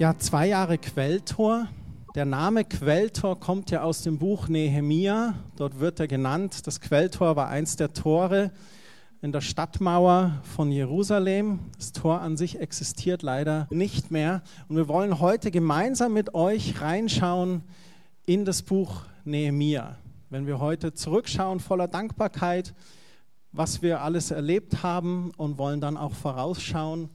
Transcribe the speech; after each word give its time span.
Ja, 0.00 0.16
zwei 0.16 0.46
Jahre 0.46 0.78
Quelltor. 0.78 1.68
Der 2.14 2.24
Name 2.24 2.64
Quelltor 2.64 3.38
kommt 3.38 3.70
ja 3.70 3.82
aus 3.82 4.00
dem 4.00 4.16
Buch 4.16 4.48
Nehemia. 4.48 5.34
Dort 5.56 5.78
wird 5.78 6.00
er 6.00 6.08
genannt. 6.08 6.66
Das 6.66 6.80
Quelltor 6.80 7.36
war 7.36 7.48
eins 7.48 7.76
der 7.76 7.92
Tore 7.92 8.50
in 9.20 9.30
der 9.30 9.42
Stadtmauer 9.42 10.40
von 10.42 10.72
Jerusalem. 10.72 11.58
Das 11.76 11.92
Tor 11.92 12.22
an 12.22 12.38
sich 12.38 12.60
existiert 12.60 13.20
leider 13.20 13.68
nicht 13.70 14.10
mehr. 14.10 14.40
Und 14.68 14.76
wir 14.76 14.88
wollen 14.88 15.20
heute 15.20 15.50
gemeinsam 15.50 16.14
mit 16.14 16.34
euch 16.34 16.80
reinschauen 16.80 17.62
in 18.24 18.46
das 18.46 18.62
Buch 18.62 19.02
Nehemia. 19.24 19.98
Wenn 20.30 20.46
wir 20.46 20.60
heute 20.60 20.94
zurückschauen 20.94 21.60
voller 21.60 21.88
Dankbarkeit, 21.88 22.72
was 23.52 23.82
wir 23.82 24.00
alles 24.00 24.30
erlebt 24.30 24.82
haben 24.82 25.30
und 25.36 25.58
wollen 25.58 25.82
dann 25.82 25.98
auch 25.98 26.14
vorausschauen 26.14 27.10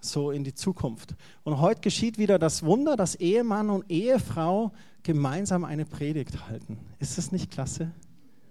so 0.00 0.30
in 0.30 0.44
die 0.44 0.54
Zukunft. 0.54 1.14
Und 1.44 1.60
heute 1.60 1.80
geschieht 1.80 2.18
wieder 2.18 2.38
das 2.38 2.64
Wunder, 2.64 2.96
dass 2.96 3.14
Ehemann 3.14 3.70
und 3.70 3.90
Ehefrau 3.90 4.72
gemeinsam 5.02 5.64
eine 5.64 5.84
Predigt 5.84 6.48
halten. 6.48 6.78
Ist 6.98 7.18
das 7.18 7.32
nicht 7.32 7.50
klasse? 7.50 7.90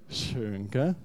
Schön, 0.10 0.70
gell? 0.70 0.96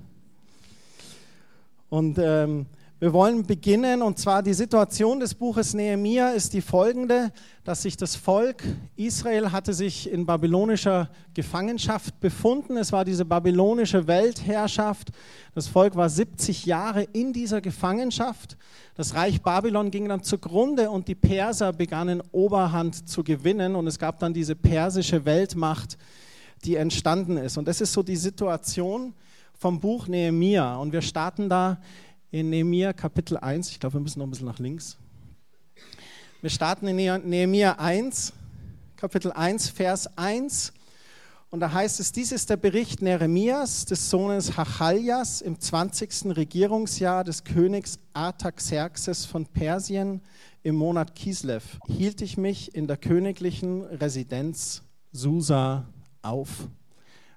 Und 1.90 2.18
ähm, 2.18 2.66
wir 3.04 3.12
wollen 3.12 3.44
beginnen 3.44 4.00
und 4.00 4.18
zwar 4.18 4.42
die 4.42 4.54
Situation 4.54 5.20
des 5.20 5.34
Buches 5.34 5.74
Nehemia 5.74 6.30
ist 6.30 6.54
die 6.54 6.62
folgende, 6.62 7.32
dass 7.62 7.82
sich 7.82 7.98
das 7.98 8.16
Volk 8.16 8.64
Israel 8.96 9.52
hatte 9.52 9.74
sich 9.74 10.10
in 10.10 10.24
babylonischer 10.24 11.10
Gefangenschaft 11.34 12.18
befunden. 12.20 12.78
Es 12.78 12.92
war 12.92 13.04
diese 13.04 13.26
babylonische 13.26 14.06
Weltherrschaft. 14.06 15.10
Das 15.54 15.68
Volk 15.68 15.96
war 15.96 16.08
70 16.08 16.64
Jahre 16.64 17.02
in 17.02 17.34
dieser 17.34 17.60
Gefangenschaft. 17.60 18.56
Das 18.94 19.14
Reich 19.14 19.42
Babylon 19.42 19.90
ging 19.90 20.08
dann 20.08 20.22
zugrunde 20.22 20.88
und 20.88 21.06
die 21.06 21.14
Perser 21.14 21.74
begannen 21.74 22.22
Oberhand 22.32 23.06
zu 23.06 23.22
gewinnen 23.22 23.76
und 23.76 23.86
es 23.86 23.98
gab 23.98 24.18
dann 24.18 24.32
diese 24.32 24.56
persische 24.56 25.26
Weltmacht, 25.26 25.98
die 26.64 26.76
entstanden 26.76 27.36
ist. 27.36 27.58
Und 27.58 27.68
das 27.68 27.82
ist 27.82 27.92
so 27.92 28.02
die 28.02 28.16
Situation 28.16 29.12
vom 29.58 29.80
Buch 29.80 30.08
Nehemia 30.08 30.76
und 30.76 30.92
wir 30.92 31.02
starten 31.02 31.48
da 31.48 31.78
in 32.34 32.50
Nehemiah 32.50 32.92
Kapitel 32.92 33.36
1. 33.36 33.70
Ich 33.70 33.78
glaube, 33.78 33.94
wir 33.94 34.00
müssen 34.00 34.18
noch 34.18 34.26
ein 34.26 34.30
bisschen 34.30 34.48
nach 34.48 34.58
links. 34.58 34.98
Wir 36.40 36.50
starten 36.50 36.88
in 36.88 36.96
Nehemiah 36.96 37.76
1, 37.78 38.32
Kapitel 38.96 39.30
1, 39.30 39.68
Vers 39.68 40.18
1. 40.18 40.72
Und 41.50 41.60
da 41.60 41.72
heißt 41.72 42.00
es, 42.00 42.10
dies 42.10 42.32
ist 42.32 42.50
der 42.50 42.56
Bericht 42.56 43.02
Nehemias, 43.02 43.84
des 43.84 44.10
Sohnes 44.10 44.56
Hachaljas, 44.56 45.42
im 45.42 45.60
20. 45.60 46.36
Regierungsjahr 46.36 47.22
des 47.22 47.44
Königs 47.44 48.00
Artaxerxes 48.14 49.24
von 49.26 49.46
Persien 49.46 50.20
im 50.64 50.74
Monat 50.74 51.14
Kislev. 51.14 51.78
Hielt 51.86 52.20
ich 52.20 52.36
mich 52.36 52.74
in 52.74 52.88
der 52.88 52.96
königlichen 52.96 53.82
Residenz 53.82 54.82
Susa 55.12 55.86
auf. 56.20 56.66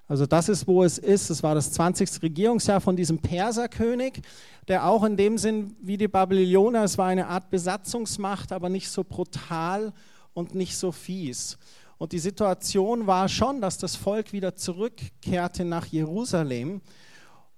Also 0.08 0.24
das 0.24 0.48
ist, 0.48 0.66
wo 0.66 0.82
es 0.82 0.96
ist. 0.96 1.28
Es 1.28 1.42
war 1.42 1.54
das 1.54 1.70
20. 1.72 2.22
Regierungsjahr 2.22 2.80
von 2.80 2.96
diesem 2.96 3.18
Perserkönig, 3.18 4.22
der 4.66 4.86
auch 4.86 5.04
in 5.04 5.18
dem 5.18 5.36
Sinn 5.36 5.76
wie 5.82 5.98
die 5.98 6.08
Babylonier, 6.08 6.82
es 6.82 6.96
war 6.96 7.06
eine 7.06 7.26
Art 7.26 7.50
Besatzungsmacht, 7.50 8.50
aber 8.52 8.70
nicht 8.70 8.88
so 8.88 9.04
brutal 9.04 9.92
und 10.32 10.54
nicht 10.54 10.76
so 10.76 10.92
fies. 10.92 11.58
Und 11.98 12.12
die 12.12 12.18
Situation 12.18 13.06
war 13.06 13.28
schon, 13.28 13.60
dass 13.60 13.76
das 13.76 13.96
Volk 13.96 14.32
wieder 14.32 14.56
zurückkehrte 14.56 15.64
nach 15.64 15.84
Jerusalem. 15.84 16.80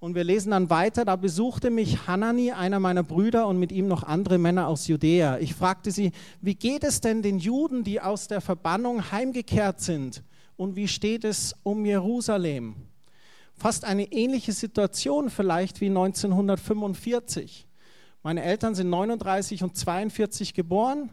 Und 0.01 0.15
wir 0.15 0.25
lesen 0.25 0.51
dann 0.51 0.71
weiter, 0.71 1.05
da 1.05 1.15
besuchte 1.15 1.69
mich 1.71 2.07
Hanani, 2.07 2.53
einer 2.53 2.81
meiner 2.81 3.03
Brüder, 3.03 3.47
und 3.47 3.59
mit 3.59 3.71
ihm 3.71 3.87
noch 3.87 4.03
andere 4.03 4.39
Männer 4.39 4.67
aus 4.67 4.89
Judäa. 4.89 5.39
Ich 5.39 5.55
fragte 5.55 5.91
sie, 5.91 6.13
wie 6.41 6.55
geht 6.55 6.85
es 6.85 7.03
denn 7.03 7.21
den 7.21 7.39
Juden, 7.39 7.85
die 7.85 8.01
aus 8.01 8.27
der 8.27 8.41
Verbannung 8.41 9.13
heimgekehrt 9.13 9.81
sind? 9.81 10.23
Und 10.61 10.77
wie 10.77 10.89
steht 10.89 11.25
es 11.25 11.55
um 11.63 11.87
Jerusalem? 11.87 12.75
Fast 13.55 13.87
eine 13.87 14.13
ähnliche 14.13 14.53
Situation 14.53 15.31
vielleicht 15.31 15.81
wie 15.81 15.87
1945. 15.87 17.67
Meine 18.23 18.43
Eltern 18.43 18.75
sind 18.75 18.91
39 18.91 19.63
und 19.63 19.75
42 19.75 20.53
geboren. 20.53 21.09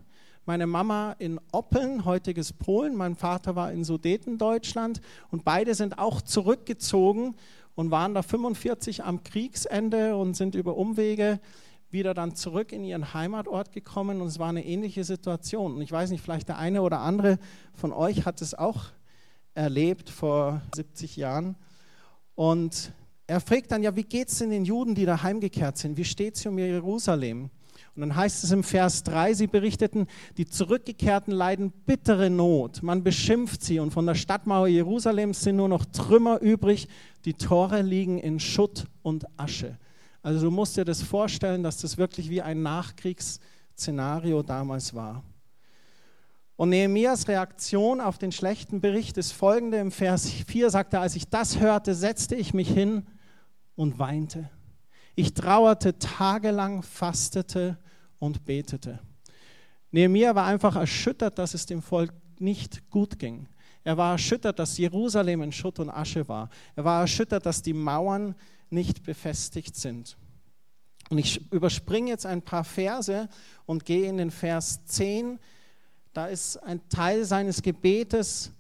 Meine 0.45 0.67
Mama 0.67 1.15
in 1.19 1.39
Oppeln, 1.53 2.03
heutiges 2.03 2.51
Polen. 2.51 2.97
Mein 2.97 3.15
Vater 3.15 3.55
war 3.55 3.71
in 3.71 3.85
Sudeten, 3.85 4.37
Deutschland. 4.37 4.99
Und 5.31 5.45
beide 5.45 5.75
sind 5.75 5.97
auch 5.97 6.21
zurückgezogen 6.21 7.37
und 7.73 7.89
waren 7.89 8.13
da 8.13 8.23
45 8.23 9.05
am 9.05 9.23
Kriegsende 9.23 10.17
und 10.17 10.35
sind 10.35 10.55
über 10.55 10.75
Umwege 10.75 11.39
wieder 11.89 12.13
dann 12.13 12.35
zurück 12.35 12.73
in 12.73 12.83
ihren 12.83 13.13
Heimatort 13.13 13.71
gekommen. 13.71 14.19
Und 14.19 14.27
es 14.27 14.39
war 14.39 14.49
eine 14.49 14.65
ähnliche 14.65 15.05
Situation. 15.05 15.75
Und 15.75 15.81
ich 15.81 15.91
weiß 15.93 16.09
nicht, 16.09 16.21
vielleicht 16.21 16.49
der 16.49 16.57
eine 16.57 16.81
oder 16.81 16.99
andere 16.99 17.39
von 17.73 17.93
euch 17.93 18.25
hat 18.25 18.41
es 18.41 18.53
auch 18.53 18.87
erlebt 19.57 20.09
vor 20.09 20.61
70 20.75 21.17
Jahren. 21.17 21.55
Und 22.35 22.93
er 23.25 23.41
fragt 23.41 23.71
dann, 23.71 23.81
ja, 23.81 23.95
wie 23.95 24.03
geht 24.03 24.29
es 24.29 24.37
denn 24.37 24.51
den 24.51 24.63
Juden, 24.63 24.93
die 24.95 25.05
da 25.05 25.23
heimgekehrt 25.23 25.77
sind? 25.77 25.97
Wie 25.97 26.05
steht 26.05 26.35
es 26.35 26.45
um 26.45 26.57
Jerusalem? 26.59 27.49
Und 27.95 28.01
dann 28.01 28.15
heißt 28.15 28.43
es 28.43 28.51
im 28.51 28.63
Vers 28.63 29.01
3, 29.03 29.33
sie 29.33 29.47
berichteten, 29.47 30.05
die 30.37 30.45
Zurückgekehrten 30.45 31.33
leiden 31.33 31.71
bittere 31.71 32.29
Not. 32.29 32.83
Man 32.83 33.03
beschimpft 33.03 33.63
sie 33.63 33.79
und 33.79 33.91
von 33.91 34.05
der 34.05 34.13
Stadtmauer 34.13 34.67
Jerusalems 34.67 35.41
sind 35.41 35.55
nur 35.55 35.67
noch 35.67 35.83
Trümmer 35.85 36.39
übrig. 36.39 36.87
Die 37.25 37.33
Tore 37.33 37.81
liegen 37.81 38.19
in 38.19 38.39
Schutt 38.39 38.85
und 39.01 39.25
Asche. 39.39 39.79
Also 40.21 40.45
du 40.45 40.51
musst 40.51 40.77
dir 40.77 40.85
das 40.85 41.01
vorstellen, 41.01 41.63
dass 41.63 41.77
das 41.77 41.97
wirklich 41.97 42.29
wie 42.29 42.43
ein 42.43 42.61
Nachkriegsszenario 42.61 44.43
damals 44.43 44.93
war. 44.93 45.23
Und 46.57 46.69
Nehemias 46.69 47.27
Reaktion 47.27 48.01
auf 48.01 48.17
den 48.17 48.31
schlechten 48.31 48.81
Bericht 48.81 49.17
ist 49.17 49.31
folgende. 49.31 49.77
Im 49.77 49.91
Vers 49.91 50.29
4 50.29 50.71
sagt 50.71 50.93
er, 50.93 51.01
als 51.01 51.15
ich 51.15 51.29
das 51.29 51.59
hörte, 51.59 51.93
setzte 51.93 52.35
ich 52.35 52.53
mich 52.55 52.67
hin 52.67 53.05
und 53.75 53.99
weinte. 53.99 54.49
Ich 55.15 55.35
trauerte 55.35 55.99
tagelang, 55.99 56.81
fastete 56.81 57.77
und 58.17 58.43
betete. 58.45 58.99
Nehemia 59.91 60.33
war 60.33 60.47
einfach 60.47 60.75
erschüttert, 60.75 61.37
dass 61.37 61.53
es 61.53 61.67
dem 61.67 61.83
Volk 61.83 62.11
nicht 62.39 62.89
gut 62.89 63.19
ging. 63.19 63.47
Er 63.83 63.97
war 63.97 64.13
erschüttert, 64.13 64.57
dass 64.57 64.79
Jerusalem 64.79 65.43
in 65.43 65.51
Schutt 65.51 65.79
und 65.79 65.91
Asche 65.91 66.27
war. 66.27 66.49
Er 66.75 66.83
war 66.83 67.01
erschüttert, 67.01 67.45
dass 67.45 67.61
die 67.61 67.73
Mauern 67.73 68.33
nicht 68.71 69.03
befestigt 69.03 69.75
sind. 69.75 70.17
Und 71.09 71.19
ich 71.19 71.51
überspringe 71.51 72.09
jetzt 72.09 72.25
ein 72.25 72.41
paar 72.41 72.63
Verse 72.63 73.29
und 73.65 73.85
gehe 73.85 74.09
in 74.09 74.17
den 74.17 74.31
Vers 74.31 74.83
10 74.85 75.39
da 76.17 76.25
ist 76.25 76.57
ein 76.63 76.81
Teil 76.89 77.25
seines 77.25 77.61
Gebetes, 77.61 78.51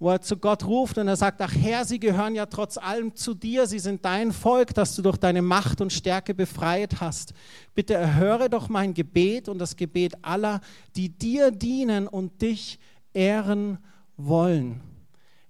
wo 0.00 0.10
er 0.10 0.20
zu 0.20 0.36
Gott 0.38 0.66
ruft 0.66 0.98
und 0.98 1.06
er 1.06 1.14
sagt, 1.14 1.40
ach 1.40 1.54
Herr, 1.54 1.84
sie 1.84 2.00
gehören 2.00 2.34
ja 2.34 2.46
trotz 2.46 2.78
allem 2.78 3.14
zu 3.14 3.32
dir, 3.32 3.68
sie 3.68 3.78
sind 3.78 4.04
dein 4.04 4.32
Volk, 4.32 4.74
das 4.74 4.96
du 4.96 5.02
durch 5.02 5.16
deine 5.16 5.40
Macht 5.40 5.80
und 5.80 5.92
Stärke 5.92 6.34
befreit 6.34 7.00
hast. 7.00 7.32
Bitte 7.76 7.94
erhöre 7.94 8.50
doch 8.50 8.68
mein 8.68 8.92
Gebet 8.92 9.48
und 9.48 9.58
das 9.58 9.76
Gebet 9.76 10.14
aller, 10.22 10.60
die 10.96 11.08
dir 11.08 11.52
dienen 11.52 12.08
und 12.08 12.42
dich 12.42 12.80
ehren 13.14 13.78
wollen. 14.16 14.80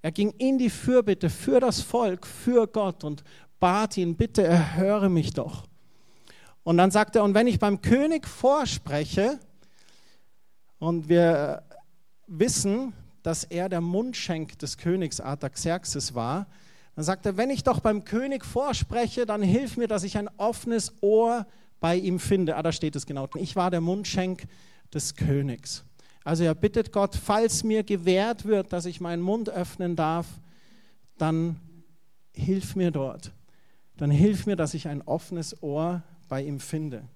Er 0.03 0.13
ging 0.13 0.35
in 0.37 0.59
die 0.59 0.69
Fürbitte 0.69 1.31
für 1.31 1.59
das 1.59 1.81
Volk, 1.81 2.27
für 2.27 2.67
Gott 2.67 3.03
und 3.03 3.25
bat 3.61 3.97
ihn, 3.97 4.15
bitte 4.15 4.43
erhöre 4.43 5.09
mich 5.09 5.33
doch. 5.33 5.65
Und 6.65 6.77
dann 6.77 6.91
sagt 6.91 7.17
er, 7.17 7.25
und 7.25 7.33
wenn 7.33 7.47
ich 7.47 7.59
beim 7.59 7.81
König 7.81 8.29
vorspreche, 8.29 9.41
und 10.79 11.09
wir 11.09 11.63
wissen, 12.27 12.93
dass 13.23 13.45
er 13.45 13.69
der 13.69 13.81
Mundschenk 13.81 14.59
des 14.59 14.79
Königs 14.79 15.21
Artaxerxes 15.21 16.15
war. 16.15 16.47
Dann 16.95 17.05
sagt 17.05 17.27
er, 17.27 17.37
wenn 17.37 17.51
ich 17.51 17.65
doch 17.65 17.81
beim 17.81 18.05
König 18.05 18.45
vorspreche, 18.45 19.27
dann 19.27 19.43
hilf 19.43 19.77
mir, 19.77 19.89
dass 19.89 20.05
ich 20.05 20.17
ein 20.17 20.29
offenes 20.37 20.95
Ohr 21.03 21.47
bei 21.81 21.97
ihm 21.97 22.19
finde. 22.19 22.57
Ah, 22.57 22.63
da 22.63 22.73
steht 22.73 22.97
es 22.97 23.05
genau. 23.05 23.29
Ich 23.35 23.57
war 23.57 23.71
der 23.71 23.81
Mundschenk 23.81 24.45
des 24.95 25.15
Königs. 25.15 25.85
Also 26.25 26.45
er 26.45 26.55
bittet 26.55 26.93
Gott, 26.93 27.15
falls 27.15 27.65
mir 27.65 27.85
gewährt 27.85 28.45
wird, 28.45 28.73
dass 28.73 28.87
ich 28.87 29.01
meinen 29.01 29.23
Mund 29.23 29.51
öffnen 29.51 29.95
darf, 29.95 30.27
dann 31.19 31.61
hilf 32.33 32.77
mir 32.77 32.91
dort. 32.91 33.33
Dann 33.97 34.11
hilf 34.11 34.47
mir, 34.47 34.57
dass 34.57 34.75
ich 34.75 34.89
ein 34.89 35.03
offenes 35.03 35.63
Ohr 35.63 36.03
bei 36.29 36.43
ihm 36.43 36.61
finde. 36.61 37.09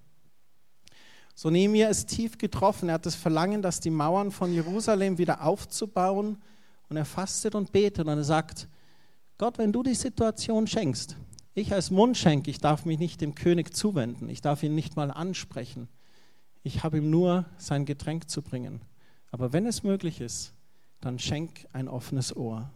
So 1.41 1.49
Nehemiah 1.49 1.89
ist 1.89 2.09
tief 2.09 2.37
getroffen. 2.37 2.89
Er 2.89 2.93
hat 2.93 3.07
das 3.07 3.15
Verlangen, 3.15 3.63
dass 3.63 3.79
die 3.79 3.89
Mauern 3.89 4.29
von 4.29 4.53
Jerusalem 4.53 5.17
wieder 5.17 5.43
aufzubauen. 5.43 6.37
Und 6.87 6.97
er 6.97 7.03
fastet 7.03 7.55
und 7.55 7.71
betet 7.71 8.05
und 8.05 8.15
er 8.15 8.23
sagt, 8.23 8.67
Gott, 9.39 9.57
wenn 9.57 9.73
du 9.73 9.81
die 9.81 9.95
Situation 9.95 10.67
schenkst, 10.67 11.17
ich 11.55 11.73
als 11.73 11.89
Mundschenk, 11.89 12.47
ich 12.47 12.59
darf 12.59 12.85
mich 12.85 12.99
nicht 12.99 13.21
dem 13.21 13.33
König 13.33 13.73
zuwenden, 13.73 14.29
ich 14.29 14.41
darf 14.41 14.61
ihn 14.61 14.75
nicht 14.75 14.95
mal 14.95 15.09
ansprechen. 15.09 15.87
Ich 16.61 16.83
habe 16.83 16.99
ihm 16.99 17.09
nur 17.09 17.45
sein 17.57 17.85
Getränk 17.85 18.29
zu 18.29 18.43
bringen. 18.43 18.81
Aber 19.31 19.51
wenn 19.51 19.65
es 19.65 19.81
möglich 19.81 20.21
ist, 20.21 20.53
dann 20.99 21.17
schenk 21.17 21.65
ein 21.73 21.87
offenes 21.87 22.35
Ohr. 22.35 22.69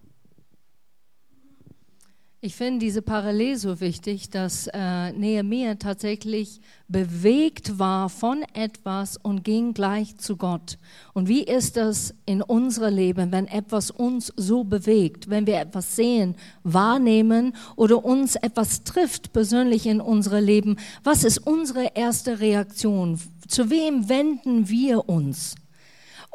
Ich 2.46 2.54
finde 2.54 2.86
diese 2.86 3.02
Parallel 3.02 3.58
so 3.58 3.80
wichtig, 3.80 4.30
dass 4.30 4.68
äh, 4.72 5.12
Nehemiah 5.14 5.80
tatsächlich 5.80 6.62
bewegt 6.88 7.80
war 7.80 8.08
von 8.08 8.44
etwas 8.54 9.18
und 9.18 9.44
ging 9.44 9.74
gleich 9.74 10.18
zu 10.18 10.38
Gott. 10.38 10.78
Und 11.16 11.28
wie 11.28 11.42
ist 11.42 11.76
das 11.76 12.14
in 12.28 12.44
unserem 12.44 12.94
Leben, 12.94 13.32
wenn 13.32 13.48
etwas 13.48 13.90
uns 13.90 14.32
so 14.38 14.64
bewegt, 14.64 15.28
wenn 15.28 15.48
wir 15.48 15.60
etwas 15.60 15.96
sehen, 15.96 16.36
wahrnehmen 16.62 17.56
oder 17.78 18.06
uns 18.06 18.36
etwas 18.36 18.84
trifft 18.84 19.34
persönlich 19.34 19.88
in 19.88 20.00
unserem 20.00 20.46
Leben? 20.46 20.76
Was 21.04 21.24
ist 21.24 21.40
unsere 21.40 21.96
erste 21.96 22.42
Reaktion? 22.42 23.20
Zu 23.48 23.72
wem 23.72 24.08
wenden 24.08 24.70
wir 24.70 25.10
uns? 25.10 25.56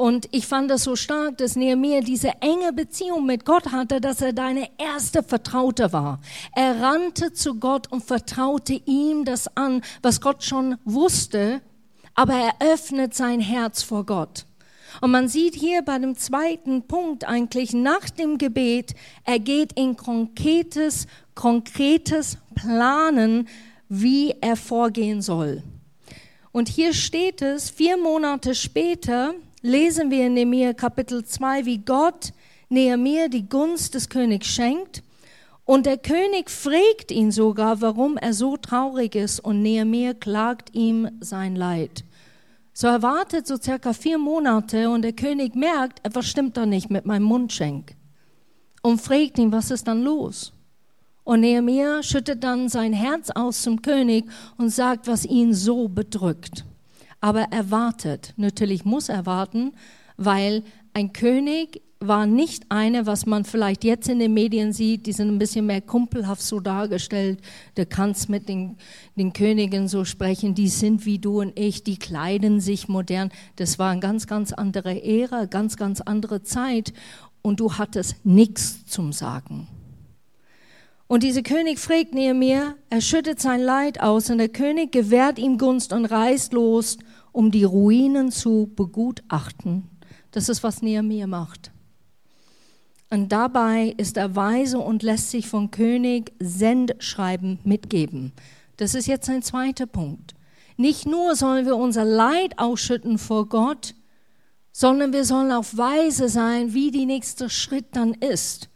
Und 0.01 0.31
ich 0.33 0.47
fand 0.47 0.71
das 0.71 0.85
so 0.85 0.97
stark, 0.97 1.37
dass 1.37 1.57
Nehemiah 1.57 2.01
diese 2.01 2.31
enge 2.41 2.73
Beziehung 2.73 3.27
mit 3.27 3.45
Gott 3.45 3.71
hatte, 3.71 4.01
dass 4.01 4.23
er 4.23 4.33
deine 4.33 4.71
erste 4.79 5.23
Vertraute 5.23 5.93
war. 5.93 6.23
Er 6.57 6.81
rannte 6.81 7.35
zu 7.35 7.57
Gott 7.57 7.93
und 7.93 8.03
vertraute 8.03 8.81
ihm 8.87 9.27
das 9.27 9.55
an, 9.59 9.83
was 10.01 10.23
Gott 10.23 10.43
schon 10.43 10.79
wusste, 10.87 11.61
aber 12.15 12.33
er 12.33 12.73
öffnet 12.73 13.13
sein 13.13 13.41
Herz 13.41 13.83
vor 13.83 14.07
Gott. 14.07 14.47
Und 15.03 15.11
man 15.11 15.29
sieht 15.29 15.55
hier 15.55 15.83
bei 15.83 15.99
dem 15.99 16.17
zweiten 16.17 16.87
Punkt 16.89 17.29
eigentlich 17.29 17.75
nach 17.75 18.09
dem 18.09 18.39
Gebet, 18.39 18.95
er 19.25 19.39
geht 19.39 19.75
in 19.75 19.99
konkretes, 19.99 21.09
konkretes 21.35 22.39
Planen, 22.55 23.49
wie 23.91 24.35
er 24.41 24.57
vorgehen 24.57 25.21
soll. 25.21 25.63
Und 26.53 26.71
hier 26.71 26.95
steht 26.95 27.43
es, 27.43 27.69
vier 27.69 27.99
Monate 27.99 28.55
später, 28.55 29.35
lesen 29.63 30.11
wir 30.11 30.27
in 30.27 30.35
Nehemiah 30.35 30.73
Kapitel 30.73 31.25
2, 31.25 31.65
wie 31.67 31.79
Gott 31.79 32.33
Nehemiah 32.69 33.29
die 33.29 33.49
Gunst 33.49 33.95
des 33.95 34.09
Königs 34.09 34.47
schenkt. 34.47 35.03
Und 35.65 35.87
der 35.87 35.99
König 35.99 36.51
fragt 36.51 37.11
ihn 37.11 37.31
sogar, 37.31 37.81
warum 37.81 38.17
er 38.17 38.33
so 38.33 38.57
traurig 38.57 39.15
ist. 39.15 39.41
Und 39.41 39.63
Nehemiah 39.63 40.15
klagt 40.15 40.75
ihm 40.75 41.09
sein 41.21 41.55
Leid. 41.55 42.05
So 42.73 42.87
er 42.87 43.03
wartet 43.03 43.47
so 43.47 43.57
circa 43.57 43.93
vier 43.93 44.19
Monate 44.19 44.89
und 44.89 45.03
der 45.03 45.13
König 45.13 45.55
merkt, 45.55 46.05
etwas 46.05 46.27
stimmt 46.27 46.57
da 46.57 46.65
nicht 46.65 46.91
mit 46.91 47.05
meinem 47.05 47.25
Mundschenk. 47.25 47.95
Und 48.83 49.01
fragt 49.01 49.39
ihn, 49.39 49.53
was 49.53 49.71
ist 49.71 49.87
dann 49.87 50.03
los? 50.03 50.53
Und 51.23 51.41
Nehemiah 51.41 52.03
schüttet 52.03 52.43
dann 52.43 52.69
sein 52.69 52.95
Herz 52.95 53.31
aus 53.31 53.63
zum 53.63 53.83
König 53.83 54.25
und 54.57 54.71
sagt, 54.71 55.07
was 55.07 55.27
ihn 55.27 55.53
so 55.53 55.89
bedrückt 55.89 56.65
aber 57.21 57.49
er 57.51 57.71
wartet. 57.71 58.35
Natürlich 58.37 58.85
muss 58.85 59.09
er 59.09 59.27
warten, 59.27 59.73
weil 60.17 60.63
ein 60.95 61.13
König 61.13 61.83
war 62.03 62.25
nicht 62.25 62.65
eine, 62.71 63.05
was 63.05 63.27
man 63.27 63.45
vielleicht 63.45 63.85
jetzt 63.85 64.09
in 64.09 64.19
den 64.19 64.33
Medien 64.33 64.73
sieht, 64.73 65.07
die 65.07 65.13
sind 65.13 65.29
ein 65.29 65.39
bisschen 65.39 65.67
mehr 65.67 65.83
kumpelhaft 65.83 66.41
so 66.41 66.59
dargestellt. 66.59 67.41
Du 67.75 67.85
kannst 67.85 68.31
mit 68.31 68.49
den, 68.49 68.79
den 69.17 69.35
Königen 69.35 69.87
so 69.87 70.07
sprechen, 70.07 70.55
die 70.55 70.69
sind 70.69 71.05
wie 71.05 71.19
du 71.19 71.41
und 71.41 71.59
ich, 71.59 71.85
die 71.85 71.99
kleiden 71.99 72.61
sich 72.61 72.89
modern. 72.89 73.31
Das 73.57 73.79
war 73.79 73.91
eine 73.91 74.01
ganz, 74.01 74.27
ganz 74.27 74.53
andere 74.55 75.05
Ära, 75.05 75.45
ganz, 75.45 75.77
ganz 75.77 76.01
andere 76.01 76.43
Zeit 76.43 76.95
und 77.43 77.61
du 77.61 77.75
hattest 77.75 78.25
nichts 78.25 78.87
zum 78.87 79.13
Sagen. 79.13 79.69
Und 81.07 81.23
dieser 81.23 81.43
König 81.43 81.79
fragt 81.79 82.15
Nehemiah, 82.15 82.77
er 82.89 83.01
schüttet 83.03 83.41
sein 83.41 83.61
Leid 83.61 84.01
aus 84.01 84.31
und 84.31 84.39
der 84.39 84.49
König 84.49 84.91
gewährt 84.93 85.39
ihm 85.39 85.59
Gunst 85.59 85.93
und 85.93 86.07
reist 86.07 86.55
los 86.55 86.97
um 87.33 87.51
die 87.51 87.65
Ruinen 87.65 88.31
zu 88.31 88.71
begutachten. 88.75 89.89
Das 90.31 90.49
ist, 90.49 90.63
was 90.63 90.83
Nehemiah 90.83 91.27
macht. 91.27 91.73
Und 93.11 93.33
dabei 93.33 93.95
ist 93.97 94.17
er 94.17 94.37
weise 94.37 94.79
und 94.79 95.03
lässt 95.03 95.31
sich 95.31 95.49
vom 95.49 95.73
König 95.73 96.33
Sendschreiben 96.39 97.59
mitgeben. 97.65 98.33
Das 98.77 98.95
ist 98.95 99.07
jetzt 99.07 99.29
ein 99.29 99.43
zweiter 99.43 99.87
Punkt. 99.87 100.35
Nicht 100.77 101.07
nur 101.07 101.35
sollen 101.35 101.67
wir 101.67 101.77
unser 101.77 102.05
Leid 102.05 102.59
ausschütten 102.59 103.19
vor 103.19 103.49
Gott, 103.49 103.95
sondern 104.73 105.13
wir 105.13 105.25
sollen 105.25 105.51
auch 105.51 105.67
weise 105.73 106.29
sein, 106.29 106.73
wie 106.73 106.91
die 106.91 107.05
nächste 107.05 107.51
Schritt 107.51 107.89
dann 107.93 108.15
ist. 108.15 108.71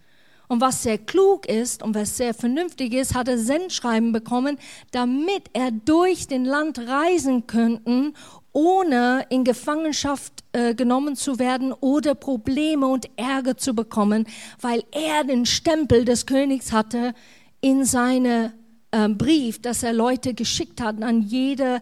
Und 0.48 0.60
was 0.60 0.82
sehr 0.82 0.98
klug 0.98 1.48
ist 1.48 1.82
und 1.82 1.94
was 1.94 2.16
sehr 2.16 2.34
vernünftig 2.34 2.92
ist, 2.92 3.14
hat 3.14 3.28
er 3.28 3.38
Sendschreiben 3.38 4.12
bekommen, 4.12 4.58
damit 4.90 5.44
er 5.52 5.70
durch 5.70 6.26
den 6.26 6.44
Land 6.44 6.78
reisen 6.78 7.46
könnte 7.46 8.12
ohne 8.54 9.26
in 9.28 9.44
Gefangenschaft 9.44 10.32
äh, 10.52 10.74
genommen 10.74 11.16
zu 11.16 11.38
werden 11.38 11.72
oder 11.72 12.14
Probleme 12.14 12.86
und 12.86 13.10
Ärger 13.16 13.58
zu 13.58 13.74
bekommen, 13.74 14.26
weil 14.60 14.82
er 14.92 15.24
den 15.24 15.44
Stempel 15.44 16.06
des 16.06 16.24
Königs 16.24 16.72
hatte 16.72 17.12
in 17.60 17.84
seinem 17.84 18.52
äh, 18.92 19.08
Brief, 19.08 19.60
dass 19.60 19.82
er 19.82 19.92
Leute 19.92 20.32
geschickt 20.34 20.80
hat 20.80 21.02
an 21.02 21.20
jede 21.20 21.80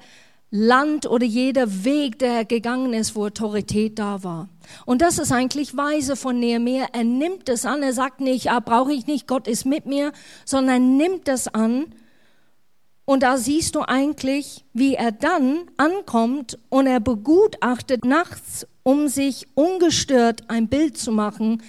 Land 0.50 1.06
oder 1.06 1.24
jeder 1.24 1.84
Weg, 1.84 2.18
der 2.18 2.44
gegangen 2.44 2.92
ist, 2.92 3.16
wo 3.16 3.24
Autorität 3.24 3.98
da 3.98 4.22
war. 4.22 4.48
Und 4.84 5.00
das 5.00 5.18
ist 5.18 5.32
eigentlich 5.32 5.76
weise 5.76 6.16
von 6.16 6.38
Nehemiah. 6.38 6.88
Er 6.92 7.04
nimmt 7.04 7.48
es 7.48 7.64
an, 7.64 7.82
er 7.82 7.92
sagt 7.92 8.20
nicht, 8.20 8.50
ah, 8.50 8.60
brauche 8.60 8.92
ich 8.92 9.06
nicht, 9.06 9.26
Gott 9.26 9.48
ist 9.48 9.64
mit 9.64 9.86
mir, 9.86 10.12
sondern 10.44 10.74
er 10.74 11.06
nimmt 11.08 11.28
es 11.28 11.48
an 11.48 11.86
und 13.12 13.22
da 13.22 13.36
siehst 13.36 13.74
du 13.74 13.82
eigentlich, 13.82 14.64
wie 14.72 14.94
er 14.94 15.12
dann 15.12 15.66
ankommt 15.76 16.58
und 16.70 16.86
er 16.86 16.98
begutachtet 16.98 18.06
nachts, 18.06 18.66
um 18.84 19.06
sich 19.06 19.46
ungestört 19.52 20.48
ein 20.48 20.68
Bild 20.68 20.96
zu 20.96 21.12
machen, 21.12 21.62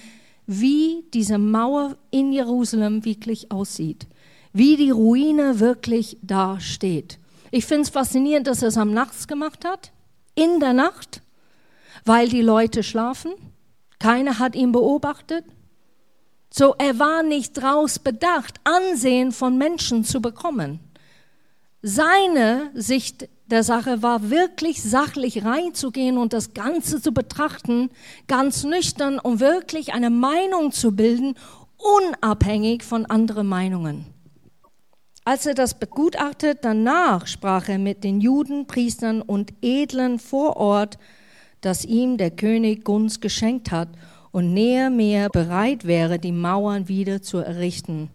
wie 0.46 1.04
diese 1.12 1.36
Mauer 1.36 1.98
in 2.10 2.32
Jerusalem 2.32 3.04
wirklich 3.04 3.52
aussieht, 3.52 4.06
wie 4.54 4.78
die 4.78 4.88
Ruine 4.88 5.60
wirklich 5.60 6.16
da 6.22 6.60
steht. 6.60 7.18
Ich 7.50 7.66
finde 7.66 7.82
es 7.82 7.90
faszinierend, 7.90 8.46
dass 8.46 8.62
er 8.62 8.68
es 8.68 8.78
am 8.78 8.94
Nachts 8.94 9.28
gemacht 9.28 9.66
hat, 9.66 9.92
in 10.34 10.60
der 10.60 10.72
Nacht, 10.72 11.20
weil 12.06 12.30
die 12.30 12.40
Leute 12.40 12.82
schlafen. 12.82 13.32
Keiner 13.98 14.38
hat 14.38 14.56
ihn 14.56 14.72
beobachtet. 14.72 15.44
So, 16.48 16.74
er 16.78 16.98
war 16.98 17.22
nicht 17.22 17.52
draus 17.52 17.98
bedacht, 17.98 18.60
Ansehen 18.64 19.30
von 19.30 19.58
Menschen 19.58 20.04
zu 20.04 20.22
bekommen. 20.22 20.80
Seine 21.86 22.70
Sicht 22.72 23.28
der 23.44 23.62
Sache 23.62 24.02
war 24.02 24.30
wirklich 24.30 24.82
sachlich 24.82 25.44
reinzugehen 25.44 26.16
und 26.16 26.32
das 26.32 26.54
Ganze 26.54 27.02
zu 27.02 27.12
betrachten, 27.12 27.90
ganz 28.26 28.64
nüchtern, 28.64 29.18
um 29.18 29.38
wirklich 29.38 29.92
eine 29.92 30.08
Meinung 30.08 30.72
zu 30.72 30.96
bilden, 30.96 31.34
unabhängig 31.76 32.84
von 32.84 33.04
anderen 33.04 33.46
Meinungen. 33.46 34.06
Als 35.26 35.44
er 35.44 35.52
das 35.52 35.78
begutachtet, 35.78 36.60
danach 36.62 37.26
sprach 37.26 37.68
er 37.68 37.78
mit 37.78 38.02
den 38.02 38.22
Juden, 38.22 38.66
Priestern 38.66 39.20
und 39.20 39.52
Edlen 39.60 40.18
vor 40.18 40.56
Ort, 40.56 40.96
dass 41.60 41.84
ihm 41.84 42.16
der 42.16 42.30
König 42.30 42.84
Gunst 42.84 43.20
geschenkt 43.20 43.70
hat 43.70 43.90
und 44.32 44.54
näher 44.54 44.88
mehr 44.88 45.28
bereit 45.28 45.84
wäre, 45.86 46.18
die 46.18 46.32
Mauern 46.32 46.88
wieder 46.88 47.20
zu 47.20 47.36
errichten. 47.36 48.08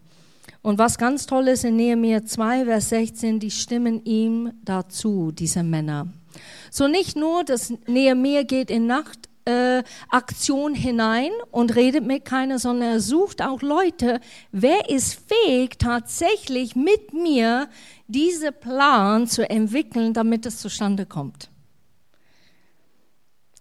Und 0.62 0.78
was 0.78 0.98
ganz 0.98 1.26
toll 1.26 1.48
ist 1.48 1.64
in 1.64 1.76
Nehemiah 1.76 2.24
2, 2.24 2.66
Vers 2.66 2.90
16, 2.90 3.40
die 3.40 3.50
stimmen 3.50 4.04
ihm 4.04 4.52
dazu, 4.62 5.32
diese 5.32 5.62
Männer. 5.62 6.08
So 6.70 6.86
nicht 6.86 7.16
nur, 7.16 7.44
dass 7.44 7.72
Nehemiah 7.86 8.42
geht 8.42 8.70
in 8.70 8.86
Nachtaktion 8.86 10.74
äh, 10.74 10.78
hinein 10.78 11.30
und 11.50 11.74
redet 11.76 12.04
mit 12.06 12.26
keiner, 12.26 12.58
sondern 12.58 12.92
er 12.92 13.00
sucht 13.00 13.42
auch 13.42 13.62
Leute, 13.62 14.20
wer 14.52 14.90
ist 14.90 15.18
fähig, 15.26 15.78
tatsächlich 15.78 16.76
mit 16.76 17.14
mir 17.14 17.68
diese 18.06 18.52
Plan 18.52 19.26
zu 19.26 19.48
entwickeln, 19.48 20.12
damit 20.12 20.44
es 20.44 20.58
zustande 20.58 21.06
kommt. 21.06 21.48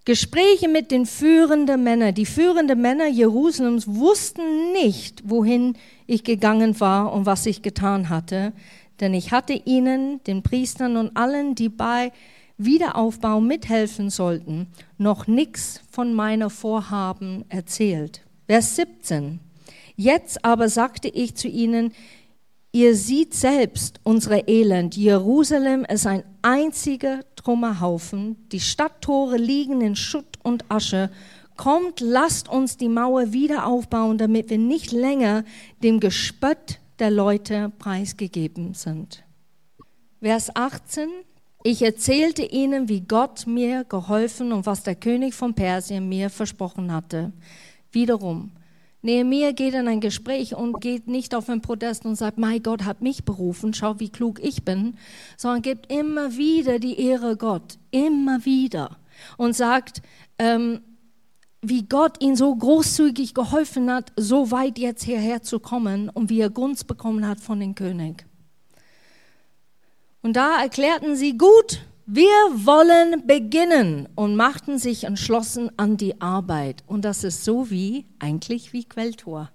Gespräche 0.06 0.68
mit 0.68 0.91
den 0.91 1.06
führenden 1.06 1.84
Männern. 1.84 2.15
Die 2.15 2.25
führenden 2.25 2.82
Männer 2.82 3.08
Jerusalems 3.08 3.88
wussten 3.88 4.74
nicht, 4.74 5.22
wohin 5.29 5.77
ich 6.09 6.23
gegangen 6.23 6.79
war 6.79 7.13
und 7.13 7.25
was 7.25 7.45
ich 7.45 7.61
getan 7.61 8.09
hatte, 8.09 8.53
denn 8.99 9.13
ich 9.13 9.31
hatte 9.31 9.53
ihnen, 9.53 10.21
den 10.23 10.43
Priestern 10.43 10.97
und 10.97 11.15
allen, 11.15 11.55
die 11.55 11.69
bei 11.69 12.11
Wiederaufbau 12.57 13.39
mithelfen 13.39 14.09
sollten, 14.09 14.67
noch 14.97 15.27
nichts 15.27 15.81
von 15.89 16.13
meiner 16.13 16.49
Vorhaben 16.49 17.45
erzählt. 17.47 18.21
Vers 18.47 18.75
17. 18.75 19.39
Jetzt 19.95 20.43
aber 20.43 20.67
sagte 20.67 21.07
ich 21.07 21.35
zu 21.35 21.47
ihnen, 21.47 21.93
ihr 22.71 22.95
seht 22.95 23.33
selbst 23.33 24.01
unsere 24.03 24.47
Elend. 24.47 24.97
Jerusalem 24.97 25.85
ist 25.85 26.05
ein 26.05 26.23
einziger 26.41 27.21
Trümmerhaufen. 27.35 28.35
Die 28.49 28.59
Stadttore 28.59 29.37
liegen 29.37 29.81
in 29.81 29.95
Schutt 29.95 30.37
und 30.43 30.65
Asche. 30.69 31.09
Kommt, 31.59 31.99
lasst 31.99 32.47
uns 32.47 32.77
die 32.77 32.87
Mauer 32.87 33.33
wieder 33.33 33.65
aufbauen, 33.65 34.17
damit 34.17 34.49
wir 34.49 34.57
nicht 34.57 34.93
länger 34.93 35.43
dem 35.83 35.99
Gespött 35.99 36.79
der 36.99 37.11
Leute 37.11 37.69
preisgegeben 37.77 38.75
sind. 38.75 39.25
Vers 40.21 40.55
18. 40.55 41.09
Ich 41.65 41.81
erzählte 41.81 42.43
ihnen, 42.43 42.87
wie 42.87 43.01
Gott 43.01 43.45
mir 43.45 43.83
geholfen 43.83 44.53
und 44.53 44.67
was 44.67 44.83
der 44.83 44.95
König 44.95 45.33
von 45.33 45.53
Persien 45.53 46.07
mir 46.07 46.29
versprochen 46.29 46.93
hatte. 46.93 47.33
Wiederum, 47.91 48.51
Nehemiah 49.01 49.51
geht 49.51 49.73
in 49.73 49.89
ein 49.89 49.99
Gespräch 49.99 50.55
und 50.55 50.79
geht 50.79 51.09
nicht 51.09 51.35
auf 51.35 51.47
den 51.47 51.61
Protest 51.61 52.05
und 52.05 52.15
sagt, 52.15 52.37
mein 52.37 52.63
Gott 52.63 52.85
hat 52.85 53.01
mich 53.01 53.25
berufen, 53.25 53.73
schau, 53.73 53.99
wie 53.99 54.09
klug 54.09 54.41
ich 54.41 54.63
bin, 54.63 54.95
sondern 55.35 55.61
gibt 55.61 55.91
immer 55.91 56.37
wieder 56.37 56.79
die 56.79 57.01
Ehre 57.01 57.35
Gott, 57.35 57.79
immer 57.91 58.45
wieder. 58.45 58.95
Und 59.35 59.57
sagt, 59.57 60.01
ähm, 60.37 60.79
wie 61.61 61.83
Gott 61.83 62.21
ihn 62.21 62.35
so 62.35 62.55
großzügig 62.55 63.33
geholfen 63.33 63.91
hat, 63.91 64.11
so 64.15 64.51
weit 64.51 64.79
jetzt 64.79 65.03
hierher 65.03 65.41
zu 65.41 65.59
kommen 65.59 66.09
und 66.09 66.29
wie 66.29 66.39
er 66.39 66.49
Gunst 66.49 66.87
bekommen 66.87 67.27
hat 67.27 67.39
von 67.39 67.59
dem 67.59 67.75
König. 67.75 68.25
Und 70.21 70.35
da 70.35 70.61
erklärten 70.61 71.15
sie, 71.15 71.37
gut, 71.37 71.81
wir 72.05 72.27
wollen 72.53 73.27
beginnen 73.27 74.09
und 74.15 74.35
machten 74.35 74.79
sich 74.79 75.03
entschlossen 75.03 75.69
an 75.77 75.95
die 75.95 76.19
Arbeit. 76.21 76.83
Und 76.87 77.05
das 77.05 77.23
ist 77.23 77.43
so 77.43 77.69
wie, 77.69 78.05
eigentlich 78.19 78.73
wie 78.73 78.83
Quelltor. 78.83 79.51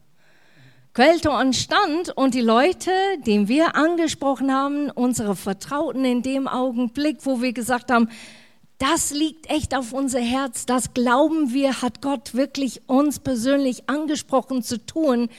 Quelltor 0.95 1.41
entstand 1.41 2.17
und 2.17 2.35
die 2.35 2.41
Leute, 2.41 2.93
die 3.27 3.49
wir 3.49 3.75
angesprochen 3.75 4.53
haben, 4.53 4.91
unsere 4.91 5.35
Vertrauten 5.35 6.05
in 6.05 6.23
dem 6.23 6.47
Augenblick, 6.47 7.27
wo 7.27 7.43
wir 7.43 7.53
gesagt 7.53 7.91
haben, 7.91 8.09
das 8.85 9.13
liegt 9.13 9.49
echt 9.49 9.75
auf 9.75 9.95
unser 9.95 10.21
Herz, 10.21 10.67
das 10.67 10.93
glauben 10.93 11.55
wir, 11.55 11.81
hat 11.81 12.03
Gott 12.03 12.35
wirklich 12.35 12.83
uns 12.87 13.19
persönlich 13.19 13.89
angesprochen 13.89 14.63
zu 14.63 14.77
tun. 14.77 15.31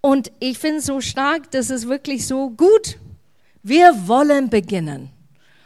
Und 0.00 0.32
ich 0.40 0.58
finde 0.58 0.78
es 0.78 0.86
so 0.86 1.02
stark, 1.02 1.50
dass 1.50 1.68
es 1.68 1.88
wirklich 1.88 2.26
so 2.26 2.48
gut, 2.48 2.96
wir 3.62 4.08
wollen 4.08 4.48
beginnen. 4.48 5.10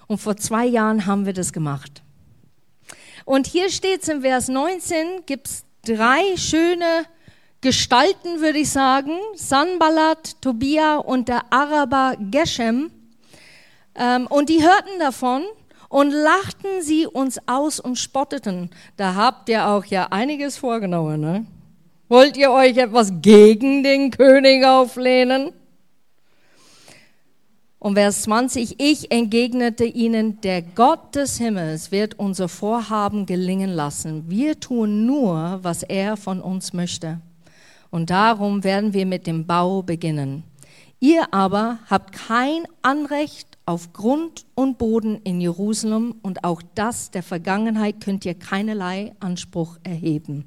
Und 0.08 0.18
vor 0.18 0.36
zwei 0.38 0.66
Jahren 0.66 1.06
haben 1.06 1.24
wir 1.24 1.32
das 1.32 1.52
gemacht. 1.52 2.02
Und 3.24 3.46
hier 3.46 3.70
steht 3.70 4.02
es 4.02 4.08
im 4.08 4.22
Vers 4.22 4.48
19, 4.48 5.24
gibt 5.24 5.46
es 5.46 5.64
drei 5.86 6.36
schöne 6.36 7.04
Gestalten, 7.60 8.40
würde 8.40 8.58
ich 8.58 8.70
sagen. 8.70 9.12
Sanballat, 9.36 10.40
Tobia 10.40 10.96
und 10.96 11.28
der 11.28 11.52
Araber 11.52 12.16
Geshem. 12.18 12.90
Ähm, 13.94 14.26
und 14.26 14.48
die 14.48 14.64
hörten 14.64 14.98
davon 14.98 15.44
und 15.90 16.12
lachten 16.12 16.80
sie 16.82 17.06
uns 17.06 17.38
aus 17.46 17.80
und 17.80 17.98
spotteten. 17.98 18.70
Da 18.96 19.16
habt 19.16 19.48
ihr 19.50 19.66
auch 19.66 19.84
ja 19.84 20.06
einiges 20.10 20.56
vorgenommen. 20.56 21.20
Ne? 21.20 21.46
Wollt 22.08 22.36
ihr 22.36 22.52
euch 22.52 22.78
etwas 22.78 23.12
gegen 23.20 23.82
den 23.82 24.10
König 24.12 24.64
auflehnen? 24.64 25.52
Und 27.80 27.94
Vers 27.94 28.22
20, 28.22 28.76
ich 28.78 29.10
entgegnete 29.10 29.84
ihnen, 29.84 30.40
der 30.42 30.62
Gott 30.62 31.16
des 31.16 31.38
Himmels 31.38 31.90
wird 31.90 32.18
unser 32.18 32.48
Vorhaben 32.48 33.26
gelingen 33.26 33.70
lassen. 33.70 34.24
Wir 34.28 34.60
tun 34.60 35.06
nur, 35.06 35.58
was 35.62 35.82
er 35.82 36.16
von 36.16 36.40
uns 36.40 36.72
möchte. 36.72 37.20
Und 37.90 38.10
darum 38.10 38.62
werden 38.62 38.92
wir 38.92 39.06
mit 39.06 39.26
dem 39.26 39.46
Bau 39.46 39.82
beginnen. 39.82 40.44
Ihr 41.00 41.32
aber 41.32 41.78
habt 41.88 42.12
kein 42.12 42.64
Anrecht 42.82 43.49
auf 43.70 43.92
Grund 43.92 44.46
und 44.56 44.78
Boden 44.78 45.20
in 45.22 45.40
Jerusalem 45.40 46.16
und 46.22 46.42
auch 46.42 46.60
das 46.74 47.12
der 47.12 47.22
Vergangenheit 47.22 48.00
könnt 48.00 48.24
ihr 48.24 48.34
keinerlei 48.34 49.12
Anspruch 49.20 49.78
erheben. 49.84 50.44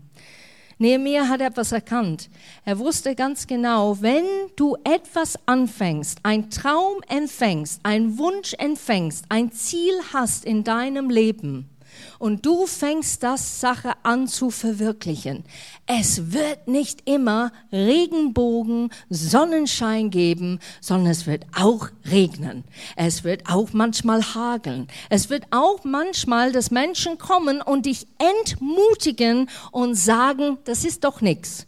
Nehemiah 0.77 1.29
hat 1.29 1.39
etwas 1.39 1.71
erkannt. 1.71 2.29
Er 2.65 2.79
wusste 2.79 3.15
ganz 3.15 3.47
genau, 3.47 4.01
wenn 4.01 4.25
du 4.57 4.75
etwas 4.83 5.39
anfängst, 5.45 6.19
ein 6.23 6.49
Traum 6.49 6.97
empfängst, 7.07 7.79
ein 7.83 8.17
Wunsch 8.17 8.55
empfängst, 8.57 9.23
ein 9.29 9.53
Ziel 9.53 9.93
hast 10.11 10.43
in 10.43 10.65
deinem 10.65 11.09
Leben, 11.09 11.69
und 12.19 12.45
du 12.45 12.65
fängst 12.65 13.23
das 13.23 13.59
Sache 13.59 13.93
an 14.03 14.27
zu 14.27 14.49
verwirklichen. 14.49 15.43
Es 15.85 16.31
wird 16.31 16.67
nicht 16.67 17.07
immer 17.09 17.51
Regenbogen, 17.71 18.91
Sonnenschein 19.09 20.09
geben, 20.09 20.59
sondern 20.81 21.11
es 21.11 21.27
wird 21.27 21.45
auch 21.55 21.89
regnen. 22.05 22.63
Es 22.95 23.23
wird 23.23 23.49
auch 23.49 23.73
manchmal 23.73 24.21
hageln. 24.21 24.87
Es 25.09 25.29
wird 25.29 25.45
auch 25.51 25.83
manchmal, 25.83 26.51
dass 26.51 26.71
Menschen 26.71 27.17
kommen 27.17 27.61
und 27.61 27.85
dich 27.85 28.07
entmutigen 28.17 29.49
und 29.71 29.95
sagen, 29.95 30.57
das 30.65 30.85
ist 30.85 31.03
doch 31.03 31.21
nichts. 31.21 31.67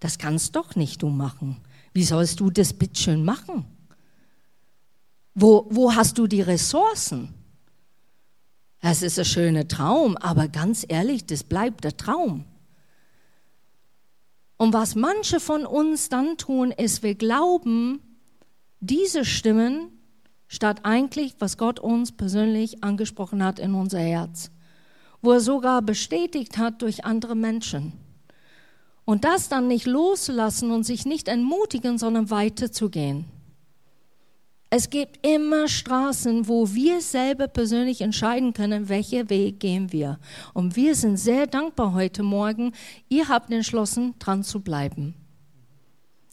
Das 0.00 0.18
kannst 0.18 0.56
doch 0.56 0.74
nicht 0.74 1.02
du 1.02 1.08
machen. 1.08 1.58
Wie 1.92 2.04
sollst 2.04 2.40
du 2.40 2.50
das 2.50 2.72
bitteschön 2.72 3.24
machen? 3.24 3.64
Wo, 5.34 5.66
wo 5.70 5.94
hast 5.94 6.18
du 6.18 6.26
die 6.26 6.42
Ressourcen? 6.42 7.34
Es 8.84 9.00
ist 9.00 9.16
ein 9.16 9.24
schöner 9.24 9.68
Traum, 9.68 10.16
aber 10.16 10.48
ganz 10.48 10.84
ehrlich, 10.86 11.24
das 11.24 11.44
bleibt 11.44 11.84
der 11.84 11.96
Traum. 11.96 12.44
Und 14.56 14.72
was 14.72 14.96
manche 14.96 15.38
von 15.38 15.64
uns 15.64 16.08
dann 16.08 16.36
tun, 16.36 16.72
ist, 16.72 17.04
wir 17.04 17.14
glauben 17.14 18.00
diese 18.80 19.24
Stimmen 19.24 19.88
statt 20.48 20.80
eigentlich, 20.82 21.36
was 21.38 21.58
Gott 21.58 21.78
uns 21.78 22.10
persönlich 22.10 22.82
angesprochen 22.82 23.44
hat 23.44 23.60
in 23.60 23.74
unser 23.74 24.00
Herz, 24.00 24.50
wo 25.20 25.30
er 25.30 25.40
sogar 25.40 25.80
bestätigt 25.80 26.58
hat 26.58 26.82
durch 26.82 27.04
andere 27.04 27.36
Menschen. 27.36 27.92
Und 29.04 29.24
das 29.24 29.48
dann 29.48 29.68
nicht 29.68 29.86
loszulassen 29.86 30.72
und 30.72 30.82
sich 30.82 31.06
nicht 31.06 31.28
entmutigen, 31.28 31.98
sondern 31.98 32.30
weiterzugehen. 32.30 33.26
Es 34.74 34.88
gibt 34.88 35.26
immer 35.26 35.68
Straßen, 35.68 36.48
wo 36.48 36.72
wir 36.72 37.02
selber 37.02 37.46
persönlich 37.46 38.00
entscheiden 38.00 38.54
können, 38.54 38.88
welcher 38.88 39.28
Weg 39.28 39.60
gehen 39.60 39.92
wir. 39.92 40.18
Und 40.54 40.76
wir 40.76 40.94
sind 40.94 41.18
sehr 41.18 41.46
dankbar 41.46 41.92
heute 41.92 42.22
Morgen. 42.22 42.72
Ihr 43.10 43.28
habt 43.28 43.52
entschlossen, 43.52 44.14
dran 44.18 44.42
zu 44.42 44.62
bleiben. 44.62 45.12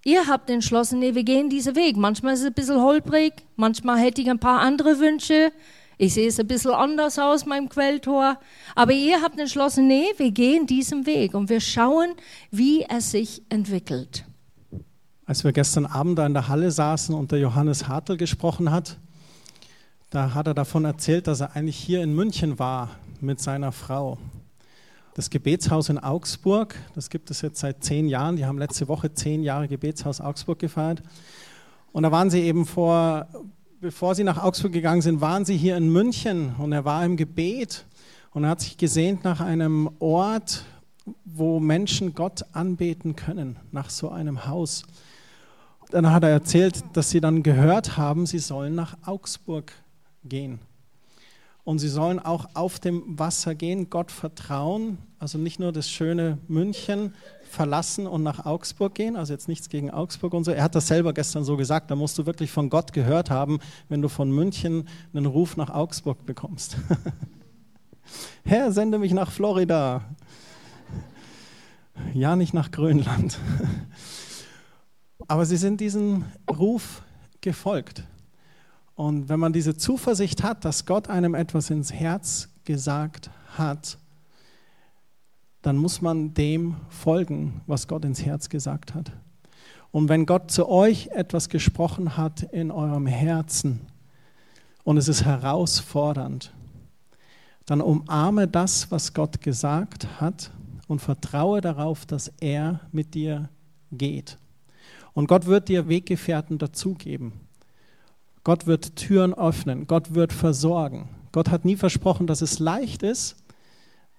Ihr 0.05 0.27
habt 0.27 0.49
entschlossen, 0.49 0.99
nee, 0.99 1.15
wir 1.15 1.25
gehen 1.25 1.49
diesen 1.49 1.75
Weg. 1.75 1.97
Manchmal 1.97 2.33
ist 2.33 2.39
es 2.39 2.45
ein 2.45 2.53
bisschen 2.53 2.81
holprig, 2.81 3.33
manchmal 3.57 3.99
hätte 3.99 4.21
ich 4.21 4.29
ein 4.29 4.39
paar 4.39 4.61
andere 4.61 4.99
Wünsche. 4.99 5.51
Ich 5.97 6.13
sehe 6.13 6.29
es 6.29 6.39
ein 6.39 6.47
bisschen 6.47 6.71
anders 6.71 7.19
aus, 7.19 7.45
meinem 7.45 7.67
Quelltor. 7.67 8.39
Aber 8.73 8.93
ihr 8.93 9.21
habt 9.21 9.37
entschlossen, 9.37 9.87
nee, 9.87 10.13
wir 10.15 10.31
gehen 10.31 10.65
diesen 10.65 11.05
Weg 11.05 11.33
und 11.33 11.49
wir 11.49 11.59
schauen, 11.59 12.13
wie 12.51 12.85
es 12.87 13.11
sich 13.11 13.41
entwickelt. 13.49 14.23
Als 15.29 15.43
wir 15.43 15.51
gestern 15.51 15.85
Abend 15.85 16.17
da 16.17 16.25
in 16.25 16.33
der 16.33 16.47
Halle 16.47 16.71
saßen 16.71 17.13
und 17.13 17.31
der 17.31 17.37
Johannes 17.37 17.87
Hartl 17.87 18.17
gesprochen 18.17 18.71
hat, 18.71 18.97
da 20.09 20.33
hat 20.33 20.47
er 20.47 20.55
davon 20.55 20.85
erzählt, 20.85 21.27
dass 21.27 21.39
er 21.39 21.55
eigentlich 21.55 21.77
hier 21.77 22.01
in 22.01 22.15
München 22.15 22.57
war 22.57 22.89
mit 23.21 23.39
seiner 23.39 23.71
Frau. 23.71 24.17
Das 25.13 25.29
Gebetshaus 25.29 25.89
in 25.89 25.99
Augsburg, 25.99 26.73
das 26.95 27.11
gibt 27.11 27.29
es 27.29 27.43
jetzt 27.43 27.59
seit 27.59 27.83
zehn 27.83 28.07
Jahren. 28.07 28.37
Die 28.37 28.45
haben 28.47 28.57
letzte 28.57 28.87
Woche 28.87 29.13
zehn 29.13 29.43
Jahre 29.43 29.67
Gebetshaus 29.67 30.19
Augsburg 30.19 30.57
gefeiert. 30.57 31.03
Und 31.91 32.01
da 32.01 32.11
waren 32.11 32.31
sie 32.31 32.41
eben 32.41 32.65
vor, 32.65 33.27
bevor 33.81 34.15
sie 34.15 34.23
nach 34.23 34.41
Augsburg 34.41 34.71
gegangen 34.71 35.03
sind, 35.03 35.21
waren 35.21 35.45
sie 35.45 35.57
hier 35.57 35.77
in 35.77 35.93
München 35.93 36.55
und 36.57 36.71
er 36.71 36.85
war 36.85 37.05
im 37.05 37.17
Gebet 37.17 37.85
und 38.31 38.45
er 38.45 38.49
hat 38.49 38.61
sich 38.61 38.77
gesehnt 38.77 39.25
nach 39.25 39.41
einem 39.41 39.91
Ort, 39.99 40.65
wo 41.23 41.59
Menschen 41.59 42.15
Gott 42.15 42.45
anbeten 42.53 43.15
können, 43.15 43.57
nach 43.71 43.91
so 43.91 44.09
einem 44.09 44.47
Haus 44.47 44.85
dann 45.89 46.11
hat 46.11 46.23
er 46.23 46.29
erzählt, 46.29 46.83
dass 46.93 47.09
sie 47.09 47.19
dann 47.19 47.43
gehört 47.43 47.97
haben, 47.97 48.25
sie 48.25 48.39
sollen 48.39 48.75
nach 48.75 48.97
Augsburg 49.05 49.73
gehen. 50.23 50.59
Und 51.63 51.79
sie 51.79 51.89
sollen 51.89 52.19
auch 52.19 52.47
auf 52.55 52.79
dem 52.79 53.19
Wasser 53.19 53.53
gehen, 53.53 53.89
Gott 53.89 54.11
vertrauen, 54.11 54.97
also 55.19 55.37
nicht 55.37 55.59
nur 55.59 55.71
das 55.71 55.89
schöne 55.89 56.39
München 56.47 57.13
verlassen 57.43 58.07
und 58.07 58.23
nach 58.23 58.45
Augsburg 58.45 58.95
gehen, 58.95 59.15
also 59.15 59.33
jetzt 59.33 59.47
nichts 59.47 59.69
gegen 59.69 59.91
Augsburg 59.91 60.33
und 60.33 60.45
so. 60.45 60.51
Er 60.51 60.63
hat 60.63 60.75
das 60.75 60.87
selber 60.87 61.13
gestern 61.13 61.43
so 61.43 61.57
gesagt, 61.57 61.91
da 61.91 61.95
musst 61.95 62.17
du 62.17 62.25
wirklich 62.25 62.51
von 62.51 62.69
Gott 62.69 62.93
gehört 62.93 63.29
haben, 63.29 63.59
wenn 63.87 64.01
du 64.01 64.09
von 64.09 64.31
München 64.31 64.87
einen 65.13 65.25
Ruf 65.25 65.57
nach 65.57 65.69
Augsburg 65.69 66.25
bekommst. 66.25 66.77
Herr, 68.43 68.71
sende 68.71 68.97
mich 68.97 69.13
nach 69.13 69.31
Florida. 69.31 70.03
Ja, 72.13 72.35
nicht 72.35 72.53
nach 72.53 72.71
Grönland. 72.71 73.37
Aber 75.29 75.45
sie 75.45 75.57
sind 75.57 75.79
diesem 75.79 76.25
Ruf 76.49 77.03
gefolgt. 77.39 78.03
Und 78.95 79.29
wenn 79.29 79.39
man 79.39 79.53
diese 79.53 79.77
Zuversicht 79.77 80.41
hat, 80.41 80.65
dass 80.65 80.87
Gott 80.87 81.07
einem 81.07 81.35
etwas 81.35 81.69
ins 81.69 81.93
Herz 81.93 82.49
gesagt 82.65 83.29
hat, 83.55 83.99
dann 85.61 85.77
muss 85.77 86.01
man 86.01 86.33
dem 86.33 86.77
folgen, 86.89 87.61
was 87.67 87.87
Gott 87.87 88.05
ins 88.05 88.25
Herz 88.25 88.49
gesagt 88.49 88.95
hat. 88.95 89.11
Und 89.91 90.09
wenn 90.09 90.25
Gott 90.25 90.49
zu 90.49 90.67
euch 90.67 91.09
etwas 91.09 91.49
gesprochen 91.49 92.17
hat 92.17 92.41
in 92.41 92.71
eurem 92.71 93.05
Herzen 93.05 93.81
und 94.83 94.97
es 94.97 95.07
ist 95.07 95.25
herausfordernd, 95.25 96.51
dann 97.67 97.81
umarme 97.81 98.47
das, 98.47 98.89
was 98.89 99.13
Gott 99.13 99.41
gesagt 99.41 100.19
hat 100.19 100.49
und 100.87 101.03
vertraue 101.03 101.61
darauf, 101.61 102.07
dass 102.07 102.29
er 102.39 102.79
mit 102.91 103.13
dir 103.13 103.49
geht. 103.91 104.39
Und 105.13 105.27
Gott 105.27 105.45
wird 105.45 105.69
dir 105.69 105.87
Weggefährten 105.87 106.57
dazugeben. 106.57 107.33
Gott 108.43 108.67
wird 108.67 108.95
Türen 108.95 109.33
öffnen. 109.33 109.87
Gott 109.87 110.13
wird 110.13 110.33
versorgen. 110.33 111.09
Gott 111.31 111.49
hat 111.49 111.65
nie 111.65 111.75
versprochen, 111.75 112.27
dass 112.27 112.41
es 112.41 112.59
leicht 112.59 113.03
ist, 113.03 113.35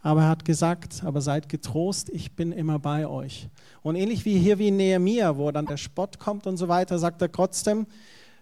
Aber 0.03 0.23
er 0.23 0.29
hat 0.29 0.45
gesagt, 0.45 1.03
aber 1.05 1.21
seid 1.21 1.49
getrost, 1.49 2.09
ich 2.09 2.33
bin 2.33 2.53
immer 2.53 2.79
bei 2.79 3.07
euch. 3.07 3.49
Und 3.83 3.97
ähnlich 3.97 4.25
wie 4.25 4.39
hier 4.39 4.59
wie 4.59 4.69
in 4.69 4.77
Nehemia, 4.77 5.37
wo 5.37 5.51
dann 5.51 5.67
der 5.67 5.77
Spott 5.77 6.19
kommt 6.19 6.47
und 6.47 6.57
so 6.57 6.69
weiter, 6.69 6.99
sagt 6.99 7.21
er 7.21 7.31
trotzdem, 7.31 7.87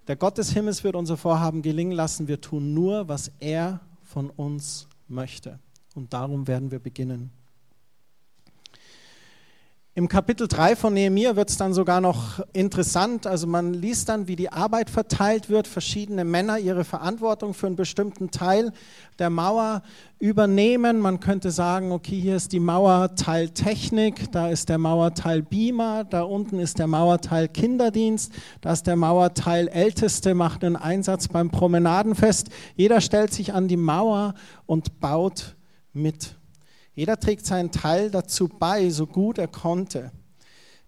der 0.07 0.17
Gott 0.17 0.39
des 0.39 0.53
Himmels 0.53 0.85
wird 0.85 0.95
unser 0.95 1.17
Vorhaben 1.17 1.63
gelingen 1.63 1.93
lassen. 1.93 2.29
Wir 2.29 2.41
tun 2.41 2.75
nur, 2.75 3.09
was 3.09 3.33
er 3.41 3.81
von 4.03 4.31
uns 4.31 4.89
möchte. 5.09 5.59
Und 5.95 6.13
darum 6.13 6.47
werden 6.47 6.71
wir 6.71 6.79
beginnen. 6.79 7.31
Im 9.99 10.07
Kapitel 10.07 10.47
3 10.47 10.77
von 10.77 10.95
Nehemiah 10.95 11.35
wird 11.35 11.51
es 11.51 11.57
dann 11.57 11.75
sogar 11.75 12.01
noch 12.01 12.39
interessant. 12.53 13.27
Also 13.27 13.49
man 13.49 13.75
liest 13.75 14.09
dann, 14.09 14.29
wie 14.29 14.37
die 14.37 14.53
Arbeit 14.53 14.91
verteilt 14.91 15.51
wird. 15.51 15.67
Verschiedene 15.67 16.25
Männer 16.25 16.57
ihre 16.57 16.85
Verantwortung 16.85 17.53
für 17.53 17.67
einen 17.67 17.75
bestimmten 17.75 18.31
Teil 18.31 18.73
der 19.19 19.29
Mauer 19.29 19.83
übernehmen. 20.21 21.01
Man 21.01 21.19
könnte 21.19 21.51
sagen, 21.51 21.91
okay, 21.91 22.17
hier 22.17 22.37
ist 22.37 22.53
die 22.53 22.61
Mauerteil 22.61 23.49
Technik, 23.49 24.31
da 24.31 24.51
ist 24.51 24.69
der 24.69 24.79
Mauerteil 24.79 25.43
Beamer, 25.43 26.05
da 26.05 26.23
unten 26.23 26.61
ist 26.61 26.79
der 26.79 26.87
Mauerteil 26.87 27.49
Kinderdienst, 27.49 28.33
da 28.61 28.75
ist 28.75 28.87
der 28.87 28.95
Mauerteil 28.95 29.67
Älteste, 29.67 30.33
macht 30.37 30.63
einen 30.63 30.77
Einsatz 30.77 31.27
beim 31.27 31.51
Promenadenfest. 31.51 32.51
Jeder 32.77 33.01
stellt 33.01 33.35
sich 33.35 33.53
an 33.53 33.67
die 33.67 33.77
Mauer 33.77 34.35
und 34.65 35.01
baut 35.01 35.57
mit. 35.93 36.38
Jeder 36.99 37.21
trägt 37.21 37.47
seinen 37.47 37.71
Teil 37.71 38.11
dazu 38.11 38.49
bei, 38.49 38.91
so 38.91 39.07
gut 39.07 39.39
er 39.39 39.47
konnte. 39.47 40.11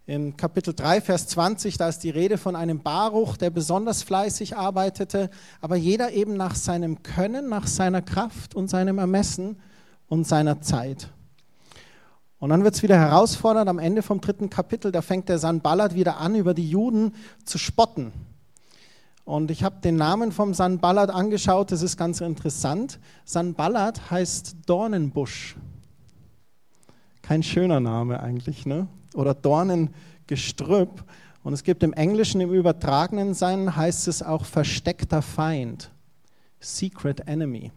In 0.06 0.36
Kapitel 0.36 0.74
3, 0.74 1.00
Vers 1.02 1.28
20, 1.28 1.76
da 1.76 1.88
ist 1.88 2.00
die 2.00 2.10
Rede 2.10 2.36
von 2.36 2.56
einem 2.56 2.80
Baruch, 2.80 3.36
der 3.36 3.50
besonders 3.50 4.02
fleißig 4.02 4.56
arbeitete, 4.56 5.30
aber 5.60 5.76
jeder 5.76 6.10
eben 6.10 6.36
nach 6.36 6.56
seinem 6.56 7.04
Können, 7.04 7.48
nach 7.48 7.68
seiner 7.68 8.02
Kraft 8.02 8.56
und 8.56 8.68
seinem 8.68 8.98
Ermessen 8.98 9.60
und 10.08 10.26
seiner 10.26 10.60
Zeit. 10.60 11.10
Und 12.40 12.50
dann 12.50 12.64
wird 12.64 12.74
es 12.74 12.82
wieder 12.82 12.98
herausfordernd 12.98 13.68
am 13.68 13.78
Ende 13.78 14.02
vom 14.02 14.20
dritten 14.20 14.50
Kapitel, 14.50 14.90
da 14.90 15.02
fängt 15.02 15.28
der 15.28 15.38
Sanballat 15.38 15.94
wieder 15.94 16.16
an, 16.16 16.34
über 16.34 16.54
die 16.54 16.68
Juden 16.68 17.14
zu 17.44 17.56
spotten. 17.56 18.12
Und 19.24 19.52
ich 19.52 19.62
habe 19.62 19.76
den 19.80 19.94
Namen 19.94 20.32
vom 20.32 20.54
Sanballat 20.54 21.10
angeschaut, 21.10 21.70
das 21.70 21.82
ist 21.82 21.96
ganz 21.96 22.20
interessant. 22.20 22.98
Sanballat 23.24 24.10
heißt 24.10 24.56
Dornenbusch. 24.66 25.54
Kein 27.30 27.44
schöner 27.44 27.78
Name 27.78 28.18
eigentlich, 28.18 28.66
ne? 28.66 28.88
Oder 29.14 29.34
Dornengestrüpp. 29.34 31.04
Und 31.44 31.52
es 31.52 31.62
gibt 31.62 31.84
im 31.84 31.92
Englischen 31.92 32.40
im 32.40 32.52
übertragenen 32.52 33.34
Sein 33.34 33.76
heißt 33.76 34.08
es 34.08 34.20
auch 34.20 34.44
versteckter 34.44 35.22
Feind, 35.22 35.92
Secret 36.58 37.28
Enemy. 37.28 37.70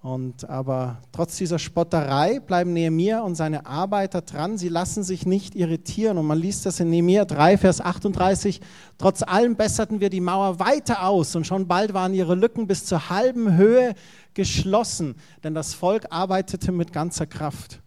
Und 0.00 0.48
aber 0.48 1.02
trotz 1.12 1.36
dieser 1.36 1.58
Spotterei 1.58 2.40
bleiben 2.40 2.72
Nehemiah 2.72 3.20
und 3.20 3.34
seine 3.34 3.66
Arbeiter 3.66 4.22
dran. 4.22 4.56
Sie 4.56 4.70
lassen 4.70 5.02
sich 5.02 5.26
nicht 5.26 5.54
irritieren. 5.54 6.16
Und 6.16 6.24
man 6.24 6.38
liest 6.38 6.64
das 6.64 6.80
in 6.80 6.88
Nehemiah 6.88 7.26
3, 7.26 7.58
Vers 7.58 7.82
38. 7.82 8.62
Trotz 8.96 9.22
allem 9.22 9.56
besserten 9.56 10.00
wir 10.00 10.08
die 10.08 10.22
Mauer 10.22 10.58
weiter 10.58 11.06
aus 11.06 11.36
und 11.36 11.46
schon 11.46 11.68
bald 11.68 11.92
waren 11.92 12.14
ihre 12.14 12.34
Lücken 12.34 12.66
bis 12.66 12.86
zur 12.86 13.10
halben 13.10 13.58
Höhe 13.58 13.94
geschlossen, 14.32 15.16
denn 15.44 15.52
das 15.52 15.74
Volk 15.74 16.06
arbeitete 16.08 16.72
mit 16.72 16.94
ganzer 16.94 17.26
Kraft. 17.26 17.82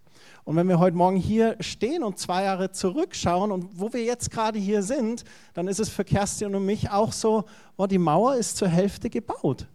Und 0.49 0.55
wenn 0.55 0.67
wir 0.67 0.79
heute 0.79 0.97
Morgen 0.97 1.17
hier 1.17 1.57
stehen 1.59 2.01
und 2.01 2.17
zwei 2.17 2.45
Jahre 2.45 2.71
zurückschauen 2.71 3.51
und 3.51 3.79
wo 3.79 3.93
wir 3.93 4.03
jetzt 4.03 4.31
gerade 4.31 4.57
hier 4.57 4.81
sind, 4.81 5.23
dann 5.53 5.67
ist 5.67 5.79
es 5.79 5.89
für 5.89 6.03
Kerstin 6.03 6.55
und 6.55 6.65
mich 6.65 6.89
auch 6.89 7.11
so, 7.11 7.43
oh, 7.77 7.85
die 7.85 7.99
Mauer 7.99 8.33
ist 8.33 8.57
zur 8.57 8.67
Hälfte 8.67 9.11
gebaut. 9.11 9.67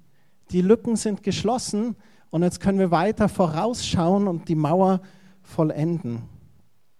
Die 0.50 0.62
Lücken 0.62 0.96
sind 0.96 1.22
geschlossen 1.22 1.94
und 2.30 2.42
jetzt 2.42 2.58
können 2.58 2.80
wir 2.80 2.90
weiter 2.90 3.28
vorausschauen 3.28 4.26
und 4.26 4.48
die 4.48 4.56
Mauer 4.56 5.00
vollenden. 5.42 6.22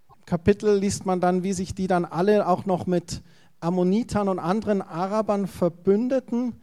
Im 0.06 0.24
Kapitel 0.24 0.78
liest 0.78 1.04
man 1.04 1.20
dann, 1.20 1.42
wie 1.42 1.52
sich 1.52 1.74
die 1.74 1.88
dann 1.88 2.04
alle 2.04 2.46
auch 2.46 2.66
noch 2.66 2.86
mit 2.86 3.22
Ammonitern 3.58 4.28
und 4.28 4.38
anderen 4.38 4.82
Arabern 4.82 5.48
verbündeten, 5.48 6.54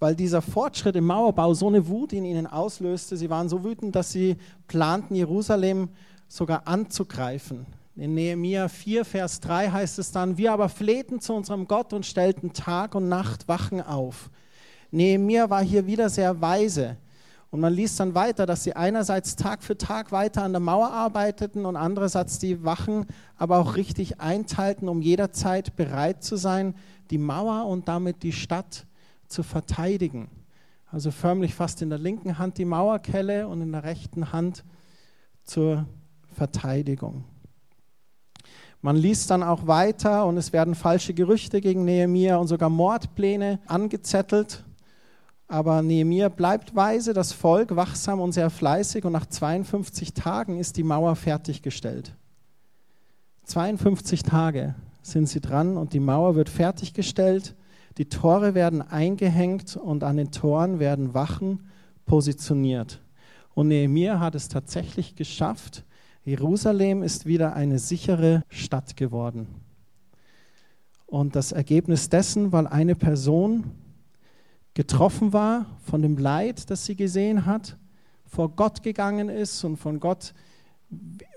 weil 0.00 0.14
dieser 0.14 0.42
Fortschritt 0.42 0.96
im 0.96 1.06
Mauerbau 1.06 1.54
so 1.54 1.66
eine 1.66 1.88
Wut 1.88 2.12
in 2.12 2.26
ihnen 2.26 2.46
auslöste. 2.46 3.16
Sie 3.16 3.30
waren 3.30 3.48
so 3.48 3.64
wütend, 3.64 3.96
dass 3.96 4.12
sie 4.12 4.36
planten, 4.66 5.14
Jerusalem 5.14 5.88
sogar 6.28 6.68
anzugreifen. 6.68 7.66
In 7.96 8.14
Nehemiah 8.14 8.68
4, 8.68 9.04
Vers 9.04 9.40
3 9.40 9.70
heißt 9.70 9.98
es 9.98 10.12
dann, 10.12 10.38
wir 10.38 10.52
aber 10.52 10.68
flehten 10.68 11.20
zu 11.20 11.34
unserem 11.34 11.66
Gott 11.66 11.92
und 11.92 12.06
stellten 12.06 12.52
Tag 12.52 12.94
und 12.94 13.08
Nacht 13.08 13.48
Wachen 13.48 13.80
auf. 13.80 14.30
Nehemiah 14.92 15.50
war 15.50 15.62
hier 15.62 15.86
wieder 15.86 16.08
sehr 16.08 16.40
weise. 16.40 16.96
Und 17.50 17.60
man 17.60 17.72
liest 17.72 17.98
dann 17.98 18.14
weiter, 18.14 18.44
dass 18.44 18.62
sie 18.62 18.76
einerseits 18.76 19.34
Tag 19.34 19.62
für 19.62 19.76
Tag 19.76 20.12
weiter 20.12 20.42
an 20.42 20.52
der 20.52 20.60
Mauer 20.60 20.90
arbeiteten 20.90 21.64
und 21.64 21.76
andererseits 21.76 22.38
die 22.38 22.62
Wachen 22.62 23.06
aber 23.36 23.58
auch 23.58 23.74
richtig 23.74 24.20
einteilten, 24.20 24.88
um 24.88 25.00
jederzeit 25.00 25.74
bereit 25.74 26.22
zu 26.22 26.36
sein, 26.36 26.74
die 27.10 27.18
Mauer 27.18 27.66
und 27.66 27.88
damit 27.88 28.22
die 28.22 28.32
Stadt 28.32 28.86
zu 29.28 29.42
verteidigen. 29.42 30.28
Also 30.90 31.10
förmlich 31.10 31.54
fast 31.54 31.80
in 31.80 31.88
der 31.88 31.98
linken 31.98 32.38
Hand 32.38 32.58
die 32.58 32.64
Mauerkelle 32.66 33.48
und 33.48 33.62
in 33.62 33.72
der 33.72 33.82
rechten 33.82 34.32
Hand 34.32 34.64
zur 35.44 35.86
Verteidigung. 36.38 37.24
Man 38.80 38.94
liest 38.94 39.28
dann 39.30 39.42
auch 39.42 39.66
weiter 39.66 40.24
und 40.24 40.36
es 40.36 40.52
werden 40.52 40.76
falsche 40.76 41.12
Gerüchte 41.12 41.60
gegen 41.60 41.84
Nehemia 41.84 42.36
und 42.36 42.46
sogar 42.46 42.70
Mordpläne 42.70 43.58
angezettelt. 43.66 44.64
Aber 45.48 45.82
Nehemia 45.82 46.28
bleibt 46.28 46.76
weise, 46.76 47.12
das 47.12 47.32
Volk 47.32 47.74
wachsam 47.74 48.20
und 48.20 48.32
sehr 48.32 48.50
fleißig 48.50 49.04
und 49.04 49.12
nach 49.12 49.26
52 49.26 50.14
Tagen 50.14 50.60
ist 50.60 50.76
die 50.76 50.84
Mauer 50.84 51.16
fertiggestellt. 51.16 52.14
52 53.42 54.22
Tage 54.22 54.76
sind 55.02 55.28
sie 55.28 55.40
dran 55.40 55.76
und 55.76 55.92
die 55.92 56.00
Mauer 56.00 56.36
wird 56.36 56.48
fertiggestellt. 56.48 57.56
Die 57.96 58.08
Tore 58.08 58.54
werden 58.54 58.80
eingehängt 58.80 59.76
und 59.76 60.04
an 60.04 60.18
den 60.18 60.30
Toren 60.30 60.78
werden 60.78 61.14
Wachen 61.14 61.66
positioniert. 62.06 63.00
Und 63.54 63.68
Nehemia 63.68 64.20
hat 64.20 64.36
es 64.36 64.48
tatsächlich 64.48 65.16
geschafft, 65.16 65.84
Jerusalem 66.24 67.02
ist 67.02 67.26
wieder 67.26 67.54
eine 67.54 67.78
sichere 67.78 68.44
Stadt 68.48 68.96
geworden. 68.96 69.46
Und 71.06 71.36
das 71.36 71.52
Ergebnis 71.52 72.08
dessen, 72.08 72.52
weil 72.52 72.66
eine 72.66 72.94
Person 72.94 73.70
getroffen 74.74 75.32
war 75.32 75.66
von 75.84 76.02
dem 76.02 76.18
Leid, 76.18 76.70
das 76.70 76.84
sie 76.84 76.96
gesehen 76.96 77.46
hat, 77.46 77.78
vor 78.26 78.50
Gott 78.50 78.82
gegangen 78.82 79.28
ist 79.28 79.64
und 79.64 79.78
von 79.78 80.00
Gott 80.00 80.34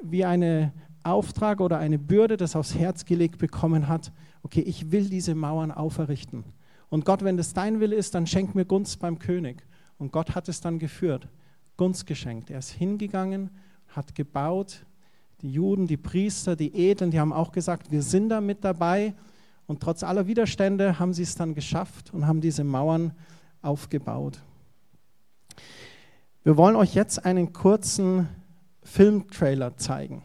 wie 0.01 0.25
eine 0.25 0.73
Auftrag 1.03 1.61
oder 1.61 1.77
eine 1.77 1.97
Bürde 1.97 2.37
das 2.37 2.55
aufs 2.55 2.75
Herz 2.75 3.05
gelegt 3.05 3.37
bekommen 3.37 3.87
hat, 3.87 4.11
okay, 4.43 4.61
ich 4.61 4.91
will 4.91 5.09
diese 5.09 5.35
Mauern 5.35 5.71
auferrichten. 5.71 6.43
Und 6.89 7.05
Gott, 7.05 7.23
wenn 7.23 7.37
das 7.37 7.53
dein 7.53 7.79
Wille 7.79 7.95
ist, 7.95 8.13
dann 8.13 8.27
schenk 8.27 8.53
mir 8.53 8.65
Gunst 8.65 8.99
beim 8.99 9.17
König. 9.17 9.63
Und 9.97 10.11
Gott 10.11 10.35
hat 10.35 10.49
es 10.49 10.61
dann 10.61 10.79
geführt, 10.79 11.27
Gunst 11.77 12.05
geschenkt. 12.05 12.49
Er 12.49 12.59
ist 12.59 12.71
hingegangen 12.71 13.49
hat 13.91 14.15
gebaut. 14.15 14.85
Die 15.41 15.51
Juden, 15.51 15.87
die 15.87 15.97
Priester, 15.97 16.55
die 16.55 16.75
Edeln, 16.75 17.11
die 17.11 17.19
haben 17.19 17.33
auch 17.33 17.51
gesagt, 17.51 17.91
wir 17.91 18.01
sind 18.01 18.29
da 18.29 18.41
mit 18.41 18.63
dabei. 18.63 19.13
Und 19.67 19.81
trotz 19.81 20.03
aller 20.03 20.27
Widerstände 20.27 20.99
haben 20.99 21.13
sie 21.13 21.23
es 21.23 21.35
dann 21.35 21.53
geschafft 21.53 22.13
und 22.13 22.27
haben 22.27 22.41
diese 22.41 22.63
Mauern 22.63 23.13
aufgebaut. 23.61 24.41
Wir 26.43 26.57
wollen 26.57 26.75
euch 26.75 26.95
jetzt 26.95 27.25
einen 27.25 27.53
kurzen 27.53 28.27
Filmtrailer 28.83 29.77
zeigen, 29.77 30.23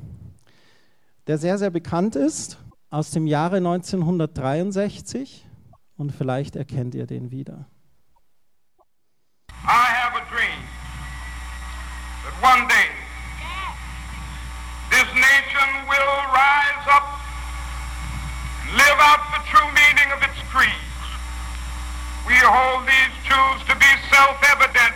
der 1.26 1.38
sehr, 1.38 1.58
sehr 1.58 1.70
bekannt 1.70 2.16
ist, 2.16 2.58
aus 2.88 3.10
dem 3.10 3.26
Jahre 3.26 3.58
1963 3.58 5.46
und 5.96 6.12
vielleicht 6.12 6.56
erkennt 6.56 6.94
ihr 6.94 7.06
den 7.06 7.30
wieder. 7.30 7.66
I 9.50 9.88
have 9.92 10.16
a 10.16 10.24
dream 10.30 10.62
that 12.24 12.34
one 12.42 12.66
day 12.68 12.95
nation 15.16 15.68
will 15.88 16.16
rise 16.36 16.86
up 16.92 17.16
live 18.76 19.00
out 19.00 19.22
the 19.32 19.42
true 19.48 19.70
meaning 19.72 20.12
of 20.12 20.20
its 20.20 20.36
creed. 20.52 20.84
We 22.28 22.36
hold 22.36 22.84
these 22.84 23.14
truths 23.24 23.64
to 23.70 23.74
be 23.78 23.90
self-evident 24.12 24.92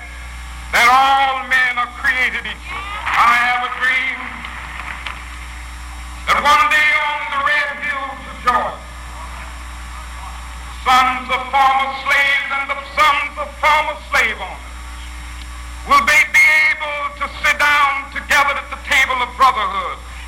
that 0.77 0.87
all 0.91 1.47
men 1.49 1.79
are 1.81 1.93
created 1.97 2.45
equal. 2.45 2.85
I 3.07 3.33
have 3.49 3.63
a 3.65 3.73
dream 3.81 4.19
that 6.29 6.39
one 6.43 6.65
day 6.69 6.91
on 7.01 7.21
the 7.31 7.41
red 7.47 7.71
hills 7.87 8.23
of 8.27 8.37
Georgia, 8.45 8.83
sons 10.85 11.27
of 11.31 11.43
former 11.49 11.91
slaves 12.05 12.49
and 12.61 12.67
the 12.75 12.81
sons 12.99 13.35
of 13.39 13.49
former 13.63 13.97
slave 14.11 14.37
owners 14.37 14.71
will 15.89 16.05
be 16.05 16.21
able 16.75 17.01
to 17.23 17.27
sit 17.41 17.57
down 17.57 18.11
together 18.11 18.59
at 18.59 18.69
the 18.75 18.81
table 18.85 19.19
of 19.23 19.31
brotherhood. 19.39 20.10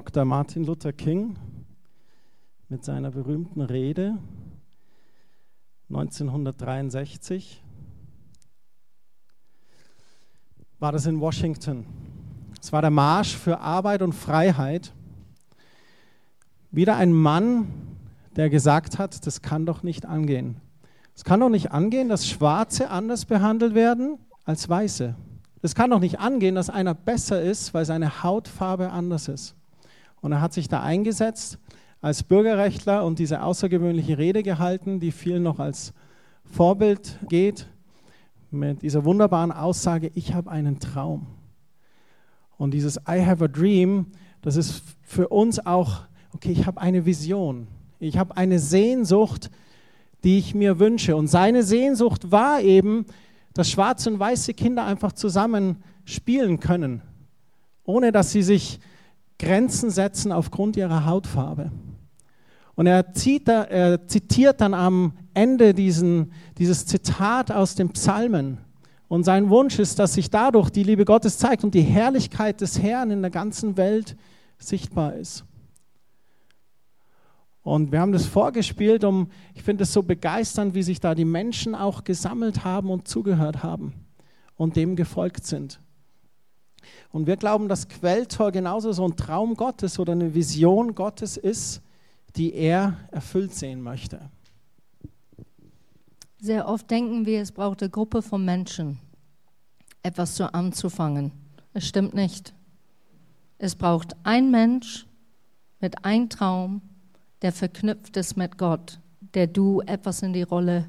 Dr. 0.00 0.24
Martin 0.24 0.64
Luther 0.64 0.94
King 0.94 1.36
mit 2.70 2.82
seiner 2.86 3.10
berühmten 3.10 3.60
Rede 3.60 4.16
1963 5.90 7.62
war 10.78 10.92
das 10.92 11.04
in 11.04 11.20
Washington. 11.20 11.84
Es 12.62 12.72
war 12.72 12.80
der 12.80 12.90
Marsch 12.90 13.36
für 13.36 13.60
Arbeit 13.60 14.00
und 14.00 14.14
Freiheit. 14.14 14.94
Wieder 16.70 16.96
ein 16.96 17.12
Mann, 17.12 17.70
der 18.36 18.48
gesagt 18.48 18.98
hat, 18.98 19.26
das 19.26 19.42
kann 19.42 19.66
doch 19.66 19.82
nicht 19.82 20.06
angehen. 20.06 20.62
Es 21.14 21.24
kann 21.24 21.40
doch 21.40 21.50
nicht 21.50 21.72
angehen, 21.72 22.08
dass 22.08 22.26
Schwarze 22.26 22.88
anders 22.88 23.26
behandelt 23.26 23.74
werden 23.74 24.18
als 24.46 24.66
Weiße. 24.66 25.14
Es 25.60 25.74
kann 25.74 25.90
doch 25.90 26.00
nicht 26.00 26.20
angehen, 26.20 26.54
dass 26.54 26.70
einer 26.70 26.94
besser 26.94 27.42
ist, 27.42 27.74
weil 27.74 27.84
seine 27.84 28.22
Hautfarbe 28.22 28.92
anders 28.92 29.28
ist. 29.28 29.56
Und 30.20 30.32
er 30.32 30.40
hat 30.40 30.52
sich 30.52 30.68
da 30.68 30.82
eingesetzt 30.82 31.58
als 32.00 32.22
Bürgerrechtler 32.22 33.04
und 33.04 33.18
diese 33.18 33.42
außergewöhnliche 33.42 34.18
Rede 34.18 34.42
gehalten, 34.42 35.00
die 35.00 35.12
vielen 35.12 35.42
noch 35.42 35.58
als 35.58 35.92
Vorbild 36.44 37.18
geht, 37.28 37.66
mit 38.50 38.82
dieser 38.82 39.04
wunderbaren 39.04 39.52
Aussage, 39.52 40.10
ich 40.14 40.34
habe 40.34 40.50
einen 40.50 40.80
Traum. 40.80 41.26
Und 42.56 42.72
dieses 42.72 42.96
I 43.08 43.24
have 43.24 43.44
a 43.44 43.48
dream, 43.48 44.06
das 44.42 44.56
ist 44.56 44.82
für 45.02 45.28
uns 45.28 45.64
auch, 45.64 46.02
okay, 46.34 46.50
ich 46.50 46.66
habe 46.66 46.80
eine 46.80 47.06
Vision. 47.06 47.68
Ich 48.00 48.18
habe 48.18 48.36
eine 48.36 48.58
Sehnsucht, 48.58 49.50
die 50.24 50.38
ich 50.38 50.54
mir 50.54 50.78
wünsche. 50.78 51.16
Und 51.16 51.28
seine 51.28 51.62
Sehnsucht 51.62 52.30
war 52.30 52.60
eben, 52.60 53.06
dass 53.54 53.70
schwarze 53.70 54.10
und 54.10 54.18
weiße 54.18 54.54
Kinder 54.54 54.84
einfach 54.84 55.12
zusammen 55.12 55.82
spielen 56.04 56.60
können, 56.60 57.02
ohne 57.84 58.10
dass 58.12 58.32
sie 58.32 58.42
sich 58.42 58.80
Grenzen 59.40 59.90
setzen 59.90 60.32
aufgrund 60.32 60.76
ihrer 60.76 61.06
Hautfarbe. 61.06 61.72
Und 62.74 62.86
er, 62.86 63.02
da, 63.44 63.62
er 63.64 64.06
zitiert 64.06 64.60
dann 64.60 64.74
am 64.74 65.14
Ende 65.34 65.74
diesen, 65.74 66.32
dieses 66.58 66.86
Zitat 66.86 67.50
aus 67.50 67.74
den 67.74 67.90
Psalmen. 67.90 68.58
Und 69.08 69.24
sein 69.24 69.48
Wunsch 69.50 69.78
ist, 69.78 69.98
dass 69.98 70.14
sich 70.14 70.30
dadurch 70.30 70.70
die 70.70 70.82
Liebe 70.82 71.04
Gottes 71.04 71.38
zeigt 71.38 71.64
und 71.64 71.74
die 71.74 71.82
Herrlichkeit 71.82 72.60
des 72.60 72.80
Herrn 72.80 73.10
in 73.10 73.22
der 73.22 73.30
ganzen 73.30 73.76
Welt 73.76 74.16
sichtbar 74.58 75.14
ist. 75.14 75.44
Und 77.62 77.92
wir 77.92 78.00
haben 78.00 78.12
das 78.12 78.26
vorgespielt, 78.26 79.04
um, 79.04 79.28
ich 79.54 79.62
finde 79.62 79.84
es 79.84 79.92
so 79.92 80.02
begeisternd, 80.02 80.74
wie 80.74 80.82
sich 80.82 81.00
da 81.00 81.14
die 81.14 81.24
Menschen 81.24 81.74
auch 81.74 82.04
gesammelt 82.04 82.64
haben 82.64 82.90
und 82.90 83.08
zugehört 83.08 83.62
haben 83.62 83.94
und 84.56 84.76
dem 84.76 84.96
gefolgt 84.96 85.46
sind. 85.46 85.80
Und 87.12 87.26
wir 87.26 87.36
glauben, 87.36 87.68
dass 87.68 87.88
Quelltor 87.88 88.52
genauso 88.52 88.92
so 88.92 89.04
ein 89.04 89.16
Traum 89.16 89.54
Gottes 89.54 89.98
oder 89.98 90.12
eine 90.12 90.34
Vision 90.34 90.94
Gottes 90.94 91.36
ist, 91.36 91.82
die 92.36 92.54
er 92.54 92.96
erfüllt 93.10 93.54
sehen 93.54 93.82
möchte. 93.82 94.30
Sehr 96.38 96.68
oft 96.68 96.90
denken 96.90 97.26
wir, 97.26 97.42
es 97.42 97.52
braucht 97.52 97.82
eine 97.82 97.90
Gruppe 97.90 98.22
von 98.22 98.44
Menschen, 98.44 98.98
etwas 100.02 100.36
zu 100.36 100.54
anzufangen. 100.54 101.32
Es 101.74 101.86
stimmt 101.86 102.14
nicht. 102.14 102.54
Es 103.58 103.74
braucht 103.74 104.16
ein 104.22 104.50
Mensch 104.50 105.06
mit 105.80 106.04
einem 106.04 106.30
Traum, 106.30 106.80
der 107.42 107.52
verknüpft 107.52 108.16
ist 108.16 108.36
mit 108.36 108.56
Gott, 108.56 109.00
der 109.34 109.46
du 109.46 109.82
etwas 109.82 110.22
in 110.22 110.32
die 110.32 110.42
Rolle 110.42 110.88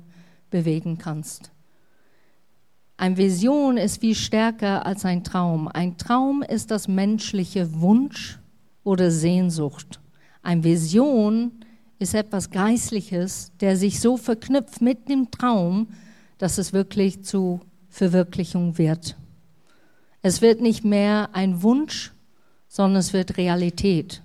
bewegen 0.50 0.98
kannst. 0.98 1.52
Eine 3.02 3.18
Vision 3.18 3.78
ist 3.78 4.02
viel 4.02 4.14
stärker 4.14 4.86
als 4.86 5.06
ein 5.06 5.24
Traum. 5.24 5.68
Ein 5.68 5.98
Traum 5.98 6.44
ist 6.44 6.70
das 6.70 6.88
menschliche 6.88 7.82
Wunsch 7.82 8.38
oder 8.84 9.10
Sehnsucht. 9.10 10.00
Eine 10.44 10.64
Vision 10.64 11.52
ist 11.98 12.14
etwas 12.14 12.52
Geistliches, 12.52 13.54
der 13.60 13.76
sich 13.76 14.00
so 14.00 14.18
verknüpft 14.18 14.82
mit 14.82 15.10
dem 15.10 15.32
Traum, 15.32 15.88
dass 16.38 16.60
es 16.60 16.74
wirklich 16.74 17.24
zu 17.24 17.62
Verwirklichung 17.90 18.78
wird. 18.78 19.18
Es 20.22 20.44
wird 20.44 20.62
nicht 20.62 20.86
mehr 20.86 21.30
ein 21.34 21.64
Wunsch, 21.64 22.12
sondern 22.68 23.00
es 23.00 23.14
wird 23.14 23.36
Realität. 23.38 24.22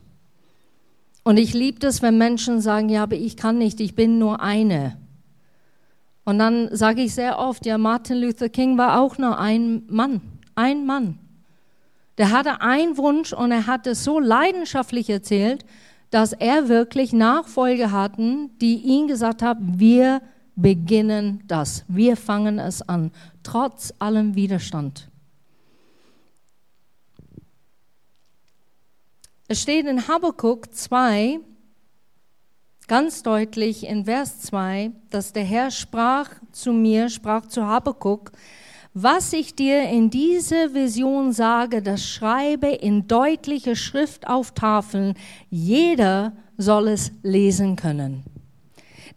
Und 1.24 1.38
ich 1.38 1.54
liebe 1.54 1.78
das, 1.78 2.02
wenn 2.02 2.18
Menschen 2.18 2.60
sagen, 2.60 2.90
ja, 2.90 3.04
aber 3.04 3.16
ich 3.16 3.38
kann 3.38 3.56
nicht, 3.56 3.80
ich 3.80 3.94
bin 3.94 4.18
nur 4.18 4.42
eine. 4.42 4.98
Und 6.26 6.40
dann 6.40 6.74
sage 6.74 7.02
ich 7.02 7.14
sehr 7.14 7.38
oft, 7.38 7.64
ja, 7.66 7.78
Martin 7.78 8.18
Luther 8.18 8.48
King 8.48 8.76
war 8.76 9.00
auch 9.00 9.16
nur 9.16 9.38
ein 9.38 9.84
Mann, 9.88 10.20
ein 10.56 10.84
Mann. 10.84 11.20
Der 12.18 12.32
hatte 12.32 12.60
einen 12.60 12.96
Wunsch 12.96 13.32
und 13.32 13.52
er 13.52 13.68
hat 13.68 13.86
es 13.86 14.02
so 14.02 14.18
leidenschaftlich 14.18 15.08
erzählt, 15.08 15.64
dass 16.10 16.32
er 16.32 16.68
wirklich 16.68 17.12
Nachfolger 17.12 17.92
hatten, 17.92 18.50
die 18.58 18.74
ihn 18.74 19.06
gesagt 19.06 19.40
haben, 19.40 19.78
wir 19.78 20.20
beginnen 20.56 21.44
das, 21.46 21.84
wir 21.86 22.16
fangen 22.16 22.58
es 22.58 22.82
an, 22.82 23.12
trotz 23.44 23.94
allem 24.00 24.34
Widerstand. 24.34 25.08
Es 29.46 29.62
steht 29.62 29.86
in 29.86 30.08
Habakkuk 30.08 30.74
2 30.74 31.38
ganz 32.88 33.22
deutlich 33.22 33.86
in 33.86 34.04
Vers 34.04 34.40
2, 34.42 34.92
dass 35.10 35.32
der 35.32 35.44
Herr 35.44 35.70
sprach 35.70 36.30
zu 36.52 36.72
mir, 36.72 37.08
sprach 37.08 37.46
zu 37.46 37.66
Habakkuk, 37.66 38.32
was 38.94 39.32
ich 39.34 39.54
dir 39.54 39.82
in 39.90 40.08
dieser 40.08 40.72
Vision 40.72 41.32
sage, 41.32 41.82
das 41.82 42.08
schreibe 42.08 42.68
in 42.68 43.06
deutliche 43.06 43.76
Schrift 43.76 44.26
auf 44.26 44.52
Tafeln. 44.52 45.14
Jeder 45.50 46.32
soll 46.56 46.88
es 46.88 47.12
lesen 47.22 47.76
können. 47.76 48.24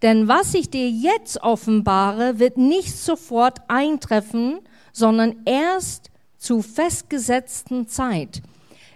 Denn 0.02 0.28
was 0.28 0.54
ich 0.54 0.70
dir 0.70 0.90
jetzt 0.90 1.42
offenbare, 1.42 2.40
wird 2.40 2.58
nicht 2.58 2.94
sofort 2.94 3.60
eintreffen, 3.70 4.60
sondern 4.92 5.38
erst 5.46 6.12
zu 6.38 6.62
festgesetzten 6.62 7.88
Zeit. 7.88 8.42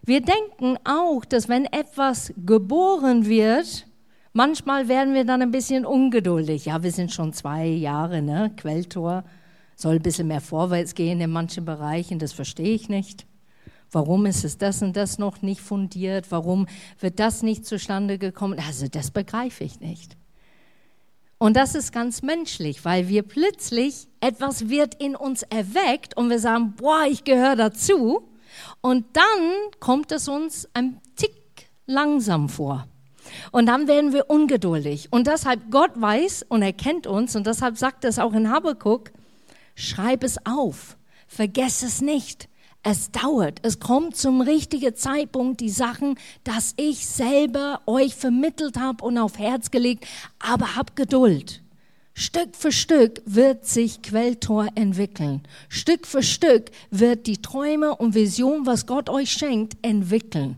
Wir 0.06 0.20
denken 0.20 0.78
auch, 0.84 1.24
dass 1.24 1.48
wenn 1.48 1.66
etwas 1.66 2.34
geboren 2.46 3.26
wird, 3.26 3.86
manchmal 4.34 4.88
werden 4.88 5.14
wir 5.14 5.26
dann 5.26 5.42
ein 5.42 5.52
bisschen 5.52 5.86
ungeduldig. 5.86 6.66
Ja, 6.66 6.84
wir 6.84 6.92
sind 6.92 7.12
schon 7.12 7.34
zwei 7.34 7.66
Jahre, 7.66 8.22
ne? 8.22 8.52
Quelltor 8.58 9.24
soll 9.76 9.96
ein 9.96 10.02
bisschen 10.02 10.28
mehr 10.28 10.42
vorwärts 10.42 10.96
gehen 10.96 11.22
in 11.22 11.32
manchen 11.32 11.66
Bereichen, 11.66 12.20
das 12.20 12.34
verstehe 12.34 12.74
ich 12.74 12.90
nicht. 12.90 13.26
Warum 13.92 14.26
ist 14.26 14.44
es 14.44 14.58
das 14.58 14.82
und 14.82 14.98
das 14.98 15.20
noch 15.20 15.42
nicht 15.42 15.62
fundiert? 15.62 16.32
Warum 16.32 16.68
wird 17.00 17.20
das 17.20 17.44
nicht 17.44 17.66
zustande 17.66 18.18
gekommen? 18.18 18.60
Also 18.66 18.88
das 18.88 19.12
begreife 19.12 19.64
ich 19.64 19.80
nicht. 19.80 20.18
Und 21.38 21.58
das 21.58 21.76
ist 21.76 21.92
ganz 21.92 22.22
menschlich, 22.22 22.86
weil 22.86 23.08
wir 23.08 23.22
plötzlich 23.22 24.08
etwas 24.20 24.70
wird 24.70 24.96
in 24.96 25.16
uns 25.16 25.44
erweckt 25.44 26.16
und 26.18 26.30
wir 26.30 26.40
sagen, 26.40 26.74
boah, 26.76 27.04
ich 27.08 27.24
gehöre 27.24 27.56
dazu. 27.56 28.30
Und 28.82 29.06
dann 29.14 29.52
kommt 29.80 30.12
es 30.12 30.28
uns 30.28 30.70
ein 30.74 31.00
Tick 31.16 31.70
langsam 31.86 32.50
vor. 32.50 32.88
Und 33.52 33.66
dann 33.66 33.88
werden 33.88 34.14
wir 34.14 34.30
ungeduldig. 34.30 35.08
Und 35.12 35.28
deshalb 35.28 35.72
Gott 35.72 35.92
weiß 35.96 36.46
und 36.50 36.62
er 36.62 36.74
kennt 36.74 37.08
uns 37.08 37.36
und 37.36 37.48
deshalb 37.48 37.78
sagt 37.78 38.06
es 38.06 38.20
auch 38.20 38.34
in 38.34 38.50
Habakkuk, 38.52 39.12
Schreib 39.76 40.24
es 40.24 40.38
auf. 40.46 40.98
Vergess 41.28 41.84
es 41.84 42.02
nicht. 42.02 42.48
Es 42.84 43.12
dauert. 43.12 43.60
Es 43.64 43.80
kommt 43.80 44.16
zum 44.16 44.42
richtigen 44.42 44.96
Zeitpunkt 44.96 45.62
die 45.62 45.70
Sachen, 45.70 46.16
dass 46.44 46.74
ich 46.76 47.08
selber 47.08 47.82
euch 47.86 48.14
vermittelt 48.14 48.78
habe 48.78 49.04
und 49.06 49.18
auf 49.18 49.40
Herz 49.40 49.72
gelegt. 49.72 50.06
Aber 50.40 50.76
hab 50.76 50.96
Geduld. 50.96 51.62
Stück 52.14 52.56
für 52.56 52.72
Stück 52.72 53.22
wird 53.26 53.66
sich 53.66 54.04
Quelltor 54.04 54.68
entwickeln. 54.76 55.42
Stück 55.70 56.06
für 56.06 56.22
Stück 56.22 56.70
wird 56.92 57.26
die 57.26 57.42
Träume 57.42 57.96
und 57.96 58.14
Vision, 58.14 58.68
was 58.68 58.86
Gott 58.86 59.10
euch 59.10 59.32
schenkt, 59.32 59.78
entwickeln. 59.82 60.58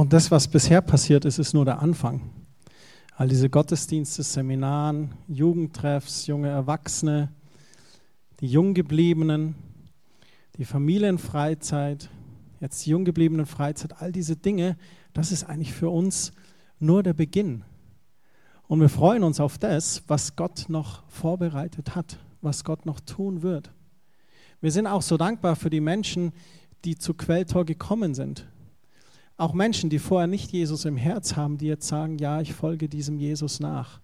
Und 0.00 0.14
das, 0.14 0.30
was 0.30 0.48
bisher 0.48 0.80
passiert 0.80 1.26
ist, 1.26 1.38
ist 1.38 1.52
nur 1.52 1.66
der 1.66 1.82
Anfang 1.82 2.22
all 3.16 3.28
diese 3.28 3.50
Gottesdienste, 3.50 4.22
Seminaren, 4.22 5.12
Jugendtreffs, 5.28 6.26
junge 6.26 6.48
Erwachsene, 6.48 7.30
die 8.40 8.46
Junggebliebenen, 8.46 9.56
die 10.56 10.64
Familienfreizeit, 10.64 12.08
jetzt 12.60 12.86
die 12.86 12.90
Junggebliebenen 12.92 13.44
Freizeit, 13.44 14.00
all 14.00 14.10
diese 14.10 14.36
Dinge, 14.36 14.78
das 15.12 15.32
ist 15.32 15.44
eigentlich 15.44 15.74
für 15.74 15.90
uns 15.90 16.32
nur 16.78 17.02
der 17.02 17.12
Beginn. 17.12 17.62
Und 18.68 18.80
wir 18.80 18.88
freuen 18.88 19.22
uns 19.22 19.38
auf 19.38 19.58
das, 19.58 20.02
was 20.06 20.34
Gott 20.34 20.64
noch 20.68 21.06
vorbereitet 21.10 21.94
hat, 21.94 22.18
was 22.40 22.64
Gott 22.64 22.86
noch 22.86 23.00
tun 23.00 23.42
wird. 23.42 23.70
Wir 24.62 24.72
sind 24.72 24.86
auch 24.86 25.02
so 25.02 25.18
dankbar 25.18 25.56
für 25.56 25.68
die 25.68 25.82
Menschen, 25.82 26.32
die 26.86 26.96
zu 26.96 27.12
Quelltor 27.12 27.66
gekommen 27.66 28.14
sind, 28.14 28.46
auch 29.40 29.54
Menschen, 29.54 29.88
die 29.88 29.98
vorher 29.98 30.26
nicht 30.26 30.52
Jesus 30.52 30.84
im 30.84 30.96
Herz 30.96 31.34
haben, 31.34 31.56
die 31.56 31.66
jetzt 31.66 31.88
sagen, 31.88 32.18
ja, 32.18 32.40
ich 32.40 32.52
folge 32.52 32.88
diesem 32.88 33.18
Jesus 33.18 33.58
nach, 33.58 34.00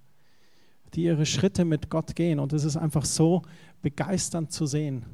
die 0.94 1.04
ihre 1.04 1.26
Schritte 1.26 1.64
mit 1.64 1.90
Gott 1.90 2.16
gehen. 2.16 2.40
Und 2.40 2.52
es 2.54 2.64
ist 2.64 2.76
einfach 2.76 3.04
so 3.04 3.42
begeisternd 3.82 4.50
zu 4.50 4.66
sehen. 4.66 5.04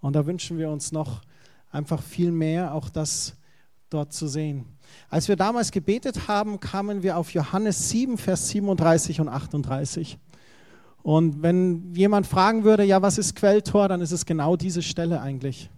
Und 0.00 0.16
da 0.16 0.26
wünschen 0.26 0.58
wir 0.58 0.70
uns 0.70 0.90
noch 0.90 1.22
einfach 1.70 2.02
viel 2.02 2.32
mehr 2.32 2.74
auch 2.74 2.88
das 2.88 3.36
dort 3.90 4.12
zu 4.12 4.26
sehen. 4.26 4.66
Als 5.08 5.28
wir 5.28 5.36
damals 5.36 5.70
gebetet 5.70 6.26
haben, 6.26 6.58
kamen 6.58 7.02
wir 7.02 7.16
auf 7.16 7.32
Johannes 7.32 7.88
7, 7.90 8.18
Vers 8.18 8.48
37 8.48 9.20
und 9.20 9.28
38. 9.28 10.18
Und 11.02 11.42
wenn 11.42 11.94
jemand 11.94 12.26
fragen 12.26 12.64
würde, 12.64 12.82
ja, 12.82 13.02
was 13.02 13.18
ist 13.18 13.36
Quelltor, 13.36 13.88
dann 13.88 14.00
ist 14.00 14.12
es 14.12 14.26
genau 14.26 14.56
diese 14.56 14.82
Stelle 14.82 15.20
eigentlich. 15.20 15.70